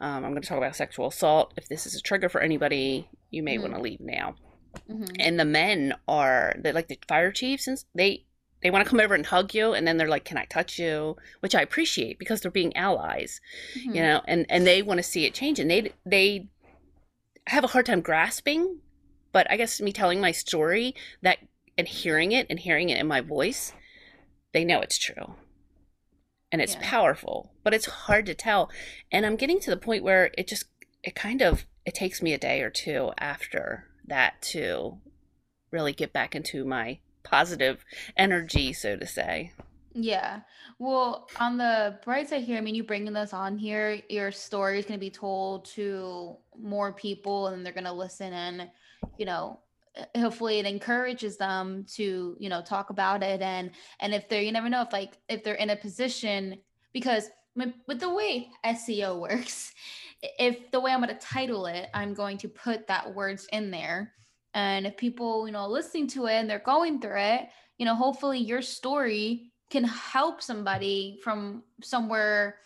um, 0.00 0.24
i'm 0.24 0.32
going 0.32 0.42
to 0.42 0.48
talk 0.48 0.58
about 0.58 0.74
sexual 0.74 1.08
assault 1.08 1.52
if 1.56 1.68
this 1.68 1.86
is 1.86 1.94
a 1.94 2.00
trigger 2.00 2.28
for 2.28 2.40
anybody 2.40 3.08
you 3.30 3.42
may 3.42 3.54
mm-hmm. 3.54 3.62
want 3.62 3.74
to 3.74 3.80
leave 3.80 4.00
now 4.00 4.34
mm-hmm. 4.90 5.04
and 5.20 5.38
the 5.38 5.44
men 5.44 5.94
are 6.08 6.56
they 6.58 6.72
like 6.72 6.88
the 6.88 6.98
fire 7.06 7.30
chiefs 7.30 7.66
and 7.68 7.84
they 7.94 8.24
they 8.62 8.70
want 8.70 8.84
to 8.84 8.88
come 8.88 9.00
over 9.00 9.14
and 9.14 9.26
hug 9.26 9.54
you 9.54 9.72
and 9.72 9.86
then 9.86 9.96
they're 9.96 10.08
like 10.08 10.24
can 10.24 10.36
i 10.36 10.44
touch 10.46 10.78
you 10.78 11.16
which 11.40 11.54
i 11.54 11.62
appreciate 11.62 12.18
because 12.18 12.40
they're 12.40 12.50
being 12.50 12.76
allies 12.76 13.40
mm-hmm. 13.76 13.94
you 13.94 14.02
know 14.02 14.20
and 14.26 14.46
and 14.48 14.66
they 14.66 14.82
want 14.82 14.98
to 14.98 15.02
see 15.02 15.24
it 15.24 15.34
change 15.34 15.58
and 15.58 15.70
they 15.70 15.92
they 16.04 16.48
have 17.46 17.64
a 17.64 17.68
hard 17.68 17.86
time 17.86 18.00
grasping 18.00 18.78
but 19.32 19.50
i 19.50 19.56
guess 19.56 19.80
me 19.80 19.92
telling 19.92 20.20
my 20.20 20.30
story 20.30 20.94
that 21.22 21.38
and 21.76 21.88
hearing 21.88 22.32
it 22.32 22.46
and 22.50 22.60
hearing 22.60 22.88
it 22.90 22.98
in 22.98 23.06
my 23.06 23.20
voice 23.20 23.72
they 24.52 24.64
know 24.64 24.80
it's 24.80 24.98
true 24.98 25.34
and 26.52 26.60
it's 26.60 26.74
yeah. 26.74 26.80
powerful 26.82 27.52
but 27.62 27.72
it's 27.74 27.86
hard 27.86 28.26
to 28.26 28.34
tell 28.34 28.70
and 29.10 29.24
i'm 29.24 29.36
getting 29.36 29.60
to 29.60 29.70
the 29.70 29.76
point 29.76 30.04
where 30.04 30.30
it 30.36 30.46
just 30.46 30.64
it 31.02 31.14
kind 31.14 31.40
of 31.40 31.64
it 31.86 31.94
takes 31.94 32.20
me 32.20 32.32
a 32.32 32.38
day 32.38 32.60
or 32.60 32.70
two 32.70 33.10
after 33.18 33.86
that 34.06 34.40
to 34.42 34.98
really 35.70 35.92
get 35.92 36.12
back 36.12 36.34
into 36.34 36.64
my 36.64 36.98
positive 37.22 37.84
energy, 38.16 38.72
so 38.72 38.96
to 38.96 39.06
say. 39.06 39.52
Yeah. 39.92 40.40
Well, 40.78 41.28
on 41.38 41.56
the 41.56 41.98
bright 42.04 42.28
side 42.28 42.44
here, 42.44 42.56
I 42.56 42.60
mean, 42.60 42.74
you 42.74 42.84
bringing 42.84 43.12
this 43.12 43.32
on 43.32 43.58
here, 43.58 44.00
your 44.08 44.30
story 44.30 44.78
is 44.78 44.84
going 44.84 44.98
to 44.98 45.04
be 45.04 45.10
told 45.10 45.64
to 45.66 46.36
more 46.58 46.92
people 46.92 47.48
and 47.48 47.64
they're 47.64 47.72
going 47.72 47.84
to 47.84 47.92
listen 47.92 48.32
and, 48.32 48.70
you 49.18 49.26
know, 49.26 49.58
hopefully 50.16 50.60
it 50.60 50.66
encourages 50.66 51.36
them 51.36 51.84
to, 51.94 52.36
you 52.38 52.48
know, 52.48 52.62
talk 52.62 52.90
about 52.90 53.22
it. 53.22 53.42
And, 53.42 53.72
and 53.98 54.14
if 54.14 54.28
they're, 54.28 54.42
you 54.42 54.52
never 54.52 54.68
know 54.68 54.82
if 54.82 54.92
like, 54.92 55.18
if 55.28 55.42
they're 55.42 55.54
in 55.54 55.70
a 55.70 55.76
position, 55.76 56.58
because 56.92 57.28
with 57.86 57.98
the 57.98 58.14
way 58.14 58.48
SEO 58.64 59.18
works, 59.20 59.74
if 60.22 60.70
the 60.70 60.80
way 60.80 60.92
I'm 60.92 61.00
going 61.00 61.14
to 61.14 61.20
title 61.20 61.66
it, 61.66 61.88
I'm 61.94 62.14
going 62.14 62.38
to 62.38 62.48
put 62.48 62.86
that 62.86 63.12
words 63.14 63.48
in 63.52 63.70
there 63.70 64.12
and 64.54 64.86
if 64.86 64.96
people, 64.96 65.46
you 65.46 65.52
know, 65.52 65.66
listening 65.66 66.08
to 66.08 66.26
it 66.26 66.34
and 66.34 66.48
they're 66.48 66.58
going 66.58 67.00
through 67.00 67.20
it, 67.20 67.48
you 67.78 67.86
know, 67.86 67.94
hopefully 67.94 68.38
your 68.38 68.62
story 68.62 69.52
can 69.70 69.84
help 69.84 70.42
somebody 70.42 71.18
from 71.22 71.62
somewhere 71.82 72.56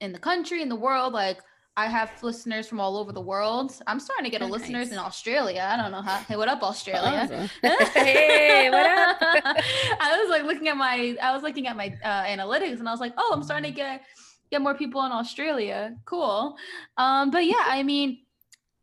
in 0.00 0.12
the 0.12 0.18
country, 0.18 0.62
in 0.62 0.68
the 0.68 0.76
world. 0.76 1.12
Like 1.12 1.38
I 1.76 1.86
have 1.86 2.10
listeners 2.22 2.66
from 2.66 2.80
all 2.80 2.96
over 2.96 3.12
the 3.12 3.20
world. 3.20 3.72
I'm 3.86 4.00
starting 4.00 4.24
to 4.24 4.30
get 4.30 4.40
nice. 4.40 4.50
listeners 4.50 4.92
in 4.92 4.98
Australia. 4.98 5.66
I 5.70 5.80
don't 5.80 5.92
know 5.92 6.02
how. 6.02 6.18
Hey, 6.18 6.36
what 6.36 6.48
up, 6.48 6.62
Australia? 6.62 7.48
Hey, 7.94 8.68
what 8.70 8.86
up? 8.86 9.16
I 9.20 10.18
was 10.20 10.28
like 10.30 10.42
looking 10.42 10.68
at 10.68 10.76
my, 10.76 11.16
I 11.22 11.32
was 11.32 11.42
looking 11.42 11.68
at 11.68 11.76
my 11.76 11.96
uh, 12.02 12.24
analytics, 12.24 12.80
and 12.80 12.88
I 12.88 12.92
was 12.92 13.00
like, 13.00 13.14
oh, 13.16 13.30
I'm 13.32 13.42
starting 13.42 13.70
to 13.70 13.76
get 13.76 14.02
get 14.50 14.60
more 14.60 14.74
people 14.74 15.04
in 15.04 15.12
Australia. 15.12 15.96
Cool. 16.04 16.56
Um, 16.96 17.30
but 17.30 17.46
yeah, 17.46 17.64
I 17.66 17.82
mean, 17.84 18.18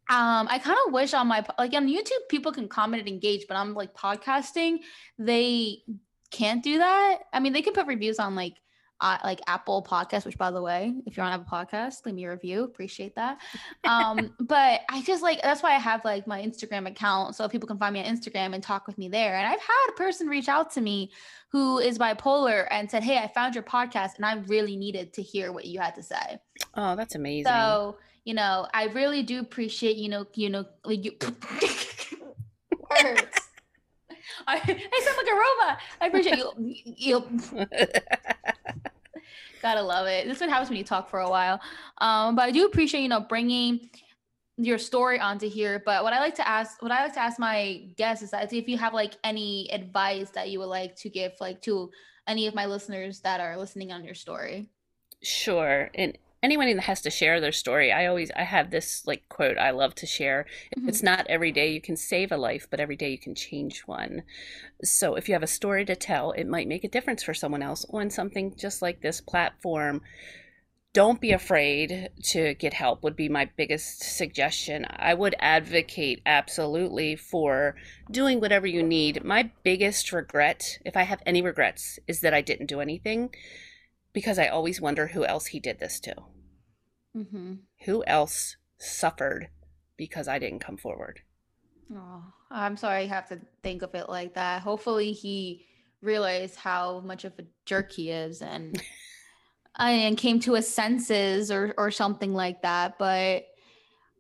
um 0.10 0.48
i 0.50 0.60
kind 0.60 0.78
of 0.86 0.94
wish 0.94 1.14
on 1.14 1.28
my 1.28 1.46
like 1.58 1.74
on 1.74 1.88
youtube 1.88 2.28
people 2.30 2.52
can 2.52 2.68
comment 2.68 3.00
and 3.00 3.10
engage 3.10 3.46
but 3.48 3.58
i'm 3.58 3.74
like 3.74 3.94
podcasting 3.94 4.80
they 5.18 5.82
can't 6.32 6.64
do 6.64 6.80
that. 6.80 7.20
I 7.34 7.40
mean 7.40 7.54
they 7.54 7.62
can 7.62 7.74
put 7.74 7.88
reviews 7.88 8.20
on 8.20 8.36
like 8.36 8.56
uh, 9.00 9.20
like 9.24 9.40
apple 9.46 9.86
podcast 9.88 10.26
which 10.26 10.40
by 10.40 10.50
the 10.50 10.60
way 10.60 10.92
if 11.06 11.16
you're 11.16 11.24
on 11.24 11.32
apple 11.32 11.46
podcast 11.46 12.04
leave 12.04 12.16
me 12.16 12.26
a 12.26 12.32
review 12.32 12.64
appreciate 12.64 13.14
that. 13.14 13.38
Um 13.84 14.34
but 14.40 14.82
i 14.90 15.04
just 15.04 15.22
like 15.22 15.40
that's 15.44 15.62
why 15.62 15.76
i 15.76 15.78
have 15.78 16.04
like 16.04 16.26
my 16.26 16.42
instagram 16.42 16.88
account 16.88 17.36
so 17.36 17.48
people 17.48 17.68
can 17.68 17.78
find 17.78 17.94
me 17.94 18.04
on 18.04 18.08
instagram 18.08 18.56
and 18.56 18.64
talk 18.64 18.88
with 18.88 18.98
me 18.98 19.08
there. 19.08 19.36
And 19.36 19.46
i've 19.46 19.60
had 19.60 19.88
a 19.90 19.94
person 19.94 20.28
reach 20.28 20.50
out 20.50 20.72
to 20.72 20.82
me 20.82 21.12
who 21.52 21.78
is 21.78 22.00
bipolar 22.00 22.66
and 22.72 22.90
said 22.90 23.04
hey 23.04 23.20
i 23.20 23.28
found 23.28 23.54
your 23.54 23.64
podcast 23.64 24.16
and 24.16 24.26
i 24.26 24.34
really 24.48 24.76
needed 24.76 25.14
to 25.14 25.22
hear 25.22 25.52
what 25.52 25.66
you 25.66 25.80
had 25.80 25.94
to 25.94 26.02
say. 26.02 26.40
Oh 26.74 26.96
that's 26.96 27.14
amazing. 27.14 27.52
So 27.52 27.98
you 28.28 28.34
know, 28.34 28.68
I 28.74 28.88
really 28.88 29.24
do 29.24 29.40
appreciate, 29.40 29.96
you 29.96 30.10
know, 30.10 30.28
you 30.34 30.50
know, 30.50 30.66
like 30.84 31.06
you 31.06 31.14
words. 31.22 31.32
I, 34.46 34.58
I 34.58 35.02
sound 35.06 35.18
like 35.18 35.28
a 35.28 35.34
robot. 35.34 35.80
I 36.02 36.08
appreciate 36.08 36.38
you. 36.38 36.52
you 36.84 37.66
Gotta 39.62 39.82
love 39.82 40.08
it. 40.08 40.28
This 40.28 40.36
is 40.36 40.42
what 40.42 40.50
happens 40.50 40.70
when 40.70 40.78
you 40.78 40.84
talk 40.84 41.10
for 41.10 41.22
a 41.22 41.30
while. 41.30 41.62
Um, 42.00 42.36
but 42.36 42.42
I 42.42 42.52
do 42.52 42.66
appreciate, 42.66 43.00
you 43.00 43.08
know, 43.08 43.22
bringing 43.22 43.90
your 44.58 44.78
story 44.78 45.22
onto 45.22 45.50
here. 45.50 45.82
But 45.86 46.04
what 46.04 46.12
I 46.12 46.20
like 46.20 46.36
to 46.36 46.46
ask, 46.46 46.82
what 46.82 46.92
I 46.92 47.04
like 47.04 47.14
to 47.14 47.22
ask 47.22 47.40
my 47.40 47.88
guests 47.96 48.26
is 48.26 48.32
that 48.32 48.52
if 48.52 48.68
you 48.68 48.78
have 48.78 48.94
like 48.94 49.16
any 49.24 49.72
advice 49.72 50.32
that 50.32 50.50
you 50.50 50.60
would 50.60 50.66
like 50.66 50.98
to 50.98 51.10
give, 51.10 51.32
like 51.40 51.62
to 51.62 51.90
any 52.28 52.46
of 52.48 52.54
my 52.54 52.66
listeners 52.66 53.22
that 53.22 53.40
are 53.40 53.58
listening 53.58 53.94
on 53.94 54.04
your 54.04 54.16
story. 54.16 54.68
Sure, 55.24 55.90
and 55.96 56.18
anyone 56.48 56.74
that 56.74 56.84
has 56.84 57.02
to 57.02 57.10
share 57.10 57.42
their 57.42 57.52
story 57.52 57.92
i 57.92 58.06
always 58.06 58.32
i 58.38 58.44
have 58.44 58.72
this 58.72 59.06
like 59.06 59.28
quote 59.28 59.58
i 59.58 59.70
love 59.70 59.94
to 59.94 60.06
share. 60.06 60.46
Mm-hmm. 60.78 60.88
it's 60.88 61.04
not 61.04 61.28
every 61.28 61.52
day 61.52 61.74
you 61.74 61.82
can 61.82 61.98
save 61.98 62.32
a 62.32 62.38
life 62.38 62.68
but 62.72 62.80
every 62.80 62.96
day 62.96 63.10
you 63.10 63.20
can 63.20 63.36
change 63.36 63.82
one. 63.82 64.24
So 64.82 65.16
if 65.16 65.28
you 65.28 65.34
have 65.34 65.44
a 65.44 65.48
story 65.48 65.84
to 65.84 65.96
tell 65.96 66.32
it 66.32 66.48
might 66.48 66.70
make 66.70 66.86
a 66.86 66.90
difference 66.90 67.22
for 67.22 67.34
someone 67.34 67.62
else 67.62 67.86
on 67.92 68.10
something 68.10 68.56
just 68.58 68.82
like 68.82 69.02
this 69.02 69.20
platform. 69.20 70.02
Don't 70.94 71.20
be 71.20 71.34
afraid 71.34 72.10
to 72.32 72.54
get 72.54 72.74
help 72.74 73.04
would 73.04 73.18
be 73.18 73.30
my 73.30 73.50
biggest 73.58 74.02
suggestion. 74.02 74.88
I 74.90 75.14
would 75.14 75.36
advocate 75.38 76.22
absolutely 76.26 77.18
for 77.18 77.76
doing 78.10 78.40
whatever 78.40 78.66
you 78.66 78.82
need. 78.82 79.24
My 79.24 79.52
biggest 79.64 80.14
regret 80.14 80.80
if 80.86 80.96
i 80.96 81.04
have 81.04 81.22
any 81.26 81.42
regrets 81.42 82.00
is 82.08 82.22
that 82.22 82.34
i 82.34 82.42
didn't 82.42 82.68
do 82.68 82.80
anything 82.80 83.32
because 84.14 84.40
I 84.40 84.48
always 84.48 84.82
wonder 84.82 85.08
who 85.08 85.26
else 85.26 85.48
he 85.48 85.60
did 85.60 85.80
this 85.80 86.00
to. 86.00 86.16
Mm-hmm. 87.16 87.54
Who 87.86 88.04
else 88.06 88.58
suffered 88.78 89.50
because 89.98 90.28
I 90.28 90.40
didn't 90.40 90.60
come 90.60 90.78
forward? 90.78 91.22
Oh, 91.94 92.24
I'm 92.52 92.78
sorry 92.78 93.04
you 93.04 93.10
have 93.10 93.30
to 93.30 93.40
think 93.64 93.82
of 93.82 93.96
it 93.96 94.10
like 94.10 94.34
that. 94.36 94.62
Hopefully, 94.62 95.12
he 95.12 95.66
realized 96.02 96.56
how 96.56 97.00
much 97.02 97.26
of 97.26 97.34
a 97.40 97.44
jerk 97.66 97.92
he 97.92 98.12
is 98.12 98.42
and 98.42 98.82
and 99.80 100.18
came 100.18 100.40
to 100.42 100.54
his 100.54 100.68
senses 100.68 101.52
or 101.52 101.74
or 101.78 101.92
something 101.92 102.34
like 102.34 102.62
that. 102.62 102.98
But 102.98 103.46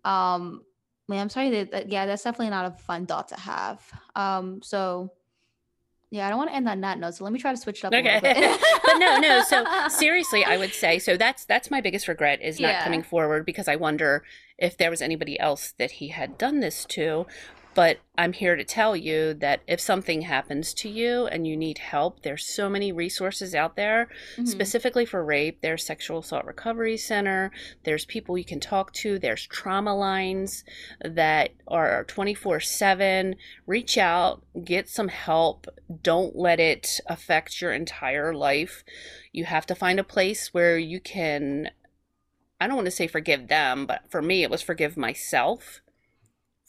um, 0.03 0.63
man, 1.07 1.21
I'm 1.21 1.29
sorry 1.29 1.49
that, 1.51 1.71
that 1.71 1.91
yeah, 1.91 2.05
that's 2.05 2.23
definitely 2.23 2.49
not 2.49 2.65
a 2.65 2.77
fun 2.77 3.05
thought 3.05 3.29
to 3.29 3.39
have. 3.39 3.81
Um, 4.15 4.61
so 4.61 5.11
yeah, 6.09 6.25
I 6.25 6.29
don't 6.29 6.37
want 6.37 6.49
to 6.51 6.55
end 6.55 6.69
on 6.69 6.81
that 6.81 6.99
note. 6.99 7.15
So 7.15 7.25
let 7.25 7.33
me 7.33 7.39
try 7.39 7.51
to 7.51 7.57
switch 7.57 7.79
it 7.79 7.85
up. 7.85 7.93
Okay. 7.93 8.19
but 8.83 8.97
no, 8.97 9.17
no. 9.17 9.41
So 9.41 9.65
seriously, 9.89 10.45
I 10.45 10.57
would 10.57 10.73
say 10.73 10.99
so. 10.99 11.17
That's 11.17 11.43
that's 11.43 11.69
my 11.69 11.81
biggest 11.81 12.07
regret 12.07 12.41
is 12.41 12.59
not 12.59 12.69
yeah. 12.69 12.83
coming 12.83 13.03
forward 13.03 13.45
because 13.45 13.67
I 13.67 13.75
wonder 13.75 14.23
if 14.57 14.77
there 14.77 14.89
was 14.89 15.01
anybody 15.01 15.37
else 15.39 15.73
that 15.77 15.91
he 15.91 16.07
had 16.09 16.37
done 16.37 16.61
this 16.61 16.85
to. 16.85 17.25
But 17.77 17.99
I'm 18.17 18.33
here 18.33 18.55
to 18.55 18.63
tell 18.63 18.95
you 18.95 19.35
that 19.35 19.61
if 19.67 19.79
something 19.79 20.23
happens 20.23 20.73
to 20.73 20.89
you 20.89 21.27
and 21.27 21.45
you 21.45 21.55
need 21.55 21.77
help, 21.77 22.23
there's 22.23 22.43
so 22.43 22.69
many 22.71 22.91
resources 22.91 23.53
out 23.53 23.75
there 23.75 24.09
mm-hmm. 24.33 24.45
specifically 24.45 25.05
for 25.05 25.23
rape. 25.23 25.61
There's 25.61 25.85
Sexual 25.85 26.21
Assault 26.21 26.45
Recovery 26.45 26.97
Center, 26.97 27.51
there's 27.83 28.03
people 28.03 28.35
you 28.35 28.45
can 28.45 28.59
talk 28.59 28.93
to, 28.93 29.19
there's 29.19 29.45
trauma 29.45 29.95
lines 29.95 30.63
that 31.05 31.51
are 31.67 32.03
24 32.05 32.61
7. 32.61 33.35
Reach 33.67 33.95
out, 33.95 34.43
get 34.63 34.89
some 34.89 35.09
help. 35.09 35.67
Don't 36.01 36.35
let 36.35 36.59
it 36.59 36.99
affect 37.05 37.61
your 37.61 37.73
entire 37.73 38.33
life. 38.33 38.83
You 39.31 39.45
have 39.45 39.67
to 39.67 39.75
find 39.75 39.99
a 39.99 40.03
place 40.03 40.51
where 40.51 40.79
you 40.79 40.99
can 40.99 41.69
I 42.59 42.65
don't 42.65 42.77
want 42.77 42.85
to 42.85 42.91
say 42.91 43.05
forgive 43.05 43.49
them, 43.49 43.85
but 43.85 44.09
for 44.09 44.19
me, 44.19 44.41
it 44.41 44.49
was 44.49 44.63
forgive 44.63 44.97
myself 44.97 45.81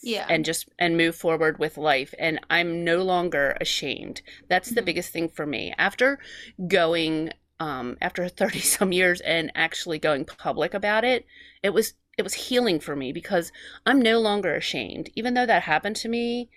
yeah. 0.03 0.27
and 0.29 0.45
just 0.45 0.69
and 0.79 0.97
move 0.97 1.17
forward 1.17 1.59
with 1.59 1.77
life 1.77 2.15
and 2.19 2.41
i'm 2.51 2.85
no 2.85 3.03
longer 3.03 3.57
ashamed. 3.61 4.23
That's 4.49 4.69
mm-hmm. 4.69 4.77
the 4.77 4.83
biggest 4.83 5.13
thing 5.13 5.29
for 5.29 5.47
me. 5.47 5.75
After 5.79 6.19
going 6.67 7.31
um 7.61 7.97
after 8.01 8.29
30 8.29 8.61
some 8.61 8.93
years 8.93 9.21
and 9.21 9.51
actually 9.55 9.99
going 9.99 10.25
public 10.25 10.75
about 10.75 11.05
it 11.05 11.27
it 11.63 11.71
was 11.71 11.95
it 12.17 12.23
was 12.23 12.35
healing 12.35 12.81
for 12.81 12.97
me 12.97 13.13
because 13.13 13.53
i'm 13.87 14.01
no 14.01 14.19
longer 14.19 14.55
ashamed. 14.55 15.11
Even 15.15 15.35
though 15.35 15.47
that 15.47 15.63
happened 15.63 15.97
to 15.97 16.09
me 16.09 16.51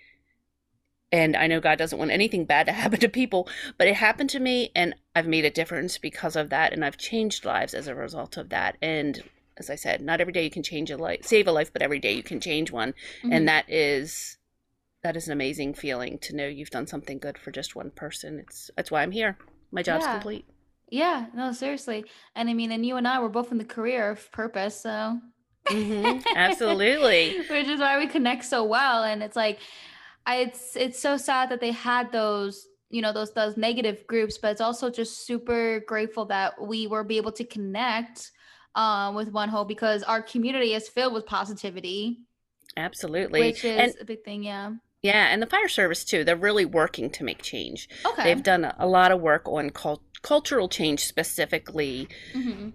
and 1.10 1.36
i 1.36 1.46
know 1.46 1.60
god 1.60 1.76
doesn't 1.76 1.98
want 1.98 2.10
anything 2.10 2.44
bad 2.44 2.66
to 2.66 2.72
happen 2.82 2.98
to 2.98 3.08
people 3.08 3.48
but 3.76 3.86
it 3.86 3.96
happened 3.96 4.30
to 4.30 4.40
me 4.40 4.70
and 4.74 4.94
i've 5.14 5.26
made 5.26 5.44
a 5.44 5.50
difference 5.50 5.98
because 5.98 6.36
of 6.36 6.48
that 6.48 6.72
and 6.72 6.84
i've 6.84 6.96
changed 6.96 7.44
lives 7.44 7.74
as 7.74 7.86
a 7.86 7.94
result 7.94 8.36
of 8.36 8.48
that. 8.48 8.76
And 8.80 9.22
as 9.58 9.70
I 9.70 9.74
said, 9.74 10.00
not 10.00 10.20
every 10.20 10.32
day 10.32 10.44
you 10.44 10.50
can 10.50 10.62
change 10.62 10.90
a 10.90 10.96
life, 10.96 11.24
save 11.24 11.46
a 11.46 11.52
life, 11.52 11.72
but 11.72 11.82
every 11.82 11.98
day 11.98 12.12
you 12.12 12.22
can 12.22 12.40
change 12.40 12.70
one, 12.70 12.92
mm-hmm. 12.92 13.32
and 13.32 13.48
that 13.48 13.64
is 13.68 14.38
that 15.02 15.16
is 15.16 15.26
an 15.26 15.32
amazing 15.32 15.74
feeling 15.74 16.18
to 16.18 16.36
know 16.36 16.46
you've 16.46 16.70
done 16.70 16.86
something 16.86 17.18
good 17.18 17.36
for 17.36 17.50
just 17.50 17.74
one 17.74 17.90
person. 17.90 18.38
It's 18.38 18.70
that's 18.76 18.90
why 18.90 19.02
I'm 19.02 19.10
here. 19.10 19.36
My 19.70 19.82
job's 19.82 20.04
yeah. 20.04 20.12
complete. 20.12 20.46
Yeah, 20.90 21.26
no, 21.34 21.52
seriously. 21.52 22.04
And 22.34 22.50
I 22.50 22.54
mean, 22.54 22.70
and 22.70 22.84
you 22.84 22.96
and 22.96 23.08
I 23.08 23.18
were 23.18 23.30
both 23.30 23.50
in 23.50 23.58
the 23.58 23.64
career 23.64 24.10
of 24.10 24.30
purpose, 24.30 24.80
so 24.80 25.18
mm-hmm. 25.68 26.20
absolutely, 26.36 27.38
which 27.48 27.66
is 27.66 27.80
why 27.80 27.98
we 27.98 28.06
connect 28.06 28.44
so 28.44 28.64
well. 28.64 29.02
And 29.02 29.22
it's 29.22 29.36
like, 29.36 29.58
I, 30.26 30.36
it's 30.36 30.76
it's 30.76 30.98
so 30.98 31.16
sad 31.16 31.50
that 31.50 31.60
they 31.60 31.72
had 31.72 32.12
those 32.12 32.66
you 32.92 33.00
know 33.00 33.12
those 33.12 33.32
those 33.32 33.56
negative 33.56 34.06
groups 34.06 34.38
but 34.38 34.52
it's 34.52 34.60
also 34.60 34.90
just 34.90 35.26
super 35.26 35.80
grateful 35.88 36.26
that 36.26 36.60
we 36.60 36.86
were 36.86 37.02
be 37.02 37.16
able 37.16 37.32
to 37.32 37.44
connect 37.44 38.30
um, 38.74 39.14
with 39.14 39.30
One 39.30 39.48
Hope 39.48 39.68
because 39.68 40.02
our 40.02 40.22
community 40.22 40.74
is 40.74 40.88
filled 40.88 41.14
with 41.14 41.26
positivity. 41.26 42.20
Absolutely. 42.76 43.40
Which 43.40 43.64
is 43.64 43.78
and, 43.78 43.94
a 44.00 44.04
big 44.04 44.24
thing, 44.24 44.44
yeah. 44.44 44.72
Yeah, 45.02 45.26
and 45.30 45.42
the 45.42 45.46
fire 45.46 45.68
service 45.68 46.04
too. 46.04 46.24
They're 46.24 46.36
really 46.36 46.64
working 46.64 47.10
to 47.10 47.24
make 47.24 47.42
change. 47.42 47.88
Okay. 48.04 48.24
They've 48.24 48.42
done 48.42 48.64
a, 48.64 48.74
a 48.78 48.86
lot 48.86 49.12
of 49.12 49.20
work 49.20 49.48
on 49.48 49.70
cult- 49.70 50.04
cultural 50.22 50.68
change 50.68 51.04
specifically. 51.04 52.08
Mm-hmm 52.32 52.70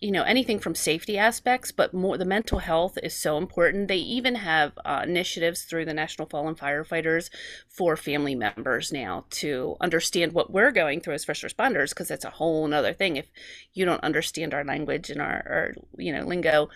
you 0.00 0.12
know 0.12 0.22
anything 0.24 0.58
from 0.58 0.74
safety 0.74 1.16
aspects 1.16 1.72
but 1.72 1.94
more 1.94 2.18
the 2.18 2.24
mental 2.24 2.58
health 2.58 2.98
is 3.02 3.14
so 3.14 3.38
important. 3.38 3.88
They 3.88 3.96
even 3.96 4.36
have 4.36 4.72
uh, 4.84 5.02
initiatives 5.04 5.62
through 5.62 5.86
the 5.86 5.94
national 5.94 6.28
fallen 6.28 6.54
firefighters 6.54 7.30
for 7.68 7.96
family 7.96 8.34
members 8.34 8.92
now 8.92 9.24
to 9.30 9.76
understand 9.80 10.32
what 10.32 10.52
we're 10.52 10.72
going 10.72 11.00
through 11.00 11.14
as 11.14 11.24
first 11.24 11.42
responders 11.42 11.90
because 11.90 12.08
that's 12.08 12.24
a 12.24 12.30
whole 12.30 12.72
other 12.72 12.92
thing. 12.92 13.16
If 13.16 13.30
you 13.72 13.84
don't 13.84 14.04
understand 14.04 14.52
our 14.52 14.64
language 14.64 15.10
and 15.10 15.20
our, 15.20 15.42
our 15.48 15.74
you 15.96 16.12
know 16.12 16.24
lingo 16.24 16.68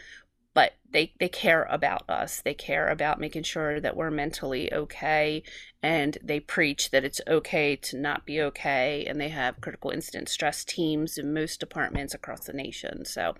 but 0.55 0.73
they 0.91 1.13
they 1.21 1.29
care 1.29 1.65
about 1.71 2.09
us. 2.09 2.41
They 2.41 2.55
care 2.55 2.89
about 2.89 3.21
making 3.21 3.45
sure 3.45 3.81
that 3.81 3.97
we're 3.97 4.11
mentally 4.11 4.73
okay 4.73 5.43
and 5.83 6.19
they 6.23 6.41
preach 6.41 6.91
that 6.91 7.05
it's 7.05 7.21
okay 7.29 7.77
to 7.77 7.97
not 7.97 8.27
be 8.27 8.41
okay 8.43 9.07
and 9.07 9.21
they 9.21 9.29
have 9.29 9.61
critical 9.61 9.91
incident 9.91 10.29
stress 10.29 10.65
teams 10.65 11.17
in 11.17 11.33
most 11.33 11.61
departments 11.61 12.15
across 12.15 12.45
the 12.47 12.53
nation. 12.53 13.05
So 13.05 13.35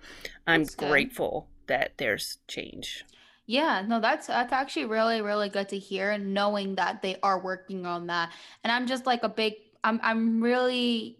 i'm 0.47 0.65
grateful 0.65 1.47
that 1.67 1.93
there's 1.97 2.37
change. 2.47 3.05
Yeah, 3.45 3.83
no, 3.85 3.99
that's 3.99 4.27
that's 4.27 4.53
actually 4.53 4.85
really 4.85 5.21
really 5.21 5.49
good 5.49 5.69
to 5.69 5.77
hear, 5.77 6.17
knowing 6.17 6.75
that 6.75 7.01
they 7.01 7.17
are 7.21 7.39
working 7.39 7.85
on 7.85 8.07
that. 8.07 8.31
And 8.63 8.71
I'm 8.71 8.87
just 8.87 9.05
like 9.05 9.23
a 9.23 9.29
big, 9.29 9.55
I'm 9.83 9.99
I'm 10.03 10.41
really 10.41 11.17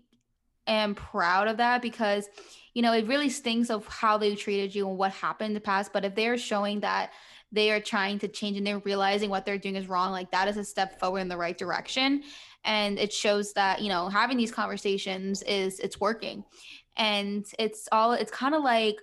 am 0.67 0.95
proud 0.95 1.47
of 1.47 1.57
that 1.57 1.81
because 1.81 2.29
you 2.73 2.81
know, 2.81 2.93
it 2.93 3.07
really 3.07 3.29
stinks 3.29 3.69
of 3.69 3.85
how 3.87 4.17
they 4.17 4.35
treated 4.35 4.73
you 4.73 4.87
and 4.87 4.97
what 4.97 5.11
happened 5.11 5.47
in 5.47 5.53
the 5.53 5.61
past. 5.61 5.91
But 5.91 6.05
if 6.05 6.15
they're 6.15 6.37
showing 6.37 6.79
that 6.81 7.11
they 7.51 7.71
are 7.71 7.81
trying 7.81 8.19
to 8.19 8.27
change 8.29 8.57
and 8.57 8.65
they're 8.65 8.79
realizing 8.79 9.29
what 9.29 9.45
they're 9.45 9.57
doing 9.57 9.75
is 9.75 9.89
wrong, 9.89 10.11
like 10.11 10.31
that 10.31 10.47
is 10.47 10.57
a 10.57 10.63
step 10.63 10.99
forward 10.99 11.19
in 11.19 11.27
the 11.27 11.37
right 11.37 11.57
direction. 11.57 12.23
And 12.63 12.97
it 12.97 13.11
shows 13.11 13.53
that, 13.53 13.81
you 13.81 13.89
know, 13.89 14.07
having 14.07 14.37
these 14.37 14.51
conversations 14.51 15.41
is 15.43 15.79
it's 15.79 15.99
working. 15.99 16.45
And 16.95 17.45
it's 17.59 17.89
all 17.91 18.13
it's 18.13 18.31
kind 18.31 18.55
of 18.55 18.63
like, 18.63 18.97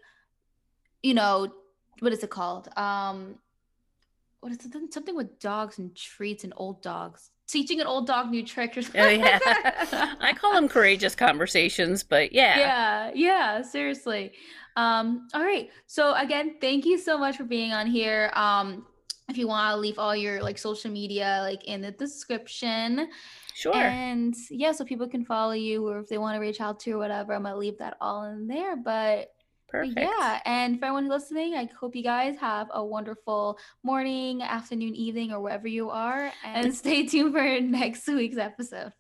you 1.03 1.15
know, 1.15 1.53
what 2.01 2.13
is 2.13 2.23
it 2.23 2.31
called? 2.31 2.69
Um 2.77 3.37
what 4.41 4.53
is 4.53 4.65
it? 4.65 4.95
Something 4.95 5.17
with 5.17 5.41
dogs 5.41 5.79
and 5.79 5.95
treats 5.95 6.45
and 6.45 6.53
old 6.57 6.81
dogs 6.81 7.31
teaching 7.49 7.80
an 7.80 7.86
old 7.86 8.07
dog 8.07 8.30
new 8.30 8.44
tricks. 8.44 8.90
oh 8.94 9.09
yeah, 9.09 9.38
I 10.20 10.32
call 10.34 10.53
them 10.53 10.68
courageous 10.68 11.14
conversations, 11.14 12.03
but 12.03 12.32
yeah, 12.32 12.59
yeah, 12.59 13.11
yeah. 13.14 13.62
Seriously. 13.62 14.32
Um, 14.76 15.26
all 15.34 15.42
right. 15.42 15.70
So 15.86 16.14
again, 16.14 16.57
thank 16.61 16.84
you 16.84 16.99
so 16.99 17.18
much 17.18 17.36
for 17.36 17.44
being 17.44 17.72
on 17.72 17.88
here. 17.88 18.30
Um, 18.34 18.86
if 19.28 19.36
you 19.36 19.49
want, 19.49 19.66
I'll 19.66 19.78
leave 19.78 19.99
all 19.99 20.14
your 20.14 20.40
like 20.42 20.57
social 20.57 20.90
media 20.90 21.40
like 21.42 21.64
in 21.64 21.80
the 21.80 21.90
description. 21.90 23.09
Sure. 23.55 23.74
And 23.74 24.34
yeah, 24.51 24.70
so 24.72 24.84
people 24.84 25.09
can 25.09 25.24
follow 25.24 25.53
you 25.53 25.86
or 25.86 25.99
if 25.99 26.09
they 26.09 26.18
want 26.18 26.36
to 26.36 26.40
reach 26.40 26.61
out 26.61 26.78
to 26.80 26.90
you 26.90 26.96
or 26.96 27.01
whatever, 27.01 27.34
I'm 27.34 27.42
gonna 27.42 27.57
leave 27.57 27.78
that 27.78 27.96
all 28.01 28.22
in 28.24 28.46
there. 28.46 28.76
But 28.76 29.32
Perfect. 29.69 29.99
Yeah. 29.99 30.41
And 30.47 30.79
for 30.79 30.87
everyone 30.87 31.09
listening, 31.09 31.55
I 31.55 31.69
hope 31.79 31.95
you 31.95 32.03
guys 32.03 32.37
have 32.39 32.69
a 32.73 32.85
wonderful 32.85 33.59
morning, 33.83 34.43
afternoon, 34.43 34.95
evening, 34.95 35.31
or 35.31 35.41
wherever 35.41 35.69
you 35.69 35.91
are. 35.91 36.33
And 36.43 36.75
stay 36.75 37.07
tuned 37.07 37.35
for 37.35 37.61
next 37.61 38.07
week's 38.07 38.39
episode. 38.39 38.93